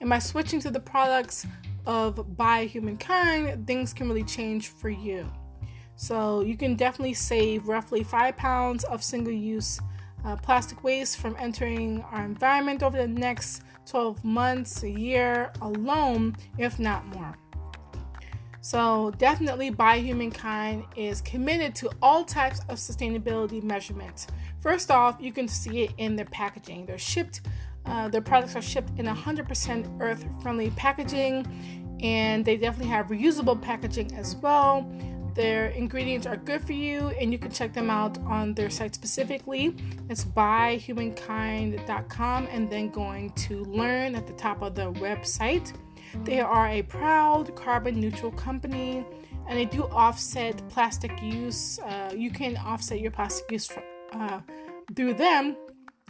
And 0.00 0.10
by 0.10 0.18
switching 0.18 0.60
to 0.60 0.70
the 0.70 0.80
products 0.80 1.46
of 1.86 2.36
By 2.36 2.66
Humankind, 2.66 3.66
things 3.66 3.94
can 3.94 4.08
really 4.08 4.24
change 4.24 4.68
for 4.68 4.90
you. 4.90 5.30
So 6.00 6.40
you 6.40 6.56
can 6.56 6.76
definitely 6.76 7.12
save 7.12 7.68
roughly 7.68 8.02
five 8.02 8.34
pounds 8.34 8.84
of 8.84 9.02
single 9.02 9.34
use 9.34 9.78
uh, 10.24 10.34
plastic 10.34 10.82
waste 10.82 11.18
from 11.18 11.36
entering 11.38 12.02
our 12.10 12.24
environment 12.24 12.82
over 12.82 12.96
the 12.96 13.06
next 13.06 13.64
12 13.84 14.24
months, 14.24 14.82
a 14.82 14.88
year 14.88 15.52
alone, 15.60 16.36
if 16.56 16.78
not 16.78 17.04
more. 17.14 17.36
So, 18.62 19.12
definitely, 19.18 19.68
By 19.68 19.98
Humankind 19.98 20.84
is 20.96 21.20
committed 21.20 21.74
to 21.76 21.90
all 22.00 22.24
types 22.24 22.60
of 22.70 22.78
sustainability 22.78 23.62
measurements. 23.62 24.26
First 24.62 24.90
off, 24.90 25.18
you 25.20 25.32
can 25.32 25.48
see 25.48 25.82
it 25.82 25.92
in 25.98 26.16
their 26.16 26.24
packaging. 26.24 26.86
They're 26.86 26.96
shipped, 26.96 27.42
uh, 27.84 28.08
their 28.08 28.22
products 28.22 28.56
are 28.56 28.62
shipped 28.62 28.98
in 28.98 29.04
100% 29.04 30.00
earth 30.00 30.24
friendly 30.40 30.70
packaging, 30.70 31.46
and 32.02 32.42
they 32.42 32.56
definitely 32.56 32.90
have 32.90 33.08
reusable 33.08 33.60
packaging 33.60 34.14
as 34.16 34.34
well. 34.36 34.90
Their 35.34 35.68
ingredients 35.68 36.26
are 36.26 36.36
good 36.36 36.62
for 36.64 36.72
you, 36.72 37.08
and 37.20 37.32
you 37.32 37.38
can 37.38 37.50
check 37.50 37.72
them 37.72 37.90
out 37.90 38.18
on 38.20 38.54
their 38.54 38.70
site 38.70 38.94
specifically. 38.94 39.74
It's 40.08 40.24
byhumankind.com, 40.24 42.48
and 42.50 42.70
then 42.70 42.90
going 42.90 43.30
to 43.30 43.64
learn 43.64 44.14
at 44.14 44.26
the 44.26 44.34
top 44.34 44.62
of 44.62 44.74
the 44.74 44.92
website. 44.92 45.72
They 46.24 46.40
are 46.40 46.68
a 46.68 46.82
proud 46.82 47.54
carbon 47.54 48.00
neutral 48.00 48.32
company 48.32 49.04
and 49.50 49.58
they 49.58 49.64
do 49.64 49.82
offset 49.84 50.66
plastic 50.68 51.22
use. 51.22 51.78
Uh, 51.80 52.12
you 52.16 52.30
can 52.30 52.56
offset 52.58 53.00
your 53.00 53.10
plastic 53.10 53.50
use 53.50 53.66
for, 53.66 53.82
uh, 54.12 54.40
through 54.94 55.14
them 55.14 55.56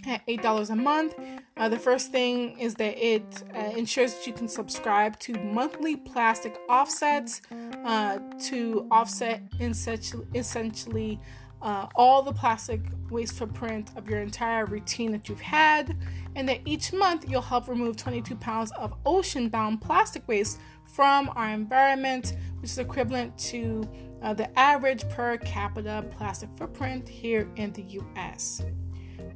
at 0.07 0.27
$8 0.27 0.71
a 0.71 0.77
month. 0.77 1.14
Uh, 1.57 1.68
the 1.68 1.79
first 1.79 2.12
thing 2.12 2.59
is 2.59 2.75
that 2.77 2.97
it 2.99 3.43
uh, 3.55 3.59
ensures 3.77 4.14
that 4.14 4.27
you 4.27 4.33
can 4.33 4.49
subscribe 4.49 5.18
to 5.21 5.33
monthly 5.39 5.97
plastic 5.97 6.59
offsets 6.68 7.41
uh, 7.85 8.18
to 8.39 8.87
offset 8.91 9.43
essentially, 9.61 11.20
uh, 11.62 11.87
all 11.95 12.22
the 12.22 12.33
plastic 12.33 12.81
waste 13.11 13.35
footprint 13.35 13.91
of 13.97 14.09
your 14.09 14.20
entire 14.20 14.64
routine 14.64 15.12
that 15.12 15.28
you've 15.28 15.41
had, 15.41 15.97
and 16.37 16.49
that 16.49 16.61
each 16.64 16.93
month 16.93 17.28
you'll 17.28 17.43
help 17.43 17.68
remove 17.68 17.97
22 17.97 18.35
pounds 18.37 18.70
of 18.72 18.95
ocean 19.05 19.49
bound 19.49 19.81
plastic 19.81 20.26
waste 20.26 20.59
from 20.87 21.31
our 21.37 21.51
environment, 21.51 22.35
which 22.61 22.70
is 22.70 22.78
equivalent 22.78 23.37
to 23.39 23.89
uh, 24.22 24.35
the 24.35 24.59
average 24.59 25.09
per 25.09 25.37
capita 25.39 26.05
plastic 26.11 26.49
footprint 26.57 27.09
here 27.09 27.49
in 27.57 27.72
the 27.72 27.83
US. 27.83 28.62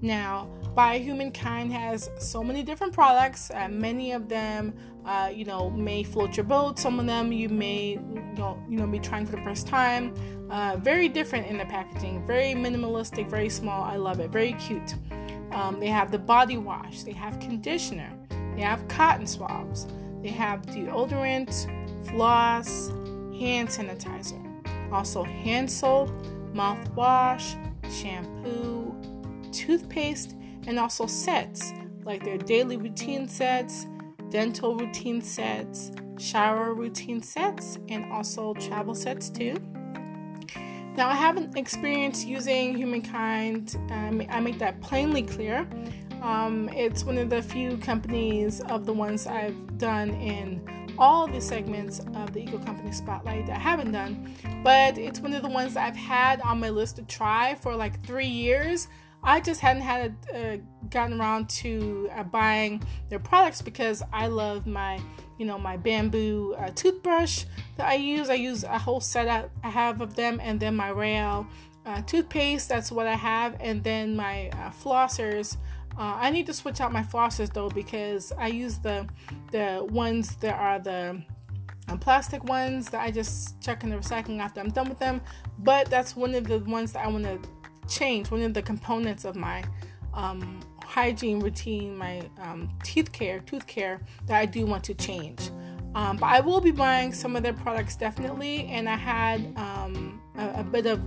Now, 0.01 0.49
By 0.75 0.99
Humankind 0.99 1.73
has 1.73 2.11
so 2.19 2.43
many 2.43 2.63
different 2.63 2.93
products. 2.93 3.51
Uh, 3.51 3.69
many 3.69 4.13
of 4.13 4.29
them, 4.29 4.75
uh, 5.05 5.31
you 5.33 5.45
know, 5.45 5.71
may 5.71 6.03
float 6.03 6.37
your 6.37 6.45
boat. 6.45 6.79
Some 6.79 6.99
of 6.99 7.07
them 7.07 7.33
you 7.33 7.49
may, 7.49 7.93
you 7.93 8.35
know, 8.37 8.63
you 8.69 8.79
know, 8.79 8.87
be 8.87 8.99
trying 8.99 9.27
for 9.27 9.37
the 9.37 9.43
first 9.43 9.67
time. 9.67 10.15
Uh, 10.51 10.77
very 10.77 11.09
different 11.09 11.47
in 11.47 11.59
the 11.59 11.65
packaging. 11.67 12.27
Very 12.27 12.55
minimalistic. 12.55 13.29
Very 13.29 13.49
small. 13.49 13.83
I 13.83 13.97
love 13.97 14.21
it. 14.21 14.31
Very 14.31 14.55
cute. 14.55 14.95
Um, 15.53 15.79
they 15.79 15.89
have 15.89 16.11
the 16.11 16.19
body 16.19 16.57
wash. 16.57 17.03
They 17.03 17.13
have 17.13 17.39
conditioner. 17.39 18.11
They 18.57 18.63
have 18.63 18.87
cotton 18.89 19.27
swabs. 19.27 19.87
They 20.23 20.31
have 20.31 20.63
deodorant, 20.63 21.53
floss, 22.09 22.89
hand 23.39 23.69
sanitizer. 23.69 24.41
Also 24.93 25.23
hand 25.23 25.71
soap, 25.71 26.09
mouthwash, 26.55 27.57
shampoo, 27.93 28.95
toothpaste, 29.53 30.35
and 30.67 30.79
also 30.79 31.07
sets 31.07 31.73
like 32.05 32.25
their 32.25 32.39
daily 32.39 32.77
routine 32.77 33.29
sets, 33.29 33.87
dental 34.31 34.77
routine 34.77 35.21
sets, 35.23 35.93
shower 36.19 36.75
routine 36.75 37.23
sets, 37.23 37.79
and 37.89 38.11
also 38.13 38.55
travel 38.55 38.95
sets 38.95 39.29
too. 39.29 39.57
Now, 40.97 41.09
I 41.09 41.15
haven't 41.15 41.57
experienced 41.57 42.27
using 42.27 42.77
Humankind, 42.77 43.77
um, 43.91 44.23
I 44.31 44.39
make 44.41 44.59
that 44.61 44.81
plainly 44.81 45.23
clear. 45.23 45.67
Um, 46.23 46.69
it's 46.71 47.05
one 47.05 47.19
of 47.19 47.31
the 47.31 47.43
few 47.43 47.77
companies 47.79 48.61
of 48.63 48.87
the 48.87 48.93
ones 48.93 49.27
I've 49.27 49.77
done 49.77 50.11
in 50.11 50.67
all 50.97 51.27
the 51.27 51.41
segments 51.41 51.99
of 52.15 52.33
the 52.33 52.41
Eco 52.41 52.59
Company 52.59 52.93
Spotlight 52.93 53.47
that 53.47 53.57
I 53.57 53.61
haven't 53.61 53.93
done, 53.93 54.33
but 54.63 54.97
it's 54.97 55.21
one 55.21 55.35
of 55.35 55.43
the 55.43 55.49
ones 55.49 55.77
I've 55.77 55.97
had 55.97 56.41
on 56.43 56.61
my 56.61 56.71
list 56.71 56.97
to 56.97 57.03
try 57.03 57.57
for 57.57 57.75
like 57.75 58.05
three 58.07 58.27
years. 58.27 58.89
I 59.25 59.41
just 59.41 59.61
hadn't 59.61 59.83
had 59.83 60.15
uh, 60.35 60.57
gotten 60.91 61.19
around 61.19 61.49
to 61.49 62.11
uh, 62.15 62.25
buying 62.25 62.83
their 63.09 63.19
products 63.19 63.63
because 63.63 64.03
I 64.13 64.27
love 64.27 64.67
my, 64.67 65.01
you 65.39 65.47
know, 65.47 65.59
my 65.59 65.79
bamboo 65.79 66.55
uh, 66.59 66.71
toothbrush 66.75 67.45
that 67.77 67.89
I 67.89 67.95
use. 67.95 68.29
I 68.29 68.35
use 68.35 68.65
a 68.65 68.79
whole 68.79 69.01
set 69.01 69.51
I 69.63 69.71
have 69.71 70.03
of 70.03 70.15
them, 70.15 70.41
and 70.43 70.61
then 70.61 70.77
my 70.77 70.91
Royale 70.91 71.47
uh, 71.87 72.03
toothpaste. 72.03 72.69
That's 72.69 72.93
what 72.93 73.07
I 73.07 73.15
have, 73.15 73.57
and 73.61 73.83
then 73.83 74.15
my 74.15 74.51
uh, 74.51 74.71
flossers. 74.71 75.57
Uh, 75.97 76.17
I 76.21 76.31
need 76.31 76.45
to 76.47 76.53
switch 76.53 76.81
out 76.81 76.93
my 76.93 77.03
flossers 77.03 77.53
though 77.53 77.71
because 77.71 78.33
I 78.39 78.49
use 78.49 78.79
the 78.79 79.09
the 79.53 79.87
ones 79.91 80.37
that 80.37 80.55
are 80.55 80.79
the 80.81 81.23
um, 81.89 81.99
plastic 81.99 82.45
ones 82.45 82.91
that 82.91 83.01
I 83.01 83.11
just 83.11 83.61
chuck 83.63 83.85
in 83.85 83.91
the 83.91 83.97
recycling 83.97 84.41
after 84.41 84.61
I'm 84.61 84.71
done 84.71 84.89
with 84.89 84.99
them. 84.99 85.21
But 85.59 85.89
that's 85.89 86.15
one 86.15 86.35
of 86.35 86.47
the 86.47 86.59
ones 86.59 86.93
that 86.93 87.05
I 87.05 87.09
want 87.09 87.25
to 87.25 87.39
change 87.89 88.31
one 88.31 88.43
of 88.43 88.55
the 88.55 88.63
components 88.63 89.25
of 89.25 89.37
my 89.37 89.65
um, 90.13 90.61
hygiene 90.85 91.41
routine, 91.41 91.97
my 91.97 92.23
um, 92.41 92.71
teeth 92.83 93.13
care, 93.13 93.41
tooth 93.41 93.67
care 93.67 94.01
that 94.27 94.37
I 94.37 94.47
do 94.47 94.67
want 94.67 94.85
to 94.85 94.95
change. 94.95 95.51
Um, 95.95 96.17
but 96.17 96.27
I 96.27 96.41
will 96.41 96.61
be 96.61 96.73
buying 96.73 97.13
some 97.13 97.37
of 97.37 97.43
their 97.43 97.53
products 97.53 97.97
definitely, 97.97 98.67
and 98.67 98.89
I 98.89 98.97
had 98.97 99.41
um, 99.57 100.21
a, 100.37 100.61
a, 100.61 100.65
bit 100.65 100.87
of 100.87 101.01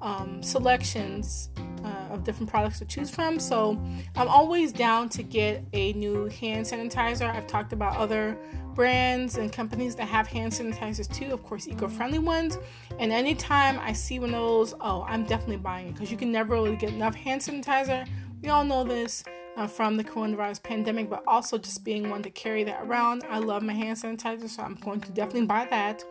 um, 0.00 0.42
selections 0.42 1.50
uh, 1.84 2.14
of 2.14 2.24
different 2.24 2.50
products 2.50 2.78
to 2.78 2.84
choose 2.84 3.10
from. 3.10 3.38
So 3.38 3.80
I'm 4.16 4.28
always 4.28 4.72
down 4.72 5.08
to 5.10 5.22
get 5.22 5.64
a 5.72 5.92
new 5.94 6.26
hand 6.26 6.66
sanitizer. 6.66 7.30
I've 7.34 7.46
talked 7.46 7.72
about 7.72 7.96
other 7.96 8.36
brands 8.74 9.38
and 9.38 9.52
companies 9.52 9.96
that 9.96 10.06
have 10.06 10.28
hand 10.28 10.52
sanitizers 10.52 11.12
too, 11.12 11.32
of 11.32 11.42
course, 11.42 11.66
eco 11.66 11.88
friendly 11.88 12.20
ones. 12.20 12.58
And 13.00 13.10
anytime 13.10 13.78
I 13.80 13.92
see 13.92 14.20
one 14.20 14.34
of 14.34 14.40
those, 14.40 14.74
oh, 14.80 15.04
I'm 15.08 15.24
definitely 15.24 15.56
buying 15.56 15.88
it 15.88 15.94
because 15.94 16.10
you 16.10 16.16
can 16.16 16.30
never 16.30 16.54
really 16.54 16.76
get 16.76 16.90
enough 16.90 17.14
hand 17.14 17.40
sanitizer. 17.40 18.06
We 18.42 18.50
all 18.50 18.64
know 18.64 18.84
this. 18.84 19.24
Uh, 19.56 19.66
from 19.66 19.96
the 19.96 20.04
coronavirus 20.04 20.62
pandemic, 20.62 21.10
but 21.10 21.20
also 21.26 21.58
just 21.58 21.82
being 21.82 22.08
one 22.10 22.22
to 22.22 22.30
carry 22.30 22.62
that 22.62 22.80
around. 22.84 23.24
I 23.28 23.38
love 23.38 23.60
my 23.64 23.72
hand 23.72 23.98
sanitizer, 23.98 24.48
so 24.48 24.62
I'm 24.62 24.76
going 24.76 25.00
to 25.00 25.10
definitely 25.10 25.46
buy 25.46 25.66
that. 25.68 26.04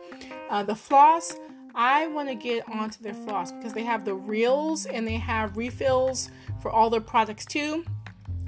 Uh, 0.50 0.62
the 0.62 0.74
floss, 0.74 1.34
I 1.74 2.06
want 2.08 2.28
to 2.28 2.34
get 2.34 2.68
onto 2.68 3.02
their 3.02 3.14
floss 3.14 3.52
because 3.52 3.72
they 3.72 3.84
have 3.84 4.04
the 4.04 4.14
reels 4.14 4.86
and 4.86 5.06
they 5.06 5.16
have 5.16 5.56
refills 5.56 6.30
for 6.60 6.70
all 6.70 6.90
their 6.90 7.00
products 7.00 7.44
too. 7.44 7.84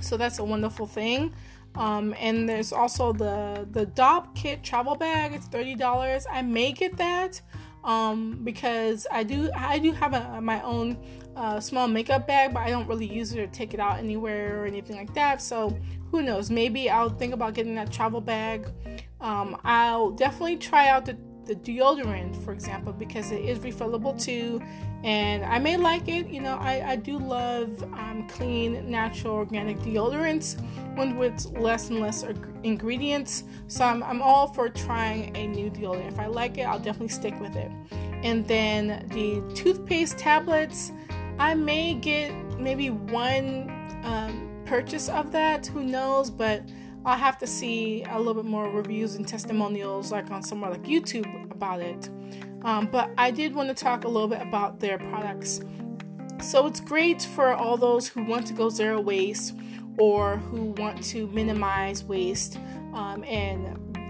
So 0.00 0.16
that's 0.16 0.38
a 0.38 0.44
wonderful 0.44 0.86
thing. 0.86 1.34
Um, 1.76 2.14
and 2.18 2.48
there's 2.48 2.72
also 2.72 3.12
the 3.12 3.68
the 3.70 3.86
Dopp 3.86 4.34
Kit 4.34 4.64
travel 4.64 4.96
bag. 4.96 5.34
It's 5.34 5.46
thirty 5.46 5.74
dollars. 5.74 6.26
I 6.30 6.42
may 6.42 6.72
get 6.72 6.96
that 6.96 7.40
um, 7.84 8.40
because 8.42 9.06
I 9.10 9.22
do 9.22 9.50
I 9.54 9.78
do 9.78 9.92
have 9.92 10.14
a, 10.14 10.40
my 10.40 10.60
own 10.62 10.98
uh, 11.36 11.60
small 11.60 11.86
makeup 11.86 12.26
bag, 12.26 12.52
but 12.52 12.60
I 12.60 12.70
don't 12.70 12.88
really 12.88 13.06
use 13.06 13.32
it 13.32 13.38
or 13.38 13.46
take 13.46 13.72
it 13.72 13.80
out 13.80 13.98
anywhere 13.98 14.62
or 14.62 14.66
anything 14.66 14.96
like 14.96 15.14
that. 15.14 15.40
So 15.40 15.78
who 16.10 16.22
knows? 16.22 16.50
Maybe 16.50 16.90
I'll 16.90 17.08
think 17.08 17.32
about 17.32 17.54
getting 17.54 17.76
that 17.76 17.92
travel 17.92 18.20
bag. 18.20 18.66
Um, 19.20 19.60
I'll 19.62 20.10
definitely 20.10 20.56
try 20.56 20.88
out 20.88 21.06
the 21.06 21.16
the 21.50 21.56
deodorant, 21.56 22.36
for 22.44 22.52
example, 22.52 22.92
because 22.92 23.32
it 23.32 23.44
is 23.44 23.58
refillable 23.58 24.20
too. 24.22 24.62
And 25.02 25.44
I 25.44 25.58
may 25.58 25.76
like 25.76 26.06
it, 26.06 26.28
you 26.28 26.40
know, 26.40 26.56
I, 26.60 26.92
I 26.92 26.96
do 26.96 27.18
love 27.18 27.82
um, 27.82 28.28
clean, 28.28 28.88
natural, 28.88 29.34
organic 29.34 29.76
deodorants, 29.80 30.60
one 30.96 31.18
with 31.18 31.44
less 31.58 31.90
and 31.90 31.98
less 31.98 32.24
ingredients. 32.62 33.42
So 33.66 33.84
I'm, 33.84 34.00
I'm 34.04 34.22
all 34.22 34.46
for 34.46 34.68
trying 34.68 35.36
a 35.36 35.48
new 35.48 35.70
deodorant. 35.70 36.06
If 36.06 36.20
I 36.20 36.26
like 36.26 36.56
it, 36.56 36.62
I'll 36.62 36.78
definitely 36.78 37.08
stick 37.08 37.38
with 37.40 37.56
it. 37.56 37.72
And 38.22 38.46
then 38.46 39.08
the 39.08 39.42
toothpaste 39.56 40.18
tablets, 40.18 40.92
I 41.40 41.54
may 41.54 41.94
get 41.94 42.32
maybe 42.60 42.90
one 42.90 43.70
um, 44.04 44.48
purchase 44.66 45.08
of 45.08 45.32
that, 45.32 45.66
who 45.66 45.82
knows, 45.82 46.30
but 46.30 46.62
I'll 47.04 47.18
have 47.18 47.38
to 47.38 47.46
see 47.46 48.04
a 48.04 48.18
little 48.18 48.34
bit 48.34 48.44
more 48.44 48.70
reviews 48.70 49.14
and 49.14 49.26
testimonials, 49.26 50.12
like 50.12 50.30
on 50.30 50.42
somewhere 50.42 50.70
like 50.70 50.82
YouTube, 50.82 51.50
about 51.50 51.80
it. 51.80 52.08
Um, 52.62 52.86
but 52.86 53.10
I 53.16 53.30
did 53.30 53.54
want 53.54 53.68
to 53.68 53.74
talk 53.74 54.04
a 54.04 54.08
little 54.08 54.28
bit 54.28 54.42
about 54.42 54.80
their 54.80 54.98
products 54.98 55.60
So 56.42 56.66
it's 56.66 56.80
great 56.80 57.22
for 57.22 57.52
all 57.52 57.76
those 57.76 58.08
who 58.08 58.24
want 58.24 58.46
to 58.46 58.54
go 58.54 58.70
zero 58.70 59.00
waste 59.00 59.54
or 59.98 60.38
who 60.38 60.72
want 60.78 61.02
to 61.04 61.26
minimize 61.28 62.04
waste 62.04 62.58
um, 62.94 63.22
and 63.24 63.66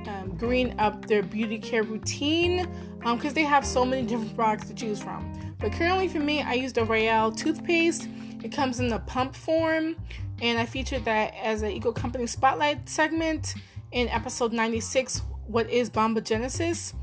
um, 0.09 0.37
green 0.37 0.75
up 0.79 1.07
their 1.07 1.23
beauty 1.23 1.59
care 1.59 1.83
routine 1.83 2.69
because 3.01 3.27
um, 3.27 3.35
they 3.35 3.43
have 3.43 3.67
so 3.67 3.85
many 3.85 4.07
different 4.07 4.35
products 4.37 4.69
to 4.69 4.75
choose 4.75 5.03
from. 5.03 5.33
But 5.59 5.73
currently, 5.73 6.09
for 6.09 6.21
me, 6.21 6.43
I 6.43 6.55
use 6.55 6.73
the 6.73 6.85
Royale 6.85 7.33
toothpaste. 7.33 8.09
It 8.43 8.53
comes 8.53 8.81
in 8.81 8.89
the 8.89 9.01
pump 9.01 9.35
form, 9.35 9.97
and 10.41 10.59
I 10.59 10.67
featured 10.67 11.05
that 11.05 11.35
as 11.35 11.63
an 11.63 11.71
Eco 11.71 11.93
Company 11.93 12.27
Spotlight 12.27 12.89
segment 12.89 13.55
in 13.93 14.09
episode 14.09 14.53
96 14.53 15.23
What 15.47 15.69
is 15.69 15.91
Bombogenesis? 15.91 16.95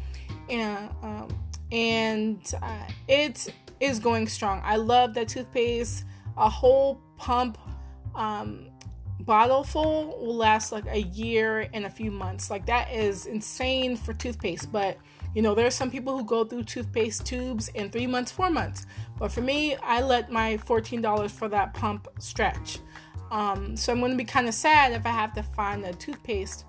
And, 0.49 0.89
um, 1.03 1.27
and 1.71 2.53
uh, 2.61 2.87
it 3.07 3.53
is 3.79 3.99
going 3.99 4.27
strong. 4.27 4.61
I 4.63 4.77
love 4.77 5.13
that 5.15 5.27
toothpaste. 5.27 6.05
A 6.37 6.49
whole 6.49 7.01
pump 7.17 7.57
um, 8.15 8.67
bottle 9.19 9.63
full 9.63 10.17
will 10.19 10.35
last 10.35 10.71
like 10.71 10.85
a 10.87 11.01
year 11.01 11.69
and 11.73 11.85
a 11.85 11.89
few 11.89 12.11
months. 12.11 12.49
Like 12.49 12.65
that 12.67 12.91
is 12.91 13.25
insane 13.25 13.97
for 13.97 14.13
toothpaste. 14.13 14.71
But 14.71 14.97
you 15.35 15.41
know, 15.41 15.53
there 15.53 15.67
are 15.67 15.71
some 15.71 15.91
people 15.91 16.17
who 16.17 16.23
go 16.23 16.43
through 16.43 16.63
toothpaste 16.63 17.25
tubes 17.25 17.67
in 17.69 17.91
three 17.91 18.07
months, 18.07 18.31
four 18.31 18.49
months. 18.49 18.87
But 19.19 19.31
for 19.31 19.41
me, 19.41 19.75
I 19.75 20.01
let 20.01 20.31
my 20.31 20.57
$14 20.57 21.29
for 21.29 21.47
that 21.49 21.73
pump 21.73 22.07
stretch. 22.19 22.79
Um, 23.31 23.75
so 23.75 23.91
I'm 23.91 23.99
going 23.99 24.11
to 24.11 24.17
be 24.17 24.23
kind 24.23 24.47
of 24.47 24.53
sad 24.53 24.93
if 24.93 25.05
I 25.05 25.09
have 25.09 25.33
to 25.33 25.43
find 25.43 25.85
a 25.85 25.93
toothpaste 25.93 26.65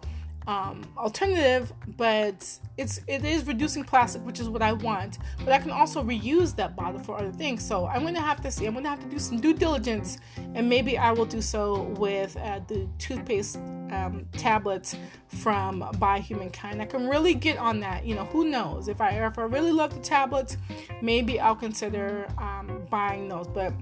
um, 0.49 0.83
alternative, 0.97 1.71
but 1.99 2.59
it's 2.79 3.03
it 3.07 3.23
is 3.23 3.47
reducing 3.47 3.85
plastic, 3.85 4.25
which 4.25 4.41
is 4.41 4.49
what 4.49 4.63
I 4.63 4.73
want. 4.73 5.19
But 5.45 5.53
I 5.53 5.59
can 5.59 5.71
also 5.71 6.03
reuse 6.03 6.57
that 6.57 6.75
bottle 6.75 7.01
for 7.01 7.19
other 7.19 7.31
things. 7.31 7.63
So 7.63 7.87
I'm 7.87 8.03
gonna 8.03 8.21
have 8.21 8.41
to 8.41 8.51
see. 8.51 8.65
I'm 8.65 8.73
gonna 8.73 8.89
have 8.89 9.01
to 9.01 9.09
do 9.09 9.19
some 9.19 9.39
due 9.39 9.53
diligence, 9.53 10.17
and 10.55 10.67
maybe 10.67 10.97
I 10.97 11.13
will 11.13 11.27
do 11.27 11.43
so 11.43 11.83
with 11.99 12.35
uh, 12.39 12.61
the 12.67 12.89
toothpaste 12.99 13.57
um, 13.91 14.27
tablets 14.33 14.97
from 15.27 15.87
By 15.99 16.19
Humankind. 16.21 16.81
I 16.81 16.87
can 16.87 17.09
really 17.09 17.35
get 17.35 17.59
on 17.59 17.81
that. 17.81 18.07
You 18.07 18.15
know, 18.15 18.25
who 18.25 18.49
knows? 18.49 18.89
If 18.89 19.03
I 19.03 19.11
if 19.11 19.39
I 19.39 19.43
really 19.43 19.73
love 19.73 19.95
the 19.95 20.01
tablets, 20.01 20.57
maybe 21.03 21.39
I'll 21.39 21.57
consider 21.57 22.27
um, 22.39 22.87
buying 22.89 23.29
those. 23.29 23.49
But 23.49 23.75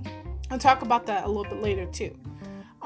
I'll 0.51 0.59
talk 0.59 0.83
about 0.83 1.07
that 1.07 1.27
a 1.27 1.29
little 1.29 1.45
bit 1.45 1.63
later 1.63 1.87
too. 1.87 2.13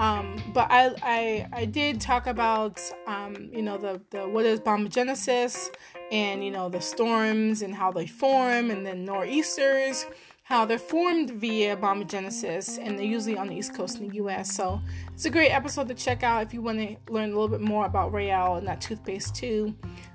Um, 0.01 0.43
but 0.55 0.67
I, 0.71 0.95
I, 1.03 1.47
I 1.53 1.65
did 1.67 2.01
talk 2.01 2.27
about 2.27 2.81
um, 3.07 3.51
you 3.53 3.61
know 3.61 3.77
the, 3.77 4.01
the 4.09 4.27
what 4.27 4.47
is 4.47 4.59
bombogenesis 4.59 5.69
and 6.11 6.43
you 6.43 6.51
know 6.51 6.71
the 6.71 6.81
storms 6.81 7.61
and 7.61 7.75
how 7.75 7.93
they 7.93 8.07
form 8.07 8.71
and 8.71 8.85
then 8.87 9.05
nor'easters 9.05 10.07
how 10.43 10.65
they're 10.65 10.79
formed 10.79 11.31
via 11.33 11.77
bombogenesis 11.77 12.79
and 12.83 12.99
they're 12.99 13.05
usually 13.05 13.37
on 13.37 13.49
the 13.49 13.55
east 13.55 13.75
coast 13.75 14.01
in 14.01 14.09
the 14.09 14.15
US 14.17 14.57
so 14.57 14.81
it's 15.13 15.27
a 15.27 15.31
great 15.31 15.51
episode 15.51 15.87
to 15.89 15.95
check 15.95 16.23
out 16.23 16.43
if 16.43 16.55
you 16.55 16.63
want 16.63 16.79
to 16.79 16.97
learn 17.13 17.25
a 17.25 17.33
little 17.33 17.47
bit 17.47 17.61
more 17.61 17.85
about 17.85 18.11
Royale 18.11 18.57
and 18.57 18.67
that 18.67 18.81
toothpaste 18.81 19.35
too. 19.35 19.75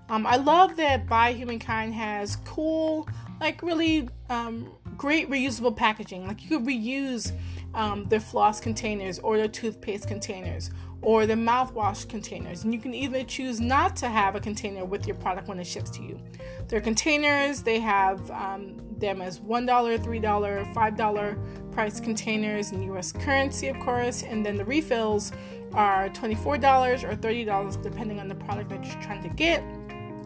Um, 0.10 0.26
I 0.26 0.38
love 0.38 0.78
that 0.78 1.08
By 1.08 1.32
Humankind 1.34 1.94
has 1.94 2.38
cool 2.38 3.08
like 3.40 3.62
really 3.62 4.10
um, 4.30 4.68
great 4.98 5.30
reusable 5.30 5.76
packaging. 5.76 6.28
Like 6.28 6.42
you 6.44 6.58
could 6.58 6.68
reuse 6.68 7.32
um, 7.76 8.06
their 8.06 8.20
floss 8.20 8.60
containers 8.60 9.20
or 9.20 9.38
their 9.38 9.48
toothpaste 9.48 10.08
containers 10.08 10.72
or 11.02 11.28
the 11.28 11.36
mouthwash 11.36 12.10
containers. 12.10 12.64
And 12.64 12.74
you 12.74 12.80
can 12.80 12.94
even 12.94 13.28
choose 13.28 13.62
not 13.62 13.96
to 13.98 14.08
have 14.08 14.36
a 14.36 14.40
container 14.40 14.84
with 14.86 15.06
your 15.06 15.16
product 15.18 15.48
when 15.48 15.60
it 15.60 15.68
ships 15.68 15.92
to 15.92 16.02
you. 16.02 16.20
Their 16.68 16.82
containers, 16.82 17.62
they 17.62 17.80
have 17.80 18.32
um, 18.32 18.78
them 18.98 19.22
as 19.22 19.40
$1, 19.40 19.68
$3, 19.68 20.74
$5 20.74 21.72
price 21.72 22.00
containers 22.00 22.72
in 22.72 22.82
US 22.94 23.12
currency, 23.12 23.68
of 23.68 23.80
course, 23.80 24.24
and 24.24 24.44
then 24.44 24.56
the 24.56 24.66
refills 24.66 25.32
are 25.74 26.10
$24 26.10 27.04
or 27.04 27.16
$30 27.16 27.84
depending 27.84 28.20
on 28.20 28.28
the 28.28 28.36
product 28.36 28.70
that 28.70 28.84
you're 28.84 29.02
trying 29.04 29.22
to 29.22 29.30
get. 29.30 29.64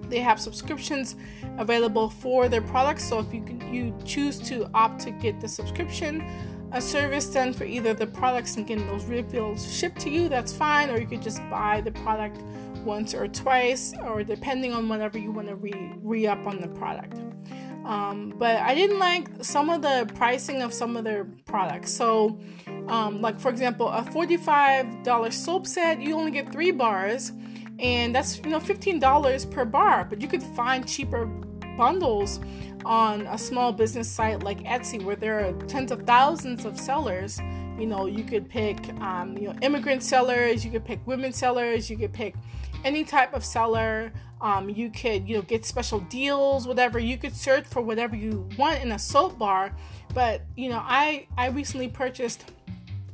They 0.09 0.19
have 0.19 0.39
subscriptions 0.39 1.15
available 1.57 2.09
for 2.09 2.47
their 2.47 2.61
products, 2.61 3.07
so 3.07 3.19
if 3.19 3.33
you 3.33 3.43
can, 3.43 3.73
you 3.73 3.95
choose 4.05 4.39
to 4.49 4.69
opt 4.73 5.01
to 5.01 5.11
get 5.11 5.39
the 5.41 5.47
subscription, 5.47 6.23
a 6.71 6.81
service 6.81 7.27
then 7.27 7.53
for 7.53 7.63
either 7.63 7.93
the 7.93 8.05
products 8.05 8.55
and 8.57 8.67
getting 8.67 8.85
those 8.87 9.05
refills 9.05 9.71
shipped 9.71 9.99
to 10.01 10.09
you, 10.09 10.29
that's 10.29 10.53
fine, 10.53 10.89
or 10.89 10.99
you 10.99 11.07
could 11.07 11.21
just 11.21 11.41
buy 11.49 11.81
the 11.81 11.91
product 11.91 12.41
once 12.85 13.13
or 13.13 13.27
twice, 13.27 13.93
or 14.05 14.23
depending 14.23 14.73
on 14.73 14.87
whenever 14.87 15.17
you 15.17 15.31
want 15.31 15.47
to 15.47 15.55
re 15.55 15.73
re 16.01 16.27
up 16.27 16.45
on 16.45 16.61
the 16.61 16.67
product. 16.67 17.19
Um, 17.85 18.33
but 18.37 18.57
I 18.57 18.75
didn't 18.75 18.99
like 18.99 19.27
some 19.41 19.69
of 19.69 19.81
the 19.81 20.09
pricing 20.13 20.61
of 20.61 20.73
some 20.73 20.95
of 20.95 21.03
their 21.03 21.25
products. 21.45 21.91
So, 21.91 22.39
um, 22.87 23.21
like 23.21 23.39
for 23.39 23.49
example, 23.49 23.87
a 23.87 24.03
forty-five 24.03 25.03
dollar 25.03 25.31
soap 25.31 25.65
set, 25.65 25.99
you 25.99 26.15
only 26.15 26.31
get 26.31 26.51
three 26.51 26.71
bars, 26.71 27.31
and 27.79 28.13
that's 28.13 28.37
you 28.37 28.51
know 28.51 28.59
fifteen 28.59 28.99
dollars 28.99 29.43
per 29.43 29.65
bar. 29.65 30.05
But 30.05 30.21
you 30.21 30.27
could 30.27 30.43
find 30.43 30.87
cheaper 30.87 31.25
bundles 31.79 32.41
on 32.83 33.21
a 33.27 33.37
small 33.37 33.71
business 33.71 34.11
site 34.11 34.43
like 34.43 34.59
Etsy, 34.63 35.01
where 35.01 35.15
there 35.15 35.39
are 35.45 35.53
tens 35.67 35.91
of 35.91 36.03
thousands 36.03 36.65
of 36.65 36.77
sellers, 36.77 37.39
you 37.79 37.87
know, 37.87 38.05
you 38.05 38.25
could 38.25 38.49
pick, 38.49 38.77
um, 38.99 39.37
you 39.37 39.47
know, 39.47 39.55
immigrant 39.61 40.03
sellers, 40.03 40.65
you 40.65 40.71
could 40.71 40.83
pick 40.83 40.99
women 41.07 41.31
sellers, 41.31 41.89
you 41.89 41.97
could 41.97 42.11
pick 42.11 42.35
any 42.83 43.05
type 43.05 43.33
of 43.33 43.43
seller. 43.43 44.11
Um, 44.41 44.69
you 44.69 44.89
could, 44.89 45.27
you 45.27 45.35
know, 45.35 45.41
get 45.41 45.65
special 45.65 45.99
deals, 45.99 46.65
whatever. 46.65 46.97
You 46.97 47.17
could 47.17 47.35
search 47.35 47.65
for 47.65 47.81
whatever 47.81 48.15
you 48.15 48.47
want 48.57 48.81
in 48.81 48.93
a 48.93 48.99
soap 48.99 49.37
bar. 49.37 49.75
But 50.13 50.43
you 50.55 50.69
know, 50.69 50.81
I 50.81 51.27
I 51.37 51.49
recently 51.49 51.89
purchased, 51.89 52.45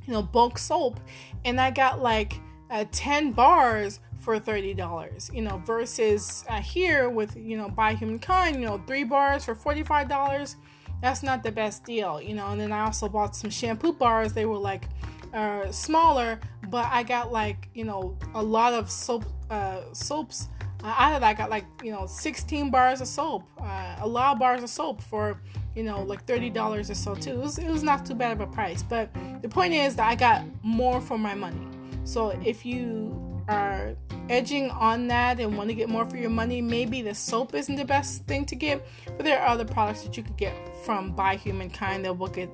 you 0.06 0.14
know, 0.14 0.22
bulk 0.22 0.60
soap, 0.60 1.00
and 1.44 1.60
I 1.60 1.72
got 1.72 2.00
like 2.00 2.40
uh, 2.70 2.86
ten 2.92 3.32
bars 3.32 4.00
for 4.26 4.40
$30 4.40 5.32
you 5.32 5.44
know 5.44 5.62
versus 5.68 6.44
uh, 6.50 6.60
here 6.60 7.10
with 7.10 7.38
you 7.38 7.56
know 7.56 7.70
by 7.70 7.94
humankind 7.94 8.60
you 8.60 8.66
know 8.66 8.82
three 8.88 9.04
bars 9.04 9.46
for 9.46 9.54
$45 9.56 10.56
that's 11.00 11.22
not 11.22 11.44
the 11.44 11.52
best 11.52 11.86
deal 11.86 12.20
you 12.20 12.34
know. 12.34 12.48
And 12.48 12.60
then 12.60 12.72
i 12.72 12.86
also 12.86 13.08
bought 13.08 13.36
some 13.36 13.52
shampoo 13.52 13.94
bars. 13.94 14.34
They 14.34 14.48
were 14.48 14.58
like 14.58 14.90
uh, 15.32 15.72
smaller 15.72 16.40
but 16.70 16.86
i 16.92 17.04
got 17.04 17.32
like 17.32 17.70
you 17.76 17.86
know 17.86 18.18
a 18.34 18.42
lot 18.42 18.74
of 18.74 18.90
soap 18.90 19.26
uh, 19.52 19.82
soaps. 19.94 20.50
Uh, 20.84 20.94
out 20.98 21.14
of 21.14 21.22
that 21.22 21.28
i 21.30 21.34
got 21.34 21.50
like 21.52 21.66
you 21.84 21.92
know 21.92 22.08
16 22.08 22.72
bars 22.72 23.02
of 23.02 23.08
soap 23.08 23.44
uh, 23.62 23.96
a 24.00 24.08
lot 24.08 24.34
of 24.34 24.40
bars 24.40 24.64
of 24.64 24.70
soap 24.70 25.02
for 25.02 25.40
you 25.76 25.84
know 25.84 26.02
like 26.02 26.26
$30 26.26 26.90
or 26.90 26.94
so 26.96 27.14
too. 27.14 27.32
It 27.32 27.38
was, 27.38 27.60
it 27.60 27.70
was 27.70 27.84
not 27.84 28.08
too 28.08 28.16
bad 28.16 28.32
of 28.32 28.42
a 28.42 28.48
price 28.48 28.82
but 28.82 29.10
the 29.44 29.50
point 29.50 29.74
is 29.74 29.96
that 29.98 30.08
i 30.10 30.16
got 30.16 30.44
more 30.64 31.00
for 31.00 31.18
my 31.20 31.36
money. 31.36 31.68
So 32.06 32.30
if 32.44 32.66
you 32.66 33.36
are 33.48 33.96
edging 34.30 34.72
on 34.72 35.08
that 35.08 35.40
and 35.40 35.58
want 35.58 35.70
to 35.70 35.76
get 35.76 35.90
more 35.90 36.06
for 36.10 36.18
your 36.18 36.30
money, 36.30 36.62
maybe 36.62 37.02
the 37.02 37.14
soap 37.14 37.54
isn't 37.54 37.76
the 37.76 37.86
best 37.86 38.26
thing 38.26 38.46
to 38.46 38.56
get, 38.56 38.86
but 39.06 39.24
there 39.24 39.40
are 39.40 39.48
other 39.48 39.66
products 39.66 40.04
that 40.04 40.18
you 40.18 40.24
could 40.24 40.38
get 40.38 40.56
from 40.84 41.16
By 41.16 41.36
Humankind 41.36 42.06
that 42.06 42.18
will 42.18 42.28
get 42.28 42.50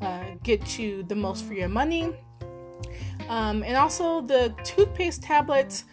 uh, 0.00 0.24
get 0.42 0.78
you 0.78 1.02
the 1.04 1.14
most 1.14 1.44
for 1.44 1.54
your 1.54 1.68
money. 1.68 2.12
Um, 3.28 3.62
and 3.62 3.76
also 3.76 4.20
the 4.20 4.54
toothpaste 4.64 5.22
tablets 5.22 5.84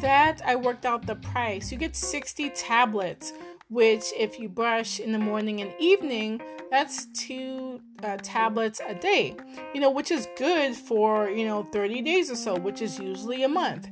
that 0.00 0.40
I 0.44 0.56
worked 0.56 0.86
out 0.86 1.06
the 1.06 1.16
price. 1.16 1.70
You 1.70 1.78
get 1.78 1.94
60 1.94 2.50
tablets, 2.50 3.32
which 3.68 4.04
if 4.16 4.38
you 4.38 4.48
brush 4.48 5.00
in 5.00 5.12
the 5.12 5.18
morning 5.18 5.60
and 5.60 5.72
evening, 5.78 6.40
that's 6.70 7.06
two 7.06 7.80
uh, 8.02 8.16
tablets 8.22 8.80
a 8.86 8.94
day. 8.94 9.36
You 9.74 9.80
know, 9.80 9.90
which 9.90 10.10
is 10.10 10.28
good 10.36 10.74
for 10.74 11.28
you 11.28 11.46
know 11.46 11.62
30 11.64 12.02
days 12.02 12.30
or 12.30 12.36
so, 12.36 12.56
which 12.56 12.80
is 12.80 12.98
usually 12.98 13.44
a 13.44 13.48
month 13.48 13.88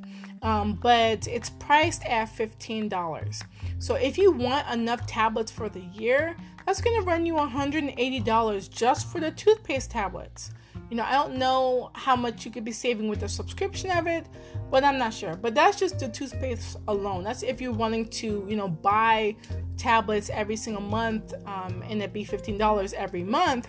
um, 0.47 0.75
but 0.75 1.27
it's 1.27 1.51
priced 1.51 2.07
at 2.07 2.29
$15. 2.29 3.43
So 3.81 3.97
if 3.97 4.17
you 4.17 4.31
want 4.31 4.73
enough 4.73 5.05
tablets 5.05 5.51
for 5.51 5.69
the 5.69 5.81
year, 5.93 6.37
that's 6.65 6.81
going 6.81 7.01
to 7.01 7.05
run 7.05 7.27
you 7.27 7.35
$180 7.35 8.71
just 8.71 9.11
for 9.11 9.19
the 9.19 9.33
toothpaste 9.33 9.91
tablets. 9.91 10.53
You 10.89 10.97
know, 10.97 11.03
I 11.03 11.13
don't 11.15 11.35
know 11.35 11.91
how 11.95 12.15
much 12.15 12.45
you 12.45 12.53
could 12.53 12.65
be 12.65 12.71
saving 12.71 13.09
with 13.09 13.19
the 13.21 13.29
subscription 13.29 13.91
of 13.91 14.07
it, 14.07 14.25
but 14.71 14.85
I'm 14.85 14.99
not 14.99 15.13
sure. 15.13 15.35
But 15.35 15.57
that's 15.57 15.81
just 15.81 15.99
the 15.99 16.09
toothpaste 16.09 16.77
alone. 16.87 17.25
That's 17.25 17.43
if 17.43 17.61
you're 17.61 17.73
wanting 17.73 18.07
to, 18.11 18.47
you 18.49 18.55
know, 18.55 18.69
buy 18.69 19.35
tablets 19.77 20.31
every 20.31 20.55
single 20.55 20.83
month 20.83 21.35
um, 21.47 21.83
and 21.89 22.01
it'd 22.01 22.13
be 22.13 22.25
$15 22.25 22.93
every 22.93 23.25
month. 23.25 23.69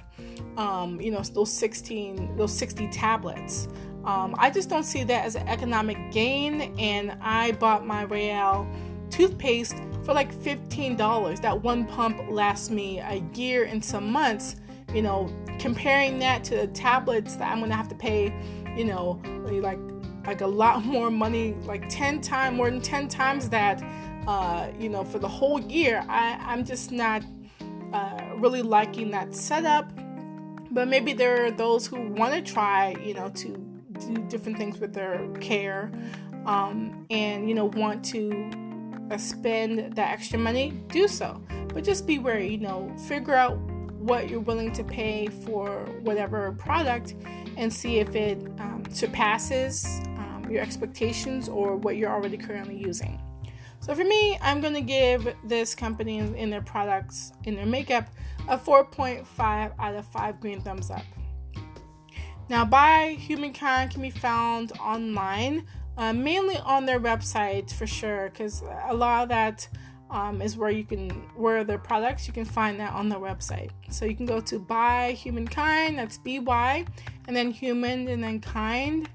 Um, 0.57 1.01
you 1.01 1.09
know, 1.09 1.21
those 1.21 1.51
16, 1.51 2.37
those 2.37 2.55
60 2.55 2.87
tablets. 2.89 3.67
Um, 4.07 4.35
I 4.39 4.49
just 4.49 4.69
don't 4.69 4.85
see 4.85 5.03
that 5.03 5.25
as 5.25 5.35
an 5.35 5.45
economic 5.49 5.97
gain. 6.11 6.73
And 6.79 7.17
I 7.21 7.51
bought 7.51 7.85
my 7.85 8.05
Royale 8.05 8.65
toothpaste 9.09 9.75
for 10.05 10.13
like 10.13 10.33
$15. 10.33 11.41
That 11.41 11.61
one 11.61 11.85
pump 11.85 12.21
lasts 12.29 12.69
me 12.69 12.99
a 12.99 13.21
year 13.35 13.65
and 13.65 13.83
some 13.83 14.09
months. 14.09 14.55
You 14.93 15.01
know, 15.01 15.29
comparing 15.59 16.17
that 16.19 16.45
to 16.45 16.55
the 16.55 16.67
tablets 16.67 17.35
that 17.35 17.51
I'm 17.51 17.59
gonna 17.59 17.75
have 17.75 17.89
to 17.89 17.95
pay, 17.95 18.33
you 18.77 18.85
know, 18.85 19.21
like 19.49 19.79
like 20.25 20.39
a 20.39 20.47
lot 20.47 20.85
more 20.85 21.11
money, 21.11 21.55
like 21.65 21.87
10 21.89 22.21
times 22.21 22.55
more 22.55 22.69
than 22.69 22.81
10 22.81 23.09
times 23.09 23.49
that, 23.49 23.83
uh, 24.25 24.69
you 24.79 24.87
know, 24.87 25.03
for 25.03 25.19
the 25.19 25.27
whole 25.27 25.59
year. 25.59 26.05
I, 26.07 26.37
I'm 26.41 26.63
just 26.63 26.93
not 26.93 27.23
uh, 27.91 28.21
really 28.37 28.61
liking 28.61 29.11
that 29.11 29.35
setup. 29.35 29.91
but 30.71 30.87
maybe 30.87 31.11
there 31.13 31.45
are 31.45 31.51
those 31.51 31.87
who 31.87 32.07
want 32.09 32.33
to 32.33 32.41
try, 32.41 32.95
you 33.03 33.13
know, 33.13 33.29
to 33.29 33.66
do 33.99 34.15
different 34.29 34.57
things 34.57 34.79
with 34.79 34.93
their 34.93 35.27
care, 35.39 35.91
um, 36.45 37.05
and 37.09 37.47
you 37.47 37.55
know 37.55 37.65
want 37.65 38.03
to 38.05 38.49
uh, 39.11 39.17
spend 39.17 39.95
that 39.95 40.11
extra 40.11 40.39
money. 40.39 40.71
Do 40.89 41.07
so, 41.07 41.41
but 41.73 41.83
just 41.83 42.07
be 42.07 42.19
wary. 42.19 42.49
You 42.49 42.59
know, 42.59 42.93
figure 43.07 43.35
out 43.35 43.57
what 43.99 44.29
you're 44.29 44.39
willing 44.39 44.71
to 44.73 44.83
pay 44.83 45.27
for 45.27 45.85
whatever 46.01 46.51
product, 46.53 47.15
and 47.57 47.71
see 47.71 47.99
if 47.99 48.15
it 48.15 48.37
um, 48.59 48.83
surpasses 48.89 50.01
um, 50.17 50.45
your 50.49 50.61
expectations 50.61 51.49
or 51.49 51.75
what 51.75 51.97
you're 51.97 52.11
already 52.11 52.37
currently 52.37 52.77
using. 52.77 53.21
So 53.79 53.95
for 53.95 54.03
me, 54.03 54.37
I'm 54.41 54.59
gonna 54.59 54.81
give 54.81 55.33
this 55.43 55.73
company 55.75 56.17
in 56.17 56.49
their 56.49 56.61
products 56.61 57.31
in 57.45 57.55
their 57.55 57.65
makeup 57.65 58.09
a 58.47 58.57
4.5 58.57 59.71
out 59.79 59.95
of 59.95 60.05
5 60.07 60.39
green 60.39 60.61
thumbs 60.61 60.89
up. 60.89 61.03
Now, 62.49 62.63
by 62.63 63.17
Humankind 63.19 63.91
can 63.91 64.01
be 64.01 64.09
found 64.09 64.71
online, 64.79 65.65
uh, 65.97 66.13
mainly 66.13 66.57
on 66.57 66.85
their 66.85 66.99
website 66.99 67.73
for 67.73 67.85
sure, 67.85 68.29
because 68.29 68.63
a 68.87 68.93
lot 68.93 69.23
of 69.23 69.29
that 69.29 69.67
um, 70.09 70.41
is 70.41 70.55
where 70.55 70.69
you 70.69 70.85
can 70.85 71.09
where 71.35 71.65
their 71.65 71.77
products 71.77 72.27
you 72.27 72.33
can 72.33 72.45
find 72.45 72.79
that 72.79 72.93
on 72.93 73.09
their 73.09 73.19
website. 73.19 73.71
So 73.89 74.05
you 74.05 74.15
can 74.15 74.25
go 74.25 74.39
to 74.39 74.59
By 74.59 75.11
Humankind, 75.11 75.99
that's 75.99 76.17
B 76.17 76.39
Y, 76.39 76.85
and 77.27 77.35
then 77.35 77.51
human 77.51 78.07
and 78.07 78.23
then 78.23 78.39
kind 78.39 79.09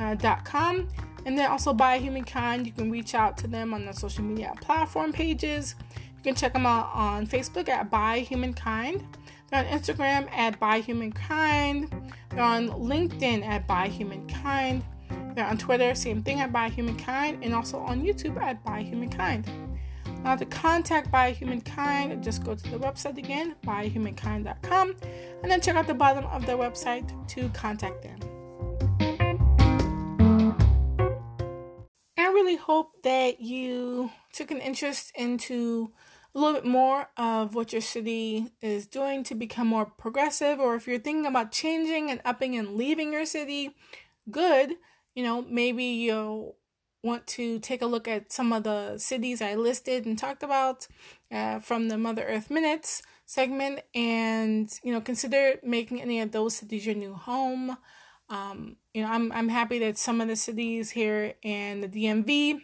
uh, 0.00 0.16
dot 0.16 0.44
com, 0.44 0.88
and 1.24 1.38
then 1.38 1.48
also 1.48 1.72
By 1.72 1.98
Humankind. 1.98 2.66
You 2.66 2.72
can 2.72 2.90
reach 2.90 3.14
out 3.14 3.36
to 3.38 3.46
them 3.46 3.72
on 3.72 3.86
the 3.86 3.92
social 3.92 4.24
media 4.24 4.52
platform 4.60 5.12
pages. 5.12 5.76
You 6.00 6.22
can 6.24 6.34
check 6.34 6.52
them 6.52 6.66
out 6.66 6.90
on 6.92 7.28
Facebook 7.28 7.68
at 7.68 7.90
By 7.90 8.20
Humankind. 8.20 9.04
They're 9.52 9.66
on 9.66 9.66
Instagram 9.66 10.32
at 10.32 10.58
By 10.58 10.80
Humankind. 10.80 11.94
They're 12.30 12.42
on 12.42 12.70
LinkedIn 12.70 13.44
at 13.46 13.66
By 13.66 13.88
Humankind. 13.88 14.82
They're 15.34 15.44
on 15.44 15.58
Twitter, 15.58 15.94
same 15.94 16.22
thing 16.22 16.40
at 16.40 16.54
By 16.54 16.70
Humankind, 16.70 17.44
and 17.44 17.54
also 17.54 17.78
on 17.78 18.02
YouTube 18.02 18.40
at 18.40 18.64
By 18.64 18.80
Humankind. 18.82 19.50
Now, 20.24 20.36
to 20.36 20.46
contact 20.46 21.10
By 21.10 21.32
Humankind, 21.32 22.24
just 22.24 22.44
go 22.44 22.54
to 22.54 22.70
the 22.70 22.78
website 22.78 23.18
again, 23.18 23.54
byhumankind.com, 23.66 24.96
and 25.42 25.50
then 25.50 25.60
check 25.60 25.76
out 25.76 25.86
the 25.86 25.92
bottom 25.92 26.24
of 26.26 26.46
their 26.46 26.56
website 26.56 27.10
to 27.28 27.50
contact 27.50 28.02
them. 28.02 28.20
I 32.16 32.24
really 32.24 32.56
hope 32.56 33.02
that 33.02 33.38
you 33.38 34.10
took 34.32 34.50
an 34.50 34.60
interest 34.62 35.12
into 35.14 35.92
a 36.34 36.38
little 36.38 36.54
bit 36.54 36.64
more 36.64 37.08
of 37.16 37.54
what 37.54 37.72
your 37.72 37.82
city 37.82 38.52
is 38.60 38.86
doing 38.86 39.22
to 39.24 39.34
become 39.34 39.66
more 39.66 39.86
progressive, 39.86 40.58
or 40.58 40.74
if 40.74 40.86
you're 40.86 40.98
thinking 40.98 41.26
about 41.26 41.52
changing 41.52 42.10
and 42.10 42.20
upping 42.24 42.56
and 42.56 42.76
leaving 42.76 43.12
your 43.12 43.26
city, 43.26 43.76
good. 44.30 44.74
You 45.14 45.24
know, 45.24 45.42
maybe 45.42 45.84
you'll 45.84 46.56
want 47.02 47.26
to 47.26 47.58
take 47.58 47.82
a 47.82 47.86
look 47.86 48.08
at 48.08 48.32
some 48.32 48.52
of 48.52 48.62
the 48.62 48.96
cities 48.96 49.42
I 49.42 49.56
listed 49.56 50.06
and 50.06 50.18
talked 50.18 50.42
about 50.42 50.86
uh, 51.30 51.58
from 51.58 51.88
the 51.88 51.98
Mother 51.98 52.24
Earth 52.24 52.50
Minutes 52.50 53.02
segment, 53.26 53.80
and 53.94 54.72
you 54.82 54.92
know, 54.92 55.00
consider 55.00 55.56
making 55.62 56.00
any 56.00 56.20
of 56.20 56.32
those 56.32 56.56
cities 56.56 56.86
your 56.86 56.94
new 56.94 57.14
home. 57.14 57.76
Um, 58.30 58.76
you 58.94 59.02
know, 59.02 59.10
I'm 59.10 59.30
I'm 59.32 59.48
happy 59.48 59.78
that 59.80 59.98
some 59.98 60.20
of 60.22 60.28
the 60.28 60.36
cities 60.36 60.90
here 60.90 61.34
in 61.42 61.82
the 61.82 61.88
DMV 61.88 62.60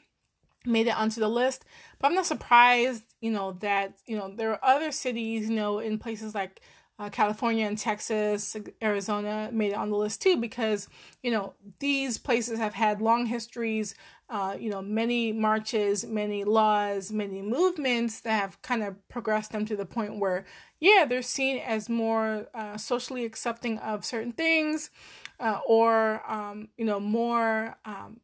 made 0.64 0.86
it 0.86 0.96
onto 0.96 1.20
the 1.20 1.28
list. 1.28 1.64
But 1.98 2.08
I'm 2.08 2.14
not 2.14 2.26
surprised, 2.26 3.04
you 3.20 3.30
know, 3.30 3.52
that, 3.60 3.98
you 4.06 4.16
know, 4.16 4.32
there 4.34 4.52
are 4.52 4.64
other 4.76 4.92
cities, 4.92 5.48
you 5.48 5.56
know, 5.56 5.78
in 5.80 5.98
places 5.98 6.34
like 6.34 6.60
uh, 6.98 7.08
California 7.10 7.64
and 7.66 7.78
Texas, 7.78 8.56
Arizona 8.82 9.50
made 9.52 9.72
it 9.72 9.76
on 9.76 9.90
the 9.90 9.96
list 9.96 10.20
too, 10.20 10.36
because, 10.36 10.88
you 11.22 11.30
know, 11.30 11.54
these 11.78 12.18
places 12.18 12.58
have 12.58 12.74
had 12.74 13.00
long 13.00 13.26
histories, 13.26 13.94
uh, 14.28 14.56
you 14.58 14.68
know, 14.68 14.82
many 14.82 15.32
marches, 15.32 16.04
many 16.04 16.44
laws, 16.44 17.12
many 17.12 17.40
movements 17.40 18.20
that 18.20 18.40
have 18.40 18.60
kind 18.62 18.82
of 18.82 18.96
progressed 19.08 19.52
them 19.52 19.64
to 19.64 19.76
the 19.76 19.86
point 19.86 20.18
where, 20.18 20.44
yeah, 20.80 21.04
they're 21.08 21.22
seen 21.22 21.58
as 21.58 21.88
more 21.88 22.48
uh, 22.52 22.76
socially 22.76 23.24
accepting 23.24 23.78
of 23.78 24.04
certain 24.04 24.32
things 24.32 24.90
uh, 25.38 25.60
or, 25.66 26.20
um, 26.30 26.68
you 26.76 26.84
know, 26.84 26.98
more 26.98 27.76
um, 27.84 28.20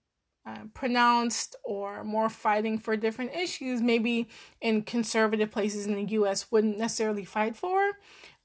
uh, 0.47 0.65
pronounced 0.75 1.57
or 1.65 2.05
more 2.05 2.29
fighting 2.29 2.79
for 2.79 2.97
different 2.97 3.35
issues, 3.35 3.81
maybe 3.81 4.29
in 4.61 4.83
conservative 4.83 5.51
places 5.51 5.87
in 5.87 5.95
the 5.95 6.13
US 6.15 6.51
wouldn't 6.53 6.79
necessarily 6.79 7.25
fight 7.25 7.57
for. 7.57 7.93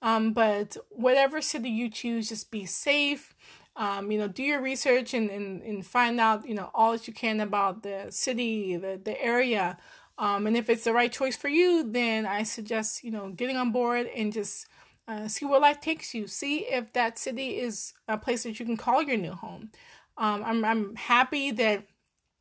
Um, 0.02 0.32
but 0.32 0.78
whatever 0.90 1.42
city 1.42 1.70
you 1.70 1.90
choose, 1.90 2.30
just 2.30 2.52
be 2.52 2.66
safe. 2.66 3.36
Um, 3.76 4.12
you 4.12 4.18
know, 4.18 4.28
do 4.28 4.44
your 4.44 4.62
research 4.62 5.14
and, 5.14 5.30
and, 5.30 5.62
and 5.62 5.86
find 5.86 6.20
out, 6.20 6.48
you 6.48 6.56
know, 6.56 6.70
all 6.74 6.94
that 6.94 7.08
you 7.08 7.14
can 7.14 7.40
about 7.40 7.84
the 7.84 8.08
city, 8.10 8.76
the, 8.78 9.00
the 9.02 9.22
area. 9.22 9.78
Um, 10.18 10.48
and 10.48 10.58
if 10.58 10.70
it's 10.70 10.84
the 10.84 10.94
right 10.94 11.12
choice 11.12 11.36
for 11.36 11.48
you, 11.48 11.84
then 11.90 12.26
I 12.26 12.44
suggest, 12.44 13.04
you 13.04 13.12
know, 13.12 13.30
getting 13.30 13.58
on 13.58 13.72
board 13.72 14.10
and 14.16 14.34
just 14.34 14.68
uh, 15.08 15.28
see 15.28 15.46
where 15.46 15.60
life 15.60 15.82
takes 15.82 16.14
you. 16.14 16.28
See 16.28 16.60
if 16.60 16.94
that 16.94 17.18
city 17.18 17.58
is 17.58 17.94
a 18.08 18.18
place 18.18 18.44
that 18.44 18.60
you 18.60 18.66
can 18.66 18.78
call 18.78 19.02
your 19.02 19.18
new 19.18 19.34
home. 19.34 19.72
Um, 20.20 20.44
I'm 20.46 20.66
I'm 20.66 20.96
happy 20.96 21.52
that 21.52 21.86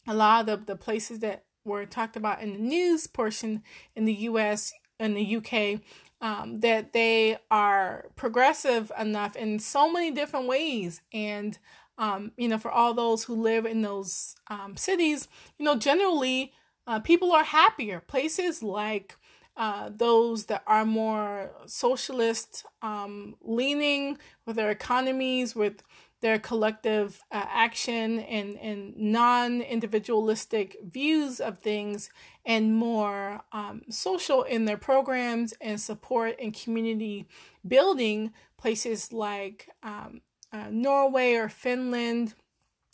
a 0.08 0.14
lot 0.14 0.48
of 0.48 0.66
the, 0.66 0.72
the 0.72 0.76
places 0.76 1.20
that 1.20 1.44
were 1.64 1.86
talked 1.86 2.16
about 2.16 2.40
in 2.40 2.54
the 2.54 2.58
news 2.58 3.06
portion 3.06 3.62
in 3.94 4.06
the 4.06 4.14
U.S. 4.14 4.72
and 4.98 5.16
the 5.16 5.22
U.K. 5.22 5.80
Um, 6.20 6.60
that 6.60 6.92
they 6.92 7.38
are 7.50 8.06
progressive 8.16 8.90
enough 8.98 9.36
in 9.36 9.60
so 9.60 9.92
many 9.92 10.10
different 10.10 10.48
ways, 10.48 11.00
and 11.12 11.56
um, 11.96 12.32
you 12.36 12.48
know, 12.48 12.58
for 12.58 12.70
all 12.70 12.94
those 12.94 13.24
who 13.24 13.34
live 13.34 13.66
in 13.66 13.82
those 13.82 14.34
um, 14.48 14.76
cities, 14.76 15.28
you 15.58 15.64
know, 15.64 15.76
generally 15.76 16.52
uh, 16.86 16.98
people 17.00 17.32
are 17.32 17.44
happier. 17.44 18.00
Places 18.00 18.62
like 18.62 19.16
uh, 19.56 19.90
those 19.94 20.46
that 20.46 20.62
are 20.66 20.84
more 20.84 21.50
socialist 21.66 22.64
um, 22.80 23.34
leaning 23.42 24.16
with 24.46 24.56
their 24.56 24.70
economies, 24.70 25.54
with 25.54 25.82
their 26.20 26.38
collective 26.38 27.22
uh, 27.30 27.44
action 27.48 28.20
and, 28.20 28.56
and 28.58 28.96
non 28.96 29.60
individualistic 29.60 30.76
views 30.82 31.40
of 31.40 31.58
things 31.58 32.10
and 32.44 32.74
more 32.74 33.42
um, 33.52 33.82
social 33.90 34.42
in 34.42 34.64
their 34.64 34.76
programs 34.76 35.54
and 35.60 35.80
support 35.80 36.36
and 36.40 36.54
community 36.54 37.26
building 37.66 38.32
places 38.56 39.12
like 39.12 39.68
um, 39.82 40.20
uh, 40.52 40.66
Norway 40.70 41.34
or 41.34 41.48
Finland, 41.48 42.34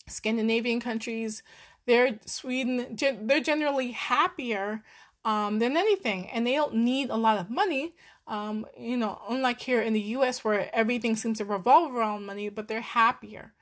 Scandinavian 0.09 0.81
countries. 0.81 1.43
They're 1.87 2.18
Sweden. 2.27 2.97
They're 2.97 3.41
generally 3.41 3.93
happier 3.93 4.83
um, 5.25 5.59
than 5.59 5.77
anything, 5.77 6.29
and 6.31 6.47
they 6.47 6.55
don't 6.55 6.75
need 6.75 7.11
a 7.11 7.16
lot 7.16 7.39
of 7.39 7.51
money. 7.51 7.95
Um, 8.27 8.66
you 8.79 8.97
know, 8.97 9.20
unlike 9.29 9.61
here 9.61 9.83
in 9.83 9.93
the 9.93 10.01
US 10.01 10.45
where 10.45 10.75
everything 10.75 11.16
seems 11.16 11.39
to 11.39 11.45
revolve 11.45 11.95
around 11.95 12.27
money, 12.27 12.49
but 12.49 12.68
they're 12.68 12.81
happier. 12.81 13.53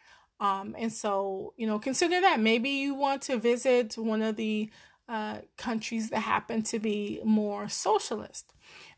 Um, 0.40 0.74
and 0.78 0.92
so, 0.92 1.54
you 1.56 1.66
know, 1.66 1.78
consider 1.78 2.20
that. 2.20 2.40
Maybe 2.40 2.70
you 2.70 2.94
want 2.94 3.22
to 3.22 3.38
visit 3.38 3.96
one 3.96 4.22
of 4.22 4.36
the 4.36 4.70
uh, 5.08 5.38
countries 5.56 6.10
that 6.10 6.20
happen 6.20 6.62
to 6.62 6.78
be 6.78 7.20
more 7.24 7.68
socialist. 7.68 8.52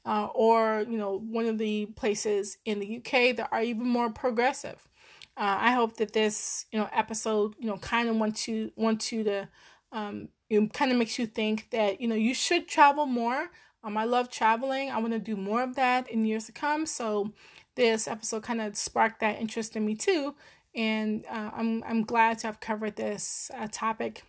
Uh, 0.06 0.28
or, 0.34 0.84
you 0.88 0.98
know, 0.98 1.18
one 1.18 1.46
of 1.46 1.58
the 1.58 1.86
places 1.96 2.58
in 2.64 2.78
the 2.78 2.96
UK 2.96 3.36
that 3.36 3.48
are 3.50 3.62
even 3.62 3.86
more 3.86 4.10
progressive. 4.10 4.88
Uh, 5.36 5.56
I 5.60 5.72
hope 5.72 5.96
that 5.96 6.12
this, 6.12 6.66
you 6.70 6.78
know, 6.78 6.88
episode, 6.92 7.54
you 7.58 7.66
know, 7.66 7.78
kind 7.78 8.08
of 8.08 8.16
wants 8.16 8.46
you 8.46 8.70
want 8.76 9.10
you 9.10 9.24
to, 9.24 9.48
um, 9.92 10.28
it 10.48 10.72
kind 10.72 10.92
of 10.92 10.98
makes 10.98 11.18
you 11.18 11.26
think 11.26 11.70
that 11.70 12.00
you 12.00 12.06
know 12.06 12.14
you 12.14 12.34
should 12.34 12.68
travel 12.68 13.06
more 13.06 13.50
um, 13.84 13.98
I 13.98 14.04
love 14.04 14.30
traveling. 14.30 14.90
I 14.90 14.98
want 14.98 15.12
to 15.12 15.18
do 15.18 15.36
more 15.36 15.62
of 15.62 15.76
that 15.76 16.10
in 16.10 16.24
years 16.24 16.46
to 16.46 16.52
come. 16.52 16.86
So 16.86 17.32
this 17.74 18.08
episode 18.08 18.42
kind 18.42 18.62
of 18.62 18.76
sparked 18.76 19.20
that 19.20 19.38
interest 19.40 19.76
in 19.76 19.84
me 19.84 19.94
too, 19.94 20.34
and 20.74 21.24
uh, 21.30 21.50
I'm 21.54 21.84
I'm 21.84 22.02
glad 22.02 22.38
to 22.38 22.46
have 22.46 22.60
covered 22.60 22.96
this 22.96 23.50
uh, 23.56 23.68
topic, 23.70 24.24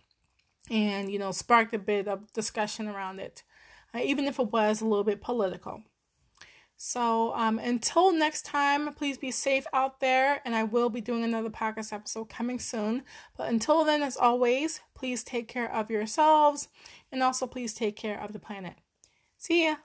and 0.70 1.10
you 1.10 1.18
know 1.18 1.32
sparked 1.32 1.74
a 1.74 1.78
bit 1.78 2.06
of 2.06 2.30
discussion 2.32 2.86
around 2.86 3.18
it, 3.18 3.44
uh, 3.94 4.00
even 4.02 4.26
if 4.26 4.38
it 4.38 4.52
was 4.52 4.80
a 4.80 4.86
little 4.86 5.04
bit 5.04 5.22
political. 5.22 5.82
So 6.78 7.34
um, 7.34 7.58
until 7.58 8.12
next 8.12 8.44
time, 8.44 8.92
please 8.92 9.16
be 9.16 9.30
safe 9.30 9.66
out 9.72 10.00
there, 10.00 10.42
and 10.44 10.54
I 10.54 10.64
will 10.64 10.90
be 10.90 11.00
doing 11.00 11.24
another 11.24 11.48
podcast 11.48 11.90
episode 11.94 12.28
coming 12.28 12.58
soon. 12.58 13.04
But 13.38 13.48
until 13.48 13.82
then, 13.84 14.02
as 14.02 14.18
always, 14.18 14.80
please 14.94 15.24
take 15.24 15.48
care 15.48 15.72
of 15.72 15.90
yourselves, 15.90 16.68
and 17.10 17.22
also 17.22 17.46
please 17.46 17.72
take 17.72 17.96
care 17.96 18.20
of 18.20 18.34
the 18.34 18.38
planet. 18.38 18.74
See 19.38 19.64
ya. 19.64 19.76